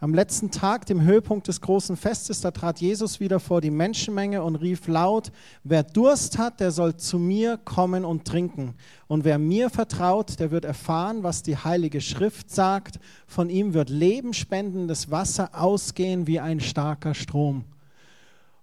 Am 0.00 0.12
letzten 0.12 0.50
Tag, 0.50 0.86
dem 0.86 1.02
Höhepunkt 1.02 1.46
des 1.46 1.60
großen 1.60 1.96
Festes, 1.96 2.40
da 2.40 2.50
trat 2.50 2.80
Jesus 2.80 3.20
wieder 3.20 3.38
vor 3.38 3.60
die 3.60 3.70
Menschenmenge 3.70 4.42
und 4.42 4.56
rief 4.56 4.88
laut, 4.88 5.30
wer 5.62 5.84
Durst 5.84 6.36
hat, 6.36 6.58
der 6.58 6.72
soll 6.72 6.96
zu 6.96 7.18
mir 7.18 7.58
kommen 7.58 8.04
und 8.04 8.24
trinken. 8.24 8.74
Und 9.06 9.24
wer 9.24 9.38
mir 9.38 9.70
vertraut, 9.70 10.40
der 10.40 10.50
wird 10.50 10.64
erfahren, 10.64 11.22
was 11.22 11.44
die 11.44 11.56
Heilige 11.56 12.00
Schrift 12.00 12.50
sagt. 12.50 12.98
Von 13.26 13.48
ihm 13.48 13.72
wird 13.72 13.88
lebenspendendes 13.88 15.12
Wasser 15.12 15.50
ausgehen 15.52 16.26
wie 16.26 16.40
ein 16.40 16.58
starker 16.58 17.14
Strom. 17.14 17.64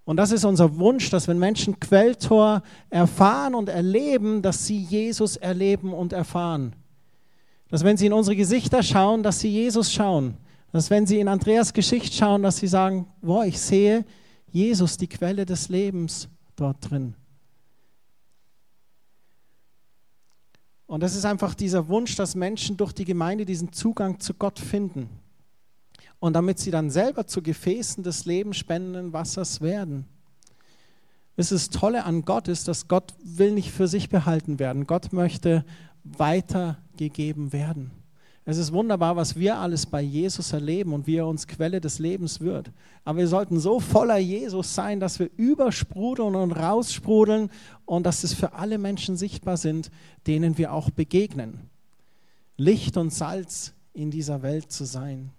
Und 0.04 0.18
das 0.18 0.34
ist 0.34 0.44
unser 0.44 0.78
Wunsch, 0.80 1.10
dass 1.12 1.30
wenn 1.30 1.40
Menschen 1.40 1.80
Quelltor 1.80 2.62
erfahren 2.90 3.56
und 3.56 3.70
erleben, 3.70 4.42
dass 4.42 4.68
sie 4.68 4.80
Jesus 4.80 5.38
erleben 5.38 5.94
und 5.94 6.12
erfahren. 6.12 6.74
Dass 7.70 7.86
wenn 7.86 7.96
sie 7.96 8.08
in 8.08 8.14
unsere 8.14 8.36
Gesichter 8.36 8.84
schauen, 8.84 9.24
dass 9.24 9.40
sie 9.40 9.50
Jesus 9.50 9.94
schauen 9.94 10.36
dass 10.72 10.90
wenn 10.90 11.06
Sie 11.06 11.20
in 11.20 11.28
Andreas 11.28 11.74
Geschichte 11.74 12.16
schauen, 12.16 12.44
dass 12.44 12.58
Sie 12.58 12.68
sagen, 12.68 13.08
boah, 13.22 13.46
ich 13.46 13.60
sehe 13.60 14.06
Jesus, 14.52 14.98
die 14.98 15.08
Quelle 15.08 15.46
des 15.46 15.70
Lebens 15.70 16.30
dort 16.56 16.90
drin. 16.90 17.16
Und 20.92 21.02
das 21.02 21.16
ist 21.16 21.24
einfach 21.24 21.56
dieser 21.56 21.88
Wunsch, 21.88 22.18
dass 22.18 22.36
Menschen 22.36 22.76
durch 22.76 22.92
die 22.92 23.06
Gemeinde 23.06 23.46
diesen 23.46 23.72
Zugang 23.72 24.20
zu 24.20 24.34
Gott 24.34 24.60
finden. 24.60 25.10
Und 26.20 26.34
damit 26.34 26.60
sie 26.60 26.70
dann 26.70 26.90
selber 26.90 27.26
zu 27.26 27.42
Gefäßen 27.42 28.04
des 28.04 28.26
lebensspendenden 28.26 29.14
Wassers 29.14 29.62
werden. 29.62 30.06
Das 31.38 31.52
ist 31.52 31.74
das 31.74 31.80
Tolle 31.80 32.04
an 32.04 32.26
Gott 32.26 32.50
ist, 32.50 32.68
dass 32.68 32.90
Gott 32.90 33.14
will 33.24 33.54
nicht 33.54 33.72
für 33.72 33.88
sich 33.88 34.10
behalten 34.10 34.60
werden. 34.60 34.86
Gott 34.86 35.14
möchte 35.14 35.64
weitergegeben 36.04 37.54
werden. 37.54 37.92
Es 38.52 38.58
ist 38.58 38.74
wunderbar, 38.74 39.16
was 39.16 39.38
wir 39.38 39.58
alles 39.60 39.86
bei 39.86 40.02
Jesus 40.02 40.52
erleben 40.52 40.92
und 40.92 41.08
wie 41.08 41.16
er 41.16 41.26
uns 41.26 41.48
Quelle 41.48 41.80
des 41.80 42.00
Lebens 42.00 42.42
wird. 42.42 42.70
Aber 43.06 43.20
wir 43.20 43.28
sollten 43.30 43.62
so 43.62 43.80
voller 43.80 44.18
Jesus 44.18 44.76
sein, 44.76 45.00
dass 45.00 45.20
wir 45.20 45.30
übersprudeln 45.38 46.36
und 46.36 46.52
raussprudeln 46.52 47.50
und 47.86 48.06
dass 48.06 48.26
es 48.26 48.34
für 48.34 48.52
alle 48.52 48.78
Menschen 48.78 49.16
sichtbar 49.16 49.56
sind, 49.56 49.90
denen 50.28 50.58
wir 50.58 50.74
auch 50.74 50.90
begegnen. 50.90 51.70
Licht 52.58 52.98
und 52.98 53.14
Salz 53.14 53.74
in 53.94 54.12
dieser 54.12 54.42
Welt 54.42 54.70
zu 54.70 54.84
sein. 54.84 55.30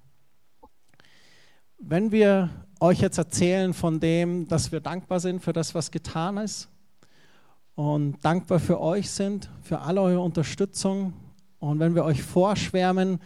Wenn 1.76 2.12
wir 2.12 2.48
euch 2.80 3.02
jetzt 3.02 3.18
erzählen 3.18 3.74
von 3.74 4.00
dem, 4.00 4.48
dass 4.48 4.72
wir 4.72 4.80
dankbar 4.80 5.20
sind 5.20 5.42
für 5.42 5.52
das, 5.52 5.74
was 5.74 5.90
getan 5.90 6.38
ist 6.38 6.70
und 7.74 8.24
dankbar 8.24 8.58
für 8.58 8.80
euch 8.80 9.10
sind, 9.10 9.50
für 9.60 9.80
alle 9.80 10.00
eure 10.00 10.20
Unterstützung, 10.20 11.12
und 11.62 11.78
wenn 11.78 11.94
wir 11.94 12.04
euch 12.04 12.24
vorschwärmen 12.24 13.20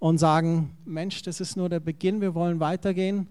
und 0.00 0.18
sagen, 0.18 0.76
Mensch, 0.84 1.22
das 1.22 1.40
ist 1.40 1.56
nur 1.56 1.68
der 1.68 1.78
Beginn, 1.78 2.20
wir 2.20 2.34
wollen 2.34 2.58
weitergehen, 2.58 3.28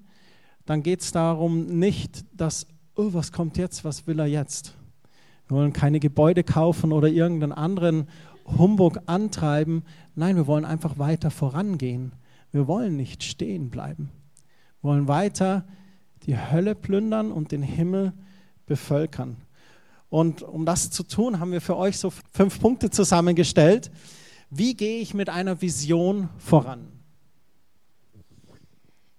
dann 0.66 0.82
geht 0.82 1.02
es 1.02 1.12
darum 1.12 1.66
nicht, 1.66 2.24
dass, 2.32 2.66
oh, 2.96 3.10
was 3.12 3.34
kommt 3.34 3.58
jetzt, 3.58 3.84
was 3.84 4.08
will 4.08 4.18
er 4.18 4.28
jetzt? 4.28 4.74
Wir 5.50 5.58
wollen 5.58 5.74
keine 5.74 6.00
Gebäude 6.00 6.46
kaufen 6.46 6.94
oder 6.94 7.10
irgendeinen 7.10 7.52
anderen 7.52 8.08
Humbug 8.46 9.02
antreiben. 9.08 9.84
Nein, 10.16 10.38
wir 10.38 10.48
wollen 10.48 10.64
einfach 10.64 10.98
weiter 10.98 11.32
vorangehen. 11.32 12.14
Wir 12.54 12.66
wollen 12.66 12.96
nicht 12.96 13.24
stehen 13.24 13.70
bleiben. 13.70 14.10
Wir 14.82 14.92
wollen 14.92 15.10
weiter 15.10 15.66
die 16.28 16.38
Hölle 16.38 16.76
plündern 16.76 17.34
und 17.34 17.52
den 17.52 17.62
Himmel 17.62 18.14
bevölkern. 18.68 19.36
Und 20.08 20.44
um 20.44 20.66
das 20.66 20.92
zu 20.92 21.04
tun, 21.04 21.42
haben 21.42 21.52
wir 21.52 21.60
für 21.60 21.76
euch 21.76 21.98
so 21.98 22.10
fünf 22.32 22.62
Punkte 22.62 22.90
zusammengestellt. 22.90 23.92
Wie 24.58 24.74
gehe 24.74 25.02
ich 25.02 25.14
mit 25.14 25.28
einer 25.28 25.62
Vision 25.62 26.30
voran? 26.38 26.88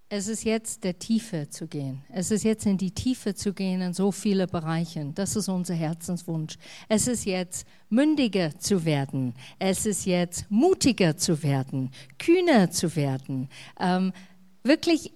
Es 0.08 0.28
ist 0.28 0.44
jetzt 0.44 0.82
der 0.82 0.98
Tiefe 0.98 1.50
zu 1.50 1.66
gehen. 1.66 2.02
Es 2.10 2.30
ist 2.30 2.42
jetzt 2.42 2.64
in 2.64 2.78
die 2.78 2.92
Tiefe 2.92 3.34
zu 3.34 3.52
gehen 3.52 3.82
in 3.82 3.92
so 3.92 4.12
viele 4.12 4.46
Bereichen. 4.46 5.14
Das 5.14 5.36
ist 5.36 5.50
unser 5.50 5.74
Herzenswunsch. 5.74 6.56
Es 6.88 7.06
ist 7.06 7.26
jetzt 7.26 7.66
mündiger 7.90 8.58
zu 8.58 8.86
werden. 8.86 9.34
Es 9.58 9.84
ist 9.84 10.06
jetzt 10.06 10.46
mutiger 10.48 11.18
zu 11.18 11.42
werden, 11.42 11.90
kühner 12.18 12.70
zu 12.70 12.96
werden, 12.96 13.50
ähm, 13.78 14.14
wirklich 14.62 15.12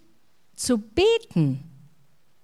zu 0.55 0.77
beten, 0.77 1.65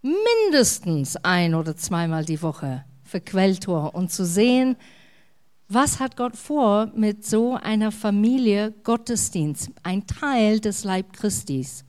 mindestens 0.01 1.17
ein 1.17 1.55
oder 1.55 1.77
zweimal 1.77 2.25
die 2.25 2.41
Woche 2.41 2.87
für 3.03 3.21
Quelltor 3.21 3.95
und 3.95 4.11
zu 4.11 4.25
sehen, 4.25 4.77
was 5.69 5.99
hat 5.99 6.17
Gott 6.17 6.37
vor 6.37 6.91
mit 6.95 7.25
so 7.25 7.55
einer 7.55 7.91
Familie 7.91 8.73
Gottesdienst, 8.85 9.71
ein 9.83 10.07
Teil 10.07 10.61
des 10.61 10.85
Leib 10.85 11.13
Christis? 11.13 11.85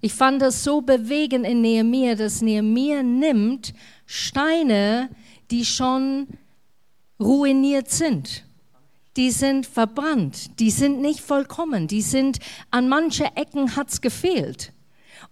Ich 0.00 0.14
fand 0.14 0.40
das 0.40 0.64
so 0.64 0.80
bewegend 0.80 1.46
in 1.46 1.60
Nehemiah, 1.60 2.14
dass 2.14 2.42
Nehemiah 2.42 3.02
nimmt 3.02 3.74
Steine, 4.06 5.10
die 5.50 5.64
schon 5.64 6.26
ruiniert 7.20 7.90
sind. 7.90 8.44
Die 9.16 9.30
sind 9.30 9.66
verbrannt, 9.66 10.58
die 10.58 10.70
sind 10.70 11.00
nicht 11.00 11.20
vollkommen, 11.20 11.86
die 11.86 12.02
sind 12.02 12.38
an 12.70 12.88
manche 12.88 13.24
Ecken 13.36 13.76
hat's 13.76 14.00
gefehlt. 14.00 14.72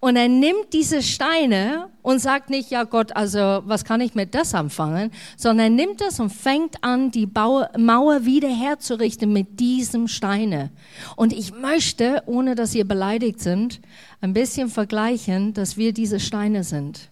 Und 0.01 0.17
er 0.17 0.29
nimmt 0.29 0.73
diese 0.73 1.03
Steine 1.03 1.89
und 2.03 2.21
sagt 2.21 2.51
nicht, 2.51 2.71
ja 2.71 2.85
Gott, 2.85 3.17
also 3.17 3.63
was 3.65 3.85
kann 3.85 4.01
ich 4.01 4.15
mit 4.15 4.35
das 4.35 4.55
anfangen, 4.55 5.11
sondern 5.37 5.67
er 5.67 5.87
nimmt 5.87 6.01
das 6.01 6.21
und 6.21 6.31
fängt 6.31 6.85
an, 6.85 7.11
die 7.11 7.27
Mauer 7.27 8.25
wieder 8.25 8.49
herzurichten 8.49 9.33
mit 9.33 9.59
diesem 9.59 10.07
Steine. 10.09 10.71
Und 11.17 11.33
ich 11.33 11.53
möchte, 11.53 12.23
ohne 12.27 12.55
dass 12.55 12.75
ihr 12.75 12.87
beleidigt 12.87 13.41
sind, 13.41 13.81
ein 14.21 14.33
bisschen 14.33 14.69
vergleichen, 14.69 15.55
dass 15.55 15.77
wir 15.77 15.93
diese 15.93 16.21
Steine 16.21 16.65
sind. 16.65 17.11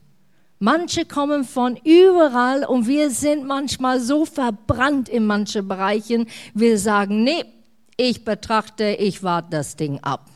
Manche 0.59 1.05
kommen 1.05 1.45
von 1.45 1.77
überall 1.85 2.65
und 2.65 2.87
wir 2.87 3.11
sind 3.11 3.47
manchmal 3.47 4.01
so 4.01 4.25
verbrannt 4.25 5.09
in 5.09 5.27
manchen 5.27 5.69
Bereichen, 5.69 6.27
wir 6.55 6.79
sagen, 6.79 7.25
nee, 7.25 7.45
ich 7.99 8.25
betrachte, 8.25 8.97
ich 8.99 9.23
warte 9.23 9.49
das 9.51 9.77
Ding 9.77 9.99
ab. 10.03 10.31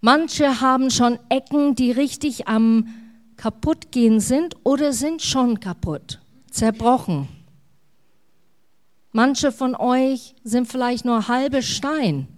Manche 0.00 0.60
haben 0.60 0.90
schon 0.90 1.18
Ecken, 1.28 1.74
die 1.74 1.90
richtig 1.92 2.48
am 2.48 2.88
kaputtgehen 3.36 4.20
sind 4.20 4.54
oder 4.64 4.92
sind 4.92 5.22
schon 5.22 5.60
kaputt, 5.60 6.20
zerbrochen. 6.50 7.28
Manche 9.12 9.50
von 9.52 9.74
euch 9.74 10.34
sind 10.44 10.68
vielleicht 10.68 11.04
nur 11.04 11.28
halbe 11.28 11.62
Stein 11.62 12.28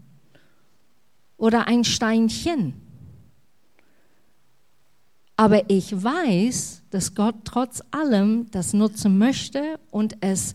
oder 1.37 1.67
ein 1.67 1.85
Steinchen. 1.85 2.75
Aber 5.37 5.71
ich 5.71 6.03
weiß, 6.03 6.83
dass 6.91 7.15
Gott 7.15 7.35
trotz 7.45 7.83
allem 7.91 8.51
das 8.51 8.73
nutzen 8.73 9.19
möchte 9.19 9.79
und 9.91 10.17
es 10.21 10.55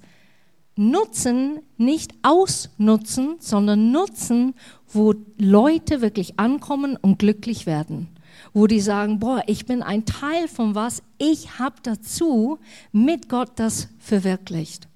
nutzen, 0.78 1.60
nicht 1.78 2.14
ausnutzen, 2.24 3.36
sondern 3.40 3.92
nutzen, 3.92 4.54
wo 4.88 5.14
Leute 5.38 6.02
wirklich 6.02 6.40
ankommen 6.40 6.98
und 6.98 7.20
glücklich 7.20 7.66
werden. 7.66 8.08
Wo 8.54 8.68
die 8.68 8.82
sagen, 8.82 9.20
boah, 9.20 9.44
ich 9.48 9.66
bin 9.66 9.82
ein 9.82 10.06
Teil 10.06 10.48
von 10.48 10.76
was, 10.76 11.02
ich 11.18 11.60
habe 11.60 11.76
dazu 11.84 12.60
mit 12.92 13.30
Gott 13.30 13.52
das 13.56 13.90
verwirklicht. 14.00 14.88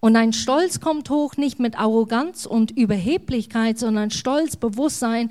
Und 0.00 0.16
ein 0.16 0.32
Stolz 0.32 0.80
kommt 0.80 1.10
hoch 1.10 1.36
nicht 1.36 1.60
mit 1.60 1.78
Arroganz 1.78 2.46
und 2.46 2.70
Überheblichkeit, 2.70 3.78
sondern 3.78 4.10
Stolz, 4.10 4.56
Bewusstsein, 4.56 5.30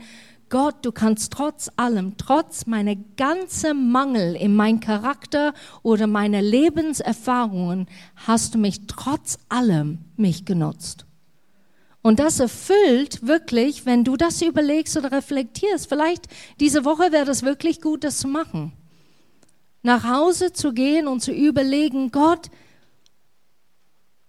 Gott, 0.50 0.78
du 0.84 0.92
kannst 0.92 1.32
trotz 1.34 1.70
allem, 1.78 2.18
trotz 2.18 2.66
meiner 2.66 2.96
ganzen 2.96 3.92
Mangel 3.92 4.36
in 4.36 4.56
meinem 4.56 4.80
Charakter 4.80 5.54
oder 5.84 6.08
meiner 6.08 6.42
Lebenserfahrungen, 6.42 7.88
hast 8.16 8.56
du 8.56 8.58
mich 8.58 8.88
trotz 8.88 9.38
allem 9.48 10.00
mich 10.18 10.46
genutzt. 10.46 11.06
Und 12.02 12.20
das 12.20 12.40
erfüllt 12.40 13.28
wirklich, 13.28 13.86
wenn 13.86 14.04
du 14.04 14.16
das 14.16 14.42
überlegst 14.42 14.98
oder 14.98 15.12
reflektierst. 15.12 15.88
Vielleicht 15.88 16.28
diese 16.60 16.86
Woche 16.86 17.12
wäre 17.12 17.26
das 17.26 17.44
wirklich 17.44 17.82
gut, 17.82 18.04
das 18.04 18.18
zu 18.20 18.28
machen. 18.28 18.72
Nach 19.84 20.04
Hause 20.04 20.54
zu 20.54 20.74
gehen 20.74 21.08
und 21.08 21.22
zu 21.22 21.32
überlegen, 21.32 22.12
Gott, 22.12 22.50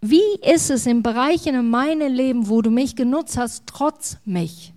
wie 0.01 0.21
ist 0.43 0.71
es 0.71 0.87
in 0.87 1.03
Bereichen 1.03 1.55
in 1.55 1.71
meinem 1.71 2.13
Leben, 2.13 2.49
wo 2.49 2.63
du 2.63 2.71
mich 2.71 2.97
genutzt 2.97 3.37
hast, 3.37 3.65
trotz 3.67 4.17
mich? 4.25 4.75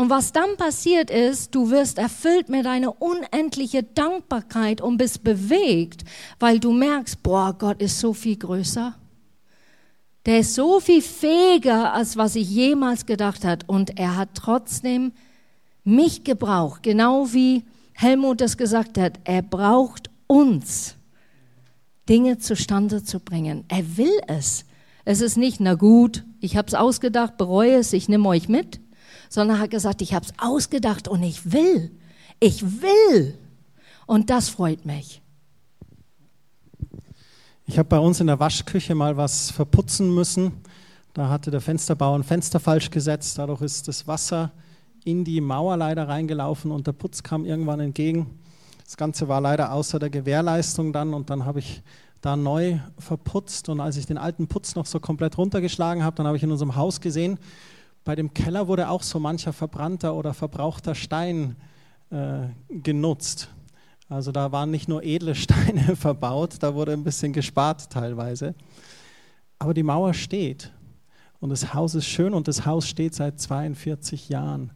Und 0.00 0.08
was 0.08 0.32
dann 0.32 0.56
passiert 0.56 1.10
ist, 1.10 1.54
du 1.54 1.68
wirst 1.68 1.98
erfüllt 1.98 2.48
mit 2.48 2.64
einer 2.66 3.02
unendlichen 3.02 3.86
Dankbarkeit 3.92 4.80
und 4.80 4.96
bist 4.96 5.22
bewegt, 5.22 6.04
weil 6.38 6.58
du 6.58 6.72
merkst, 6.72 7.22
boah, 7.22 7.52
Gott 7.52 7.82
ist 7.82 8.00
so 8.00 8.14
viel 8.14 8.38
größer. 8.38 8.94
Der 10.24 10.38
ist 10.38 10.54
so 10.54 10.80
viel 10.80 11.02
fähiger, 11.02 11.92
als 11.92 12.16
was 12.16 12.34
ich 12.34 12.48
jemals 12.48 13.04
gedacht 13.04 13.44
hat. 13.44 13.68
Und 13.68 13.98
er 13.98 14.16
hat 14.16 14.30
trotzdem 14.32 15.12
mich 15.84 16.24
gebraucht, 16.24 16.82
genau 16.82 17.34
wie 17.34 17.64
Helmut 17.92 18.40
das 18.40 18.56
gesagt 18.56 18.96
hat. 18.96 19.20
Er 19.24 19.42
braucht 19.42 20.08
uns, 20.26 20.96
Dinge 22.08 22.38
zustande 22.38 23.04
zu 23.04 23.20
bringen. 23.20 23.66
Er 23.68 23.98
will 23.98 24.18
es. 24.28 24.64
Es 25.04 25.20
ist 25.20 25.36
nicht, 25.36 25.60
na 25.60 25.74
gut, 25.74 26.24
ich 26.40 26.56
habe 26.56 26.68
es 26.68 26.74
ausgedacht, 26.74 27.36
bereue 27.36 27.74
es, 27.74 27.92
ich 27.92 28.08
nehme 28.08 28.30
euch 28.30 28.48
mit, 28.48 28.80
sondern 29.30 29.56
er 29.56 29.62
hat 29.62 29.70
gesagt, 29.70 30.02
ich 30.02 30.12
habe 30.12 30.26
es 30.26 30.34
ausgedacht 30.38 31.08
und 31.08 31.22
ich 31.22 31.52
will. 31.52 31.90
Ich 32.40 32.62
will. 32.82 33.38
Und 34.06 34.28
das 34.28 34.50
freut 34.50 34.84
mich. 34.84 35.22
Ich 37.64 37.78
habe 37.78 37.88
bei 37.88 37.98
uns 38.00 38.20
in 38.20 38.26
der 38.26 38.40
Waschküche 38.40 38.96
mal 38.96 39.16
was 39.16 39.52
verputzen 39.52 40.12
müssen. 40.12 40.52
Da 41.14 41.28
hatte 41.28 41.52
der 41.52 41.60
Fensterbauer 41.60 42.18
ein 42.18 42.24
Fenster 42.24 42.58
falsch 42.58 42.90
gesetzt. 42.90 43.38
Dadurch 43.38 43.62
ist 43.62 43.86
das 43.86 44.08
Wasser 44.08 44.50
in 45.04 45.24
die 45.24 45.40
Mauer 45.40 45.76
leider 45.76 46.08
reingelaufen 46.08 46.72
und 46.72 46.88
der 46.88 46.92
Putz 46.92 47.22
kam 47.22 47.44
irgendwann 47.44 47.78
entgegen. 47.78 48.38
Das 48.84 48.96
Ganze 48.96 49.28
war 49.28 49.40
leider 49.40 49.72
außer 49.72 50.00
der 50.00 50.10
Gewährleistung 50.10 50.92
dann 50.92 51.14
und 51.14 51.30
dann 51.30 51.44
habe 51.44 51.60
ich 51.60 51.80
da 52.20 52.34
neu 52.34 52.78
verputzt 52.98 53.68
und 53.68 53.80
als 53.80 53.96
ich 53.96 54.06
den 54.06 54.18
alten 54.18 54.48
Putz 54.48 54.74
noch 54.74 54.86
so 54.86 54.98
komplett 54.98 55.38
runtergeschlagen 55.38 56.02
habe, 56.02 56.16
dann 56.16 56.26
habe 56.26 56.36
ich 56.36 56.42
in 56.42 56.50
unserem 56.50 56.74
Haus 56.74 57.00
gesehen, 57.00 57.38
bei 58.10 58.16
dem 58.16 58.34
Keller 58.34 58.66
wurde 58.66 58.88
auch 58.88 59.04
so 59.04 59.20
mancher 59.20 59.52
verbrannter 59.52 60.16
oder 60.16 60.34
verbrauchter 60.34 60.96
Stein 60.96 61.54
äh, 62.10 62.48
genutzt. 62.68 63.50
Also 64.08 64.32
da 64.32 64.50
waren 64.50 64.72
nicht 64.72 64.88
nur 64.88 65.04
edle 65.04 65.34
Steine 65.36 65.94
verbaut, 65.94 66.56
da 66.58 66.74
wurde 66.74 66.92
ein 66.92 67.04
bisschen 67.04 67.32
gespart 67.32 67.88
teilweise. 67.88 68.56
Aber 69.60 69.74
die 69.74 69.84
Mauer 69.84 70.12
steht 70.12 70.72
und 71.38 71.50
das 71.50 71.72
Haus 71.72 71.94
ist 71.94 72.06
schön 72.06 72.34
und 72.34 72.48
das 72.48 72.66
Haus 72.66 72.88
steht 72.88 73.14
seit 73.14 73.40
42 73.40 74.28
Jahren. 74.28 74.72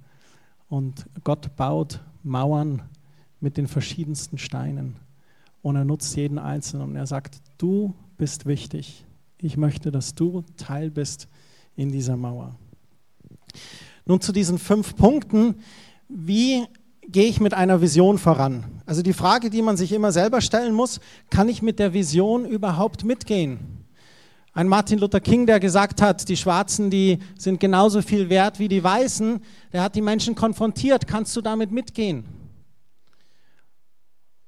Und 0.68 1.04
Gott 1.24 1.56
baut 1.56 1.98
Mauern 2.22 2.82
mit 3.40 3.56
den 3.56 3.66
verschiedensten 3.66 4.38
Steinen 4.38 4.94
und 5.60 5.74
er 5.74 5.84
nutzt 5.84 6.14
jeden 6.14 6.38
einzelnen 6.38 6.90
und 6.90 6.94
er 6.94 7.08
sagt, 7.08 7.42
du 7.58 7.96
bist 8.16 8.46
wichtig. 8.46 9.04
Ich 9.38 9.56
möchte, 9.56 9.90
dass 9.90 10.14
du 10.14 10.44
Teil 10.56 10.92
bist 10.92 11.26
in 11.74 11.90
dieser 11.90 12.16
Mauer. 12.16 12.54
Nun 14.06 14.20
zu 14.20 14.32
diesen 14.32 14.58
fünf 14.58 14.96
Punkten. 14.96 15.56
Wie 16.08 16.64
gehe 17.08 17.26
ich 17.26 17.40
mit 17.40 17.54
einer 17.54 17.80
Vision 17.80 18.18
voran? 18.18 18.64
Also 18.86 19.02
die 19.02 19.12
Frage, 19.12 19.50
die 19.50 19.62
man 19.62 19.76
sich 19.76 19.92
immer 19.92 20.12
selber 20.12 20.40
stellen 20.40 20.74
muss, 20.74 21.00
kann 21.30 21.48
ich 21.48 21.62
mit 21.62 21.78
der 21.78 21.92
Vision 21.92 22.44
überhaupt 22.44 23.04
mitgehen? 23.04 23.84
Ein 24.52 24.68
Martin 24.68 25.00
Luther 25.00 25.20
King, 25.20 25.46
der 25.46 25.58
gesagt 25.58 26.00
hat, 26.00 26.28
die 26.28 26.36
Schwarzen, 26.36 26.88
die 26.88 27.18
sind 27.36 27.58
genauso 27.58 28.02
viel 28.02 28.28
wert 28.28 28.60
wie 28.60 28.68
die 28.68 28.84
Weißen, 28.84 29.40
der 29.72 29.82
hat 29.82 29.96
die 29.96 30.02
Menschen 30.02 30.36
konfrontiert. 30.36 31.08
Kannst 31.08 31.34
du 31.34 31.40
damit 31.40 31.72
mitgehen? 31.72 32.24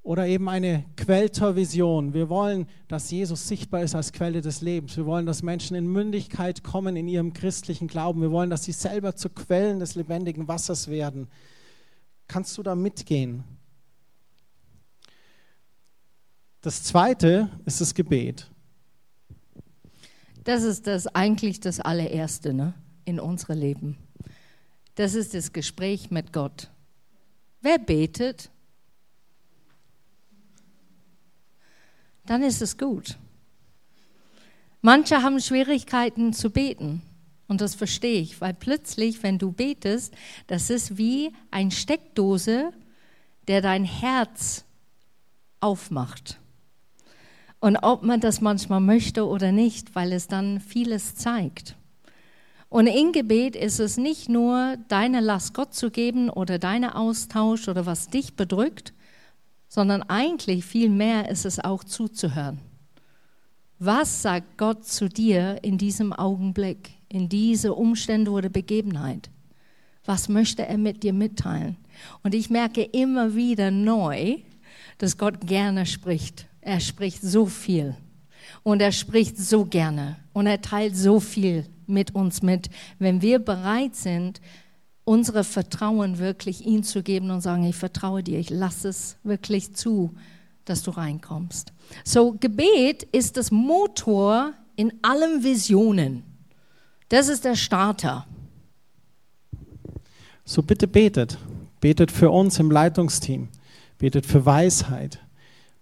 Oder 0.06 0.28
eben 0.28 0.48
eine 0.48 0.84
Quelltor-Vision. 0.96 2.14
Wir 2.14 2.28
wollen, 2.28 2.68
dass 2.86 3.10
Jesus 3.10 3.48
sichtbar 3.48 3.82
ist 3.82 3.96
als 3.96 4.12
Quelle 4.12 4.40
des 4.40 4.60
Lebens. 4.60 4.96
Wir 4.96 5.04
wollen, 5.04 5.26
dass 5.26 5.42
Menschen 5.42 5.76
in 5.76 5.88
Mündigkeit 5.88 6.62
kommen 6.62 6.94
in 6.94 7.08
ihrem 7.08 7.32
christlichen 7.32 7.88
Glauben. 7.88 8.20
Wir 8.20 8.30
wollen, 8.30 8.48
dass 8.48 8.62
sie 8.62 8.70
selber 8.70 9.16
zu 9.16 9.28
Quellen 9.28 9.80
des 9.80 9.96
lebendigen 9.96 10.46
Wassers 10.46 10.86
werden. 10.86 11.26
Kannst 12.28 12.56
du 12.56 12.62
da 12.62 12.76
mitgehen? 12.76 13.42
Das 16.60 16.84
zweite 16.84 17.50
ist 17.64 17.80
das 17.80 17.92
Gebet. 17.92 18.48
Das 20.44 20.62
ist 20.62 20.86
das 20.86 21.08
eigentlich 21.08 21.58
das 21.58 21.80
allererste 21.80 22.54
ne, 22.54 22.74
in 23.06 23.18
unserem 23.18 23.58
Leben. 23.58 23.98
Das 24.94 25.14
ist 25.14 25.34
das 25.34 25.52
Gespräch 25.52 26.12
mit 26.12 26.32
Gott. 26.32 26.70
Wer 27.60 27.80
betet? 27.80 28.52
Dann 32.26 32.42
ist 32.42 32.62
es 32.62 32.76
gut. 32.76 33.16
Manche 34.82 35.22
haben 35.22 35.40
Schwierigkeiten 35.40 36.32
zu 36.32 36.50
beten. 36.50 37.02
Und 37.48 37.60
das 37.60 37.74
verstehe 37.74 38.20
ich, 38.20 38.40
weil 38.40 38.54
plötzlich, 38.54 39.22
wenn 39.22 39.38
du 39.38 39.52
betest, 39.52 40.14
das 40.48 40.68
ist 40.68 40.98
wie 40.98 41.32
eine 41.50 41.70
Steckdose, 41.70 42.72
der 43.46 43.62
dein 43.62 43.84
Herz 43.84 44.64
aufmacht. 45.60 46.40
Und 47.60 47.76
ob 47.78 48.02
man 48.02 48.20
das 48.20 48.40
manchmal 48.40 48.80
möchte 48.80 49.26
oder 49.26 49.52
nicht, 49.52 49.94
weil 49.94 50.12
es 50.12 50.26
dann 50.26 50.60
vieles 50.60 51.14
zeigt. 51.14 51.76
Und 52.68 52.88
in 52.88 53.12
Gebet 53.12 53.54
ist 53.54 53.78
es 53.78 53.96
nicht 53.96 54.28
nur 54.28 54.76
deine 54.88 55.20
Last 55.20 55.54
Gott 55.54 55.72
zu 55.72 55.90
geben 55.90 56.28
oder 56.28 56.58
deine 56.58 56.96
Austausch 56.96 57.68
oder 57.68 57.86
was 57.86 58.08
dich 58.08 58.34
bedrückt, 58.34 58.92
sondern 59.68 60.02
eigentlich 60.02 60.64
viel 60.64 60.88
mehr 60.88 61.28
ist 61.28 61.44
es 61.44 61.58
auch 61.58 61.84
zuzuhören. 61.84 62.60
Was 63.78 64.22
sagt 64.22 64.56
Gott 64.56 64.86
zu 64.86 65.08
dir 65.08 65.58
in 65.62 65.76
diesem 65.78 66.12
Augenblick? 66.12 66.96
in 67.08 67.28
diese 67.28 67.74
Umstände 67.74 68.30
oder 68.30 68.48
Begebenheit? 68.48 69.30
Was 70.04 70.28
möchte 70.28 70.66
er 70.66 70.78
mit 70.78 71.02
dir 71.02 71.12
mitteilen? 71.12 71.76
Und 72.22 72.34
ich 72.34 72.50
merke 72.50 72.82
immer 72.82 73.34
wieder 73.34 73.70
neu, 73.70 74.36
dass 74.98 75.18
Gott 75.18 75.40
gerne 75.46 75.86
spricht. 75.86 76.46
Er 76.60 76.80
spricht 76.80 77.22
so 77.22 77.46
viel. 77.46 77.96
Und 78.62 78.80
er 78.80 78.92
spricht 78.92 79.36
so 79.38 79.64
gerne. 79.64 80.16
Und 80.32 80.46
er 80.46 80.60
teilt 80.60 80.96
so 80.96 81.18
viel 81.18 81.66
mit 81.86 82.14
uns 82.14 82.42
mit. 82.42 82.68
Wenn 82.98 83.22
wir 83.22 83.38
bereit 83.38 83.96
sind, 83.96 84.40
unsere 85.06 85.44
Vertrauen 85.44 86.18
wirklich 86.18 86.66
ihm 86.66 86.82
zu 86.82 87.02
geben 87.02 87.30
und 87.30 87.40
sagen, 87.40 87.64
ich 87.64 87.76
vertraue 87.76 88.22
dir, 88.22 88.38
ich 88.40 88.50
lasse 88.50 88.88
es 88.88 89.16
wirklich 89.22 89.72
zu, 89.72 90.14
dass 90.64 90.82
du 90.82 90.90
reinkommst. 90.90 91.72
So, 92.04 92.32
Gebet 92.32 93.04
ist 93.04 93.36
das 93.36 93.52
Motor 93.52 94.52
in 94.74 94.92
allen 95.02 95.44
Visionen. 95.44 96.24
Das 97.08 97.28
ist 97.28 97.44
der 97.44 97.54
Starter. 97.54 98.26
So 100.44 100.62
bitte 100.62 100.88
betet. 100.88 101.38
Betet 101.80 102.10
für 102.10 102.30
uns 102.30 102.58
im 102.58 102.72
Leitungsteam. 102.72 103.48
Betet 103.98 104.26
für 104.26 104.44
Weisheit. 104.44 105.20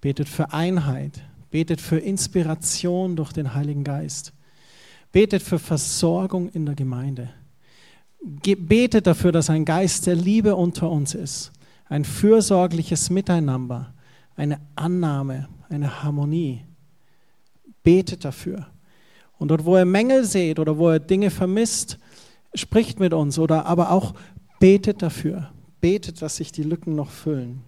Betet 0.02 0.28
für 0.28 0.52
Einheit. 0.52 1.22
Betet 1.50 1.80
für 1.80 1.98
Inspiration 1.98 3.16
durch 3.16 3.32
den 3.32 3.54
Heiligen 3.54 3.84
Geist. 3.84 4.34
Betet 5.12 5.42
für 5.42 5.58
Versorgung 5.58 6.50
in 6.50 6.66
der 6.66 6.74
Gemeinde. 6.74 7.32
Betet 8.24 9.06
dafür, 9.06 9.32
dass 9.32 9.50
ein 9.50 9.64
Geist 9.64 10.06
der 10.06 10.14
Liebe 10.14 10.56
unter 10.56 10.90
uns 10.90 11.14
ist. 11.14 11.52
Ein 11.88 12.04
fürsorgliches 12.04 13.10
Miteinander. 13.10 13.92
Eine 14.34 14.60
Annahme, 14.76 15.48
eine 15.68 16.02
Harmonie. 16.02 16.64
Betet 17.82 18.24
dafür. 18.24 18.66
Und 19.38 19.48
dort, 19.48 19.64
wo 19.64 19.76
ihr 19.76 19.84
Mängel 19.84 20.24
seht 20.24 20.58
oder 20.58 20.78
wo 20.78 20.90
ihr 20.90 21.00
Dinge 21.00 21.30
vermisst, 21.30 21.98
spricht 22.54 22.98
mit 22.98 23.12
uns 23.12 23.38
oder 23.38 23.66
aber 23.66 23.90
auch 23.90 24.14
betet 24.58 25.02
dafür. 25.02 25.50
Betet, 25.80 26.22
dass 26.22 26.36
sich 26.36 26.50
die 26.50 26.62
Lücken 26.62 26.94
noch 26.94 27.10
füllen. 27.10 27.62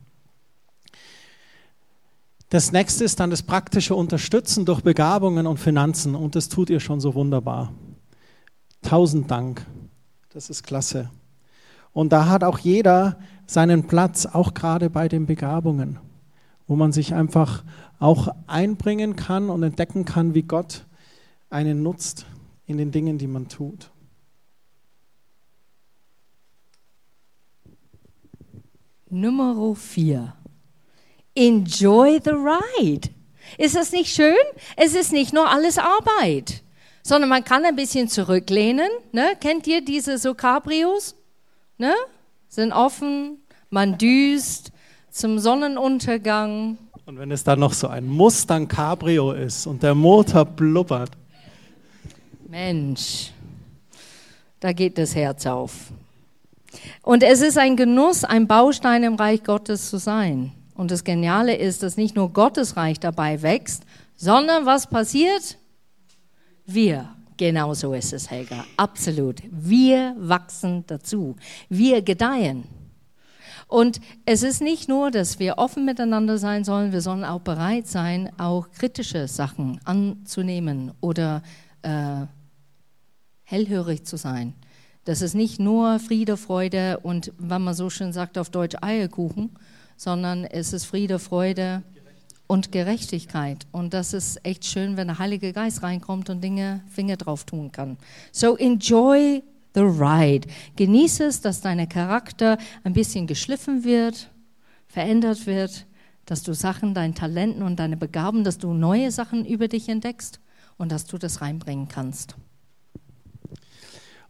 Das 2.49 2.72
nächste 2.72 3.05
ist 3.05 3.18
dann 3.20 3.30
das 3.30 3.43
praktische 3.43 3.95
Unterstützen 3.95 4.64
durch 4.64 4.80
Begabungen 4.80 5.47
und 5.47 5.59
Finanzen 5.59 6.14
und 6.14 6.37
das 6.37 6.49
tut 6.49 6.70
ihr 6.70 6.80
schon 6.80 7.01
so 7.01 7.14
wunderbar. 7.14 7.72
Tausend 8.83 9.30
Dank. 9.30 9.66
Das 10.37 10.51
ist 10.51 10.64
klasse. 10.64 11.09
Und 11.95 12.12
da 12.12 12.28
hat 12.28 12.45
auch 12.45 12.59
jeder 12.59 13.18
seinen 13.47 13.87
Platz, 13.87 14.26
auch 14.26 14.53
gerade 14.53 14.91
bei 14.91 15.09
den 15.09 15.24
Begabungen, 15.24 15.99
wo 16.66 16.76
man 16.76 16.93
sich 16.93 17.14
einfach 17.14 17.64
auch 17.99 18.28
einbringen 18.47 19.16
kann 19.16 19.49
und 19.49 19.62
entdecken 19.62 20.05
kann, 20.05 20.34
wie 20.34 20.43
Gott 20.43 20.84
einen 21.49 21.82
nutzt 21.82 22.26
in 22.66 22.76
den 22.76 22.91
Dingen, 22.91 23.16
die 23.16 23.26
man 23.26 23.49
tut. 23.49 23.91
Nummer 29.09 29.74
vier. 29.74 30.34
Enjoy 31.34 32.20
the 32.22 32.32
ride. 32.32 33.09
Ist 33.57 33.74
das 33.74 33.91
nicht 33.91 34.14
schön? 34.14 34.37
Es 34.76 34.95
ist 34.95 35.12
nicht 35.12 35.32
nur 35.32 35.49
alles 35.49 35.78
Arbeit, 35.78 36.62
sondern 37.07 37.30
man 37.30 37.44
kann 37.44 37.64
ein 37.64 37.76
bisschen 37.76 38.09
zurücklehnen. 38.09 38.88
Ne? 39.12 39.28
Kennt 39.38 39.68
ihr 39.68 39.84
diese 39.84 40.18
so 40.18 40.34
Cabrios? 40.34 41.14
Ne? 41.78 41.94
Sind 42.48 42.72
offen, 42.72 43.38
man 43.70 43.96
düst 43.96 44.72
zum 45.12 45.38
Sonnenuntergang. 45.38 46.78
Und 47.04 47.18
wenn 47.20 47.30
es 47.30 47.44
dann 47.44 47.61
noch 47.61 47.74
so 47.74 47.86
ein 47.86 48.09
Mustang 48.09 48.66
Cabrio 48.66 49.30
ist 49.30 49.68
und 49.68 49.84
der 49.84 49.94
Motor 49.94 50.44
blubbert. 50.44 51.11
Mensch, 52.48 53.30
da 54.59 54.72
geht 54.72 54.98
das 54.98 55.14
Herz 55.14 55.46
auf. 55.46 55.92
Und 57.02 57.22
es 57.22 57.40
ist 57.40 57.57
ein 57.57 57.76
Genuss, 57.76 58.24
ein 58.24 58.48
Baustein 58.48 59.04
im 59.04 59.14
Reich 59.14 59.44
Gottes 59.44 59.90
zu 59.90 59.98
sein. 59.98 60.50
Und 60.74 60.90
das 60.90 61.04
Geniale 61.04 61.54
ist, 61.54 61.84
dass 61.84 61.96
nicht 61.96 62.16
nur 62.16 62.32
Gottes 62.32 62.76
Reich 62.76 62.98
dabei 62.98 63.42
wächst, 63.42 63.84
sondern 64.16 64.66
was 64.66 64.88
passiert? 64.88 65.57
Wir. 66.67 67.09
Genau 67.37 67.75
so 67.75 67.93
ist 67.93 68.12
es, 68.12 68.31
Helga. 68.31 68.64
Absolut. 68.77 69.43
Wir 69.51 70.14
wachsen 70.19 70.85
dazu. 70.87 71.37
Wir 71.69 72.03
gedeihen. 72.03 72.64
Und 73.69 74.01
es 74.25 74.43
ist 74.43 74.62
nicht 74.62 74.89
nur, 74.89 75.11
dass 75.11 75.39
wir 75.39 75.59
offen 75.59 75.85
miteinander 75.85 76.39
sein 76.39 76.64
sollen, 76.64 76.93
wir 76.93 77.01
sollen 77.01 77.25
auch 77.25 77.41
bereit 77.41 77.89
sein, 77.89 78.31
auch 78.39 78.71
kritische 78.71 79.27
Sachen 79.27 79.81
anzunehmen 79.85 80.93
oder 81.01 81.43
äh, 81.83 82.27
hellhörig 83.43 84.05
zu 84.05 84.17
sein. 84.17 84.55
Das 85.05 85.21
ist 85.21 85.35
nicht 85.35 85.59
nur 85.59 85.99
Friede, 85.99 86.37
Freude 86.37 86.99
und, 86.99 87.33
wenn 87.39 87.62
man 87.62 87.75
so 87.75 87.91
schön 87.91 88.12
sagt 88.12 88.39
auf 88.39 88.51
Deutsch, 88.51 88.77
Eierkuchen, 88.81 89.51
sondern 89.97 90.45
es 90.45 90.73
ist 90.73 90.85
Friede, 90.85 91.19
Freude 91.19 91.83
und 92.47 92.72
Gerechtigkeit. 92.72 93.66
Und 93.72 93.94
das 93.94 94.12
ist 94.12 94.44
echt 94.44 94.64
schön, 94.64 94.97
wenn 94.97 95.09
der 95.09 95.18
Heilige 95.18 95.53
Geist 95.53 95.82
reinkommt 95.82 96.30
und 96.30 96.42
Dinge, 96.42 96.82
Finger 96.88 97.16
drauf 97.16 97.44
tun 97.44 97.72
kann. 97.72 97.97
So 98.32 98.57
enjoy 98.57 99.42
the 99.74 99.80
ride. 99.82 100.49
Genieße 100.76 101.24
es, 101.24 101.40
dass 101.40 101.61
dein 101.61 101.88
Charakter 101.88 102.59
ein 102.84 102.92
bisschen 102.92 103.26
geschliffen 103.26 103.84
wird, 103.84 104.30
verändert 104.86 105.47
wird, 105.47 105.86
dass 106.24 106.42
du 106.42 106.55
Sachen, 106.55 106.94
deinen 106.94 107.14
Talenten 107.14 107.62
und 107.62 107.76
deine 107.76 107.97
Begaben, 107.97 108.42
dass 108.42 108.59
du 108.59 108.72
neue 108.72 109.11
Sachen 109.11 109.44
über 109.44 109.68
dich 109.68 109.88
entdeckst 109.88 110.40
und 110.76 110.90
dass 110.92 111.07
du 111.07 111.18
das 111.18 111.40
reinbringen 111.40 111.88
kannst. 111.88 112.36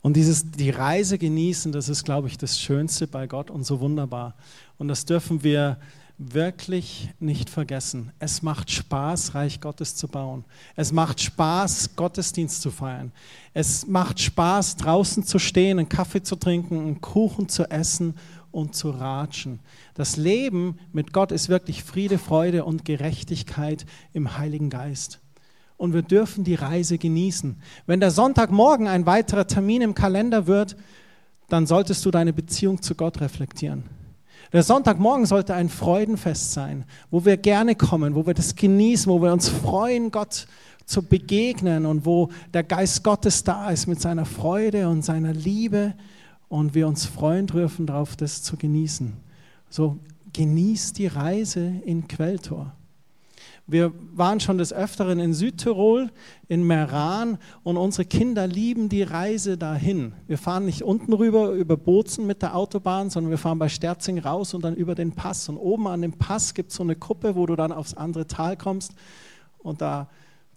Und 0.02 0.14
dieses, 0.14 0.50
die 0.52 0.70
Reise 0.70 1.18
genießen, 1.18 1.72
das 1.72 1.88
ist, 1.88 2.04
glaube 2.04 2.28
ich, 2.28 2.38
das 2.38 2.60
Schönste 2.60 3.06
bei 3.08 3.26
Gott 3.26 3.50
und 3.50 3.64
so 3.64 3.80
wunderbar. 3.80 4.36
Und 4.78 4.88
das 4.88 5.04
dürfen 5.04 5.42
wir 5.42 5.78
wirklich 6.18 7.10
nicht 7.20 7.50
vergessen. 7.50 8.12
Es 8.18 8.42
macht 8.42 8.70
Spaß, 8.70 9.34
Reich 9.34 9.60
Gottes 9.60 9.94
zu 9.96 10.08
bauen. 10.08 10.44
Es 10.74 10.92
macht 10.92 11.20
Spaß, 11.20 11.94
Gottesdienst 11.94 12.62
zu 12.62 12.70
feiern. 12.70 13.12
Es 13.52 13.86
macht 13.86 14.20
Spaß, 14.20 14.76
draußen 14.76 15.24
zu 15.24 15.38
stehen, 15.38 15.78
einen 15.78 15.88
Kaffee 15.88 16.22
zu 16.22 16.36
trinken, 16.36 16.78
einen 16.78 17.00
Kuchen 17.00 17.48
zu 17.48 17.70
essen 17.70 18.14
und 18.50 18.74
zu 18.74 18.90
ratschen. 18.90 19.60
Das 19.94 20.16
Leben 20.16 20.78
mit 20.92 21.12
Gott 21.12 21.32
ist 21.32 21.50
wirklich 21.50 21.84
Friede, 21.84 22.18
Freude 22.18 22.64
und 22.64 22.86
Gerechtigkeit 22.86 23.84
im 24.14 24.38
Heiligen 24.38 24.70
Geist. 24.70 25.20
Und 25.76 25.92
wir 25.92 26.02
dürfen 26.02 26.44
die 26.44 26.54
Reise 26.54 26.96
genießen. 26.96 27.60
Wenn 27.84 28.00
der 28.00 28.10
Sonntagmorgen 28.10 28.88
ein 28.88 29.04
weiterer 29.04 29.46
Termin 29.46 29.82
im 29.82 29.94
Kalender 29.94 30.46
wird, 30.46 30.76
dann 31.48 31.66
solltest 31.66 32.04
du 32.06 32.10
deine 32.10 32.32
Beziehung 32.32 32.80
zu 32.80 32.94
Gott 32.94 33.20
reflektieren. 33.20 33.95
Der 34.56 34.62
Sonntagmorgen 34.62 35.26
sollte 35.26 35.52
ein 35.52 35.68
Freudenfest 35.68 36.54
sein, 36.54 36.86
wo 37.10 37.26
wir 37.26 37.36
gerne 37.36 37.74
kommen, 37.74 38.14
wo 38.14 38.26
wir 38.26 38.32
das 38.32 38.56
genießen, 38.56 39.12
wo 39.12 39.20
wir 39.20 39.30
uns 39.30 39.50
freuen, 39.50 40.10
Gott 40.10 40.46
zu 40.86 41.02
begegnen 41.02 41.84
und 41.84 42.06
wo 42.06 42.30
der 42.54 42.62
Geist 42.62 43.04
Gottes 43.04 43.44
da 43.44 43.68
ist 43.68 43.86
mit 43.86 44.00
seiner 44.00 44.24
Freude 44.24 44.88
und 44.88 45.04
seiner 45.04 45.34
Liebe 45.34 45.92
und 46.48 46.74
wir 46.74 46.88
uns 46.88 47.04
freuen 47.04 47.46
dürfen 47.46 47.84
darauf, 47.84 48.16
das 48.16 48.42
zu 48.42 48.56
genießen. 48.56 49.12
So 49.68 49.98
genießt 50.32 50.96
die 50.96 51.08
Reise 51.08 51.74
in 51.84 52.08
Quelltor. 52.08 52.72
Wir 53.68 53.92
waren 54.12 54.38
schon 54.38 54.58
des 54.58 54.72
Öfteren 54.72 55.18
in 55.18 55.34
Südtirol, 55.34 56.10
in 56.46 56.62
Meran 56.62 57.38
und 57.64 57.76
unsere 57.76 58.04
Kinder 58.04 58.46
lieben 58.46 58.88
die 58.88 59.02
Reise 59.02 59.58
dahin. 59.58 60.12
Wir 60.28 60.38
fahren 60.38 60.66
nicht 60.66 60.84
unten 60.84 61.12
rüber 61.12 61.50
über 61.50 61.76
Bozen 61.76 62.28
mit 62.28 62.42
der 62.42 62.54
Autobahn, 62.54 63.10
sondern 63.10 63.30
wir 63.30 63.38
fahren 63.38 63.58
bei 63.58 63.68
Sterzing 63.68 64.20
raus 64.20 64.54
und 64.54 64.62
dann 64.62 64.76
über 64.76 64.94
den 64.94 65.12
Pass. 65.12 65.48
Und 65.48 65.56
oben 65.56 65.88
an 65.88 66.02
dem 66.02 66.12
Pass 66.12 66.54
gibt 66.54 66.70
es 66.70 66.76
so 66.76 66.84
eine 66.84 66.94
Kuppe, 66.94 67.34
wo 67.34 67.44
du 67.46 67.56
dann 67.56 67.72
aufs 67.72 67.94
andere 67.94 68.28
Tal 68.28 68.56
kommst 68.56 68.92
und 69.58 69.80
da, 69.80 70.08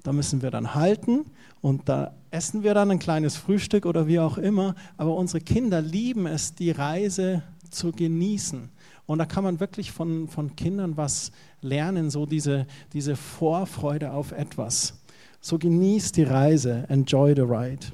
da 0.03 0.14
müssen 0.14 0.43
wir 0.43 0.51
dann 0.51 0.76
halten 0.76 1.26
und 1.62 1.89
da 1.89 2.14
essen 2.30 2.62
wir 2.62 2.76
dann 2.76 2.91
ein 2.91 2.99
kleines 2.99 3.36
Frühstück 3.38 3.88
oder 3.88 4.05
wie 4.05 4.20
auch 4.20 4.38
immer. 4.38 4.76
Aber 4.97 5.16
unsere 5.16 5.41
Kinder 5.41 5.82
lieben 5.82 6.28
es, 6.28 6.53
die 6.53 6.70
Reise 6.70 7.41
zu 7.72 7.91
genießen. 7.91 8.70
Und 9.10 9.18
da 9.18 9.26
kann 9.26 9.43
man 9.43 9.60
wirklich 9.60 9.91
von, 9.91 10.28
von 10.28 10.55
Kindern 10.55 10.95
was 10.95 11.32
lernen, 11.62 12.12
so 12.12 12.28
diese, 12.28 12.68
diese 12.93 13.16
Vorfreude 13.16 14.12
auf 14.12 14.32
etwas. 14.32 15.01
So 15.41 15.57
genießt 15.57 16.16
die 16.16 16.22
Reise, 16.22 16.86
enjoy 16.89 17.34
the 17.36 17.41
ride. 17.41 17.88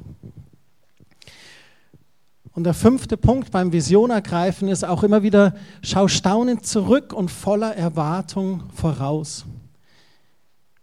Und 2.51 2.65
der 2.65 2.73
fünfte 2.73 3.15
Punkt 3.15 3.49
beim 3.51 3.71
Vision 3.71 4.09
ergreifen 4.09 4.67
ist 4.67 4.83
auch 4.83 5.03
immer 5.03 5.23
wieder, 5.23 5.55
schau 5.81 6.09
staunend 6.09 6.65
zurück 6.65 7.13
und 7.13 7.31
voller 7.31 7.73
Erwartung 7.73 8.63
voraus. 8.73 9.45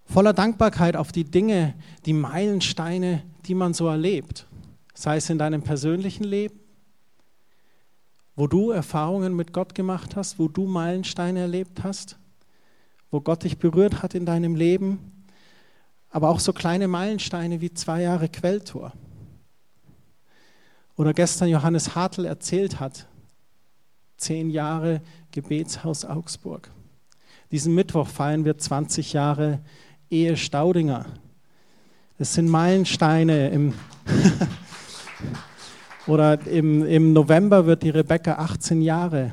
Voller 0.06 0.32
Dankbarkeit 0.32 0.96
auf 0.96 1.12
die 1.12 1.24
Dinge, 1.24 1.74
die 2.06 2.14
Meilensteine, 2.14 3.22
die 3.44 3.54
man 3.54 3.74
so 3.74 3.86
erlebt. 3.86 4.46
Sei 4.94 5.16
es 5.16 5.28
in 5.28 5.36
deinem 5.36 5.60
persönlichen 5.60 6.24
Leben, 6.24 6.61
wo 8.34 8.46
du 8.46 8.70
Erfahrungen 8.70 9.34
mit 9.36 9.52
Gott 9.52 9.74
gemacht 9.74 10.16
hast, 10.16 10.38
wo 10.38 10.48
du 10.48 10.66
Meilensteine 10.66 11.40
erlebt 11.40 11.82
hast, 11.82 12.18
wo 13.10 13.20
Gott 13.20 13.44
dich 13.44 13.58
berührt 13.58 14.02
hat 14.02 14.14
in 14.14 14.26
deinem 14.26 14.54
Leben, 14.54 15.24
aber 16.10 16.28
auch 16.30 16.40
so 16.40 16.52
kleine 16.52 16.88
Meilensteine 16.88 17.60
wie 17.60 17.72
zwei 17.72 18.02
Jahre 18.02 18.28
Quelltor. 18.28 18.92
Oder 20.96 21.14
gestern 21.14 21.48
Johannes 21.48 21.94
Hartl 21.94 22.24
erzählt 22.24 22.80
hat, 22.80 23.06
zehn 24.16 24.50
Jahre 24.50 25.00
Gebetshaus 25.30 26.04
Augsburg. 26.04 26.70
Diesen 27.50 27.74
Mittwoch 27.74 28.08
feiern 28.08 28.44
wir 28.44 28.56
20 28.56 29.12
Jahre 29.12 29.60
Ehe 30.10 30.36
Staudinger. 30.36 31.06
Das 32.18 32.34
sind 32.34 32.48
Meilensteine 32.48 33.48
im 33.48 33.74
Oder 36.06 36.44
im, 36.46 36.84
im 36.84 37.12
November 37.12 37.66
wird 37.66 37.82
die 37.82 37.90
Rebecca 37.90 38.34
18 38.34 38.82
Jahre 38.82 39.32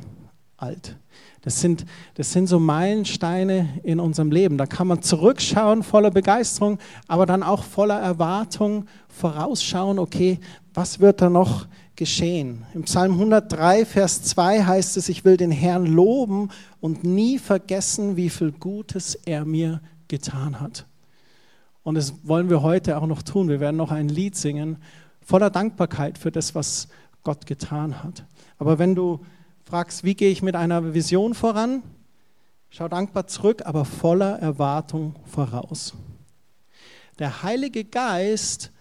alt. 0.58 0.96
Das 1.42 1.62
sind, 1.62 1.86
das 2.16 2.34
sind 2.34 2.48
so 2.48 2.60
Meilensteine 2.60 3.80
in 3.84 4.00
unserem 4.00 4.32
Leben. 4.32 4.58
Da 4.58 4.66
kann 4.66 4.88
man 4.88 5.02
zurückschauen 5.02 5.84
voller 5.84 6.12
Begeisterung, 6.12 6.80
aber 7.08 7.26
dann 7.26 7.44
auch 7.44 7.64
voller 7.64 8.00
Erwartung 8.00 8.86
vorausschauen, 9.08 10.00
okay, 10.00 10.40
was 10.74 11.00
wird 11.00 11.22
da 11.22 11.30
noch 11.30 11.66
geschehen? 11.96 12.66
Im 12.74 12.84
Psalm 12.84 13.14
103, 13.14 13.86
Vers 13.86 14.24
2 14.24 14.64
heißt 14.64 14.98
es, 14.98 15.10
ich 15.10 15.24
will 15.24 15.38
den 15.38 15.52
Herrn 15.52 15.86
loben 15.86 16.50
und 16.82 17.04
nie 17.04 17.40
vergessen, 17.40 18.18
wie 18.18 18.30
viel 18.30 18.52
Gutes 18.52 19.16
er 19.16 19.46
mir 19.46 19.82
getan 20.10 20.60
hat. 20.60 20.86
Und 21.84 21.96
das 21.96 22.14
wollen 22.24 22.50
wir 22.50 22.62
heute 22.62 22.98
auch 22.98 23.08
noch 23.08 23.24
tun. 23.24 23.48
Wir 23.48 23.62
werden 23.62 23.78
noch 23.78 23.92
ein 23.92 24.10
Lied 24.10 24.36
singen 24.36 24.78
voller 25.30 25.52
Dankbarkeit 25.52 26.18
für 26.18 26.32
das, 26.32 26.56
was 26.56 26.88
Gott 27.22 27.46
getan 27.46 28.04
hat. 28.04 28.26
Aber 28.58 28.80
wenn 28.80 28.96
du 28.96 29.24
fragst, 29.64 30.04
wie 30.04 30.16
gehe 30.16 30.32
ich 30.32 30.42
mit 30.42 30.56
einer 30.56 30.96
Vision 30.96 31.36
voran, 31.36 31.84
schau 32.72 32.88
dankbar 32.88 33.28
zurück, 33.28 33.62
aber 33.64 33.86
voller 33.86 34.40
Erwartung 34.40 35.14
voraus. 35.28 35.94
Der 37.20 37.44
Heilige 37.44 37.86
Geist 37.86 38.72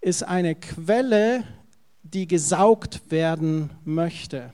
ist 0.00 0.22
eine 0.22 0.54
Quelle, 0.54 1.44
die 2.02 2.26
gesaugt 2.26 3.10
werden 3.10 3.68
möchte. 3.84 4.50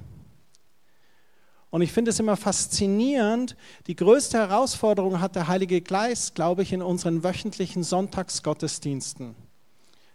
Und 1.71 1.83
ich 1.83 1.93
finde 1.93 2.11
es 2.11 2.19
immer 2.19 2.37
faszinierend. 2.37 3.57
Die 3.87 3.95
größte 3.95 4.39
Herausforderung 4.39 5.21
hat 5.21 5.37
der 5.37 5.47
Heilige 5.47 5.83
Geist, 5.83 6.35
glaube 6.35 6.63
ich, 6.63 6.73
in 6.73 6.83
unseren 6.83 7.23
wöchentlichen 7.23 7.85
Sonntagsgottesdiensten 7.85 9.37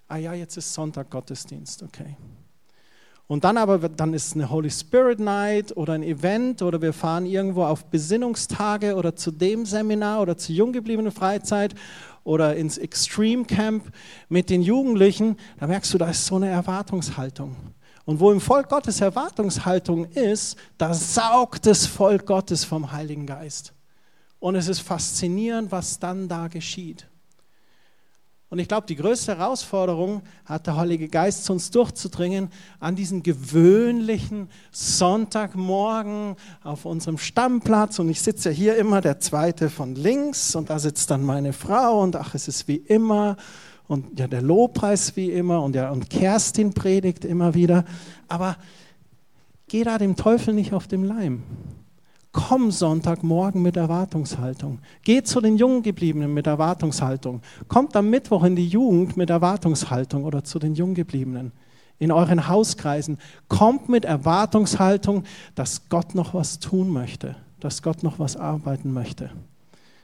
ah 0.10 0.18
ja, 0.18 0.34
jetzt 0.34 0.57
ist 0.57 0.74
Sonntag 0.74 1.10
Gottesdienst, 1.10 1.84
okay. 1.84 2.18
Und 3.28 3.43
dann 3.43 3.57
aber, 3.57 3.78
dann 3.89 4.16
ist 4.16 4.34
eine 4.34 4.49
Holy 4.49 4.72
Spirit 4.72 5.20
Night 5.20 5.78
oder 5.78 5.93
ein 5.93 6.01
Event 6.01 6.64
oder 6.64 6.82
wir 6.82 6.93
fahren 6.93 7.28
irgendwo 7.28 7.64
auf 7.64 7.86
Besinnungstage 7.86 8.95
oder 8.95 9.16
zu 9.16 9.30
dem 9.30 9.68
Seminar 9.68 10.22
oder 10.22 10.36
zur 10.36 10.55
junggebliebenen 10.55 11.12
Freizeit 11.12 11.76
oder 12.24 12.55
ins 12.55 12.80
Extreme 12.80 13.45
Camp 13.45 13.91
mit 14.30 14.49
den 14.49 14.64
Jugendlichen, 14.64 15.38
da 15.60 15.68
merkst 15.68 15.93
du, 15.93 15.99
da 15.99 16.10
ist 16.10 16.26
so 16.26 16.38
eine 16.38 16.49
Erwartungshaltung. 16.49 17.55
Und 18.05 18.20
wo 18.20 18.32
im 18.32 18.41
Volk 18.41 18.70
Gottes 18.70 18.99
Erwartungshaltung 18.99 20.05
ist, 20.05 20.57
da 20.80 20.95
saugt 20.95 21.68
das 21.68 21.86
Volk 21.86 22.26
Gottes 22.26 22.64
vom 22.64 22.91
Heiligen 22.91 23.28
Geist. 23.28 23.74
Und 24.39 24.55
es 24.55 24.68
ist 24.68 24.80
faszinierend, 24.80 25.72
was 25.72 25.99
dann 25.99 26.28
da 26.28 26.47
geschieht. 26.47 27.09
Und 28.52 28.58
ich 28.58 28.68
glaube, 28.68 28.88
die 28.88 28.95
größte 28.95 29.38
Herausforderung 29.38 30.24
hat 30.43 30.66
der 30.66 30.76
Heilige 30.76 31.08
Geist 31.08 31.45
zu 31.45 31.54
uns 31.54 31.70
durchzudringen 31.70 32.50
an 32.80 32.95
diesen 32.95 33.22
gewöhnlichen 33.22 34.50
Sonntagmorgen 34.72 36.36
auf 36.64 36.86
unserem 36.86 37.20
Stammplatz. 37.20 38.00
Und 38.00 38.10
ich 38.10 38.22
sitze 38.22 38.50
ja 38.50 38.56
hier 38.56 38.78
immer 38.78 39.02
der 39.02 39.20
zweite 39.20 39.70
von 39.70 39.93
links 39.93 40.56
und 40.56 40.72
da 40.72 40.80
sitzt 40.80 41.12
dann 41.12 41.24
meine 41.24 41.54
Frau 41.54 42.02
und 42.02 42.16
ach, 42.16 42.34
es 42.34 42.47
ist 42.47 42.68
wie 42.68 42.78
immer. 42.78 43.38
Und 43.88 44.20
ja, 44.20 44.28
der 44.28 44.41
Lobpreis 44.41 45.16
wie 45.16 45.32
immer 45.32 45.62
und 45.62 45.76
ja, 45.76 45.91
und 45.91 46.10
Kerstin 46.10 46.74
predigt 46.74 47.26
immer 47.26 47.54
wieder. 47.54 47.86
Aber 48.28 48.58
geh 49.68 49.84
da 49.84 50.00
dem 50.00 50.16
Teufel 50.16 50.56
nicht 50.56 50.74
auf 50.74 50.88
den 50.88 51.04
Leim. 51.04 51.43
Komm 52.48 52.72
Sonntagmorgen 52.72 53.62
mit 53.62 53.76
Erwartungshaltung. 53.76 54.80
Geh 55.04 55.24
zu 55.24 55.42
den 55.42 55.58
Junggebliebenen 55.58 56.34
mit 56.34 56.48
Erwartungshaltung. 56.48 57.42
Kommt 57.68 57.98
am 57.98 58.10
Mittwoch 58.10 58.46
in 58.46 58.56
die 58.56 58.68
Jugend 58.68 59.18
mit 59.18 59.30
Erwartungshaltung 59.30 60.24
oder 60.24 60.44
zu 60.46 60.58
den 60.58 60.74
Junggebliebenen. 60.74 61.52
in 62.02 62.14
euren 62.14 62.48
Hauskreisen. 62.48 63.18
Kommt 63.50 63.90
mit 63.90 64.06
Erwartungshaltung, 64.06 65.26
dass 65.56 65.90
Gott 65.90 66.16
noch 66.16 66.34
was 66.34 66.60
tun 66.60 66.90
möchte, 66.90 67.36
dass 67.60 67.82
Gott 67.82 68.04
noch 68.04 68.20
was 68.20 68.38
arbeiten 68.38 68.94
möchte. 68.94 69.32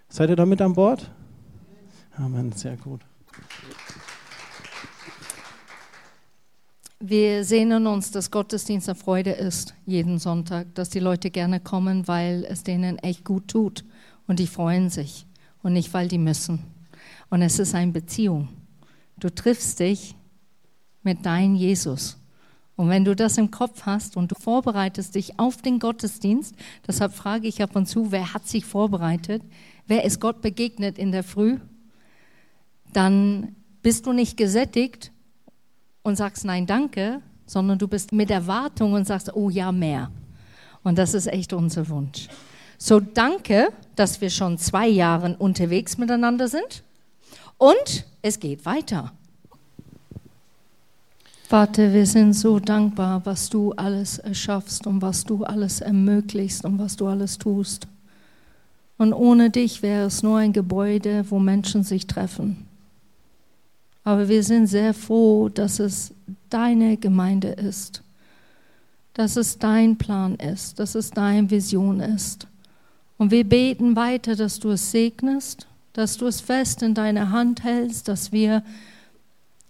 Seid 0.09 0.29
ihr 0.29 0.35
damit 0.35 0.61
an 0.61 0.73
Bord? 0.73 1.09
Amen, 2.17 2.51
sehr 2.51 2.75
gut. 2.75 2.99
Wir 7.07 7.43
sehnen 7.43 7.85
uns, 7.85 8.09
dass 8.09 8.31
Gottesdienst 8.31 8.89
eine 8.89 8.95
Freude 8.95 9.29
ist, 9.29 9.75
jeden 9.85 10.17
Sonntag, 10.17 10.73
dass 10.73 10.89
die 10.89 10.99
Leute 10.99 11.29
gerne 11.29 11.59
kommen, 11.59 12.07
weil 12.07 12.43
es 12.49 12.63
denen 12.63 12.97
echt 12.97 13.23
gut 13.23 13.47
tut 13.47 13.85
und 14.25 14.39
die 14.39 14.47
freuen 14.47 14.89
sich 14.89 15.27
und 15.61 15.73
nicht, 15.73 15.93
weil 15.93 16.07
die 16.07 16.17
müssen. 16.17 16.63
Und 17.29 17.43
es 17.43 17.59
ist 17.59 17.75
eine 17.75 17.91
Beziehung. 17.91 18.47
Du 19.19 19.29
triffst 19.29 19.79
dich 19.81 20.15
mit 21.03 21.27
deinem 21.27 21.53
Jesus. 21.53 22.17
Und 22.75 22.89
wenn 22.89 23.05
du 23.05 23.15
das 23.15 23.37
im 23.37 23.51
Kopf 23.51 23.83
hast 23.83 24.17
und 24.17 24.31
du 24.31 24.35
vorbereitest 24.35 25.13
dich 25.13 25.37
auf 25.37 25.61
den 25.61 25.77
Gottesdienst, 25.77 26.55
deshalb 26.87 27.13
frage 27.13 27.47
ich 27.47 27.61
ab 27.61 27.75
und 27.75 27.85
zu, 27.85 28.11
wer 28.11 28.33
hat 28.33 28.47
sich 28.47 28.65
vorbereitet? 28.65 29.43
Wer 29.85 30.05
ist 30.05 30.19
Gott 30.19 30.41
begegnet 30.41 30.97
in 30.97 31.11
der 31.11 31.23
Früh? 31.23 31.59
Dann 32.93 33.55
bist 33.83 34.07
du 34.07 34.11
nicht 34.11 34.37
gesättigt 34.37 35.11
und 36.05 36.15
sagst 36.15 36.45
nein, 36.45 36.67
danke, 36.67 37.19
sondern 37.47 37.79
du 37.79 37.87
bist 37.87 38.11
mit 38.11 38.29
Erwartung 38.29 38.93
und 38.93 39.07
sagst, 39.07 39.35
oh 39.35 39.49
ja, 39.49 39.71
mehr. 39.71 40.11
Und 40.83 40.99
das 40.99 41.15
ist 41.15 41.25
echt 41.25 41.51
unser 41.51 41.89
Wunsch. 41.89 42.27
So 42.77 42.99
danke, 42.99 43.69
dass 43.95 44.21
wir 44.21 44.29
schon 44.29 44.59
zwei 44.59 44.87
Jahre 44.87 45.35
unterwegs 45.39 45.97
miteinander 45.97 46.47
sind. 46.47 46.83
Und 47.57 48.05
es 48.21 48.39
geht 48.39 48.65
weiter. 48.67 49.13
Vater, 51.47 51.91
wir 51.91 52.05
sind 52.05 52.33
so 52.33 52.59
dankbar, 52.59 53.25
was 53.25 53.49
du 53.49 53.71
alles 53.73 54.19
erschaffst 54.19 54.85
und 54.85 55.01
was 55.01 55.23
du 55.23 55.43
alles 55.43 55.81
ermöglichst 55.81 56.65
und 56.65 56.77
was 56.77 56.95
du 56.95 57.07
alles 57.07 57.39
tust. 57.39 57.87
Und 58.99 59.11
ohne 59.11 59.49
dich 59.49 59.81
wäre 59.81 60.05
es 60.05 60.21
nur 60.21 60.37
ein 60.37 60.53
Gebäude, 60.53 61.25
wo 61.31 61.39
Menschen 61.39 61.83
sich 61.83 62.05
treffen. 62.05 62.64
Aber 64.05 64.29
wir 64.29 64.43
sind 64.43 64.67
sehr 64.67 64.93
froh, 64.93 65.49
dass 65.49 65.79
es 65.79 66.13
deine 66.49 66.95
Gemeinde 66.95 67.49
ist, 67.49 68.03
dass 69.13 69.35
es 69.35 69.57
dein 69.57 69.97
Plan 69.97 70.35
ist, 70.35 70.79
dass 70.79 70.93
es 70.93 71.09
deine 71.09 71.49
Vision 71.49 71.99
ist. 71.99 72.47
Und 73.17 73.31
wir 73.31 73.43
beten 73.43 73.95
weiter, 73.95 74.35
dass 74.35 74.59
du 74.59 74.69
es 74.69 74.91
segnest, 74.91 75.67
dass 75.93 76.17
du 76.17 76.27
es 76.27 76.39
fest 76.39 76.83
in 76.83 76.93
deine 76.93 77.31
Hand 77.31 77.63
hältst, 77.63 78.07
dass 78.07 78.31
wir 78.31 78.63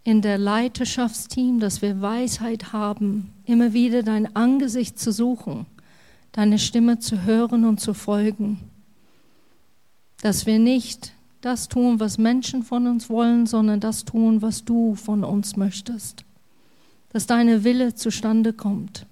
in 0.04 0.22
der 0.22 0.38
Leiterschaftsteam, 0.38 1.60
dass 1.62 1.82
wir 1.82 2.02
Weisheit 2.02 2.74
haben, 2.74 3.32
immer 3.46 3.72
wieder 3.72 4.04
dein 4.04 4.36
Angesicht 4.36 5.00
zu 5.00 5.14
suchen, 5.14 5.66
deine 6.34 6.60
Stimme 6.60 7.00
zu 7.00 7.24
hören 7.24 7.64
und 7.64 7.80
zu 7.80 7.94
folgen. 7.94 8.60
Dass 10.22 10.46
wir 10.46 10.60
nicht 10.60 11.15
das 11.46 11.68
tun, 11.68 12.00
was 12.00 12.18
Menschen 12.18 12.64
von 12.64 12.88
uns 12.88 13.08
wollen, 13.08 13.46
sondern 13.46 13.80
das 13.80 14.04
tun, 14.04 14.42
was 14.42 14.66
du 14.66 14.96
von 14.96 15.24
uns 15.24 15.56
möchtest. 15.56 16.26
Dass 17.14 17.28
deine 17.28 17.64
Wille 17.64 17.94
zustande 17.94 18.52
kommt. 18.52 19.06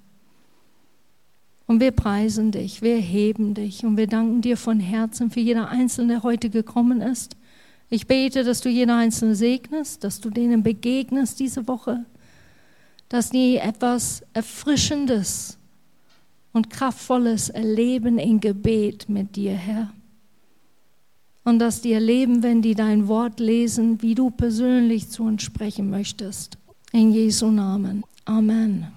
Und 1.67 1.79
wir 1.79 1.91
preisen 1.91 2.51
dich, 2.51 2.81
wir 2.81 2.97
heben 2.97 3.53
dich 3.53 3.85
und 3.85 3.97
wir 3.97 4.07
danken 4.07 4.41
dir 4.41 4.57
von 4.57 4.79
Herzen 4.79 5.29
für 5.29 5.41
jeder 5.41 5.69
Einzelne, 5.69 6.13
der 6.13 6.23
heute 6.23 6.49
gekommen 6.49 7.01
ist. 7.01 7.37
Ich 7.89 8.07
bete, 8.07 8.43
dass 8.43 8.61
du 8.61 8.69
jeder 8.69 8.97
Einzelne 8.97 9.35
segnest, 9.35 10.03
dass 10.03 10.19
du 10.19 10.31
denen 10.31 10.63
begegnest 10.63 11.39
diese 11.39 11.67
Woche, 11.67 12.03
dass 13.09 13.29
die 13.29 13.57
etwas 13.57 14.23
Erfrischendes 14.33 15.59
und 16.51 16.71
Kraftvolles 16.71 17.49
erleben 17.49 18.17
in 18.17 18.39
Gebet 18.39 19.07
mit 19.07 19.35
dir, 19.35 19.53
Herr. 19.53 19.93
Und 21.43 21.59
dass 21.59 21.81
die 21.81 21.91
erleben, 21.91 22.41
wenn 22.41 22.61
die 22.61 22.75
dein 22.75 23.07
Wort 23.07 23.39
lesen, 23.39 24.01
wie 24.01 24.15
du 24.15 24.29
persönlich 24.29 25.09
zu 25.09 25.23
uns 25.23 25.43
sprechen 25.43 25.89
möchtest. 25.89 26.57
In 26.91 27.11
Jesu 27.11 27.51
Namen. 27.51 28.03
Amen. 28.25 28.87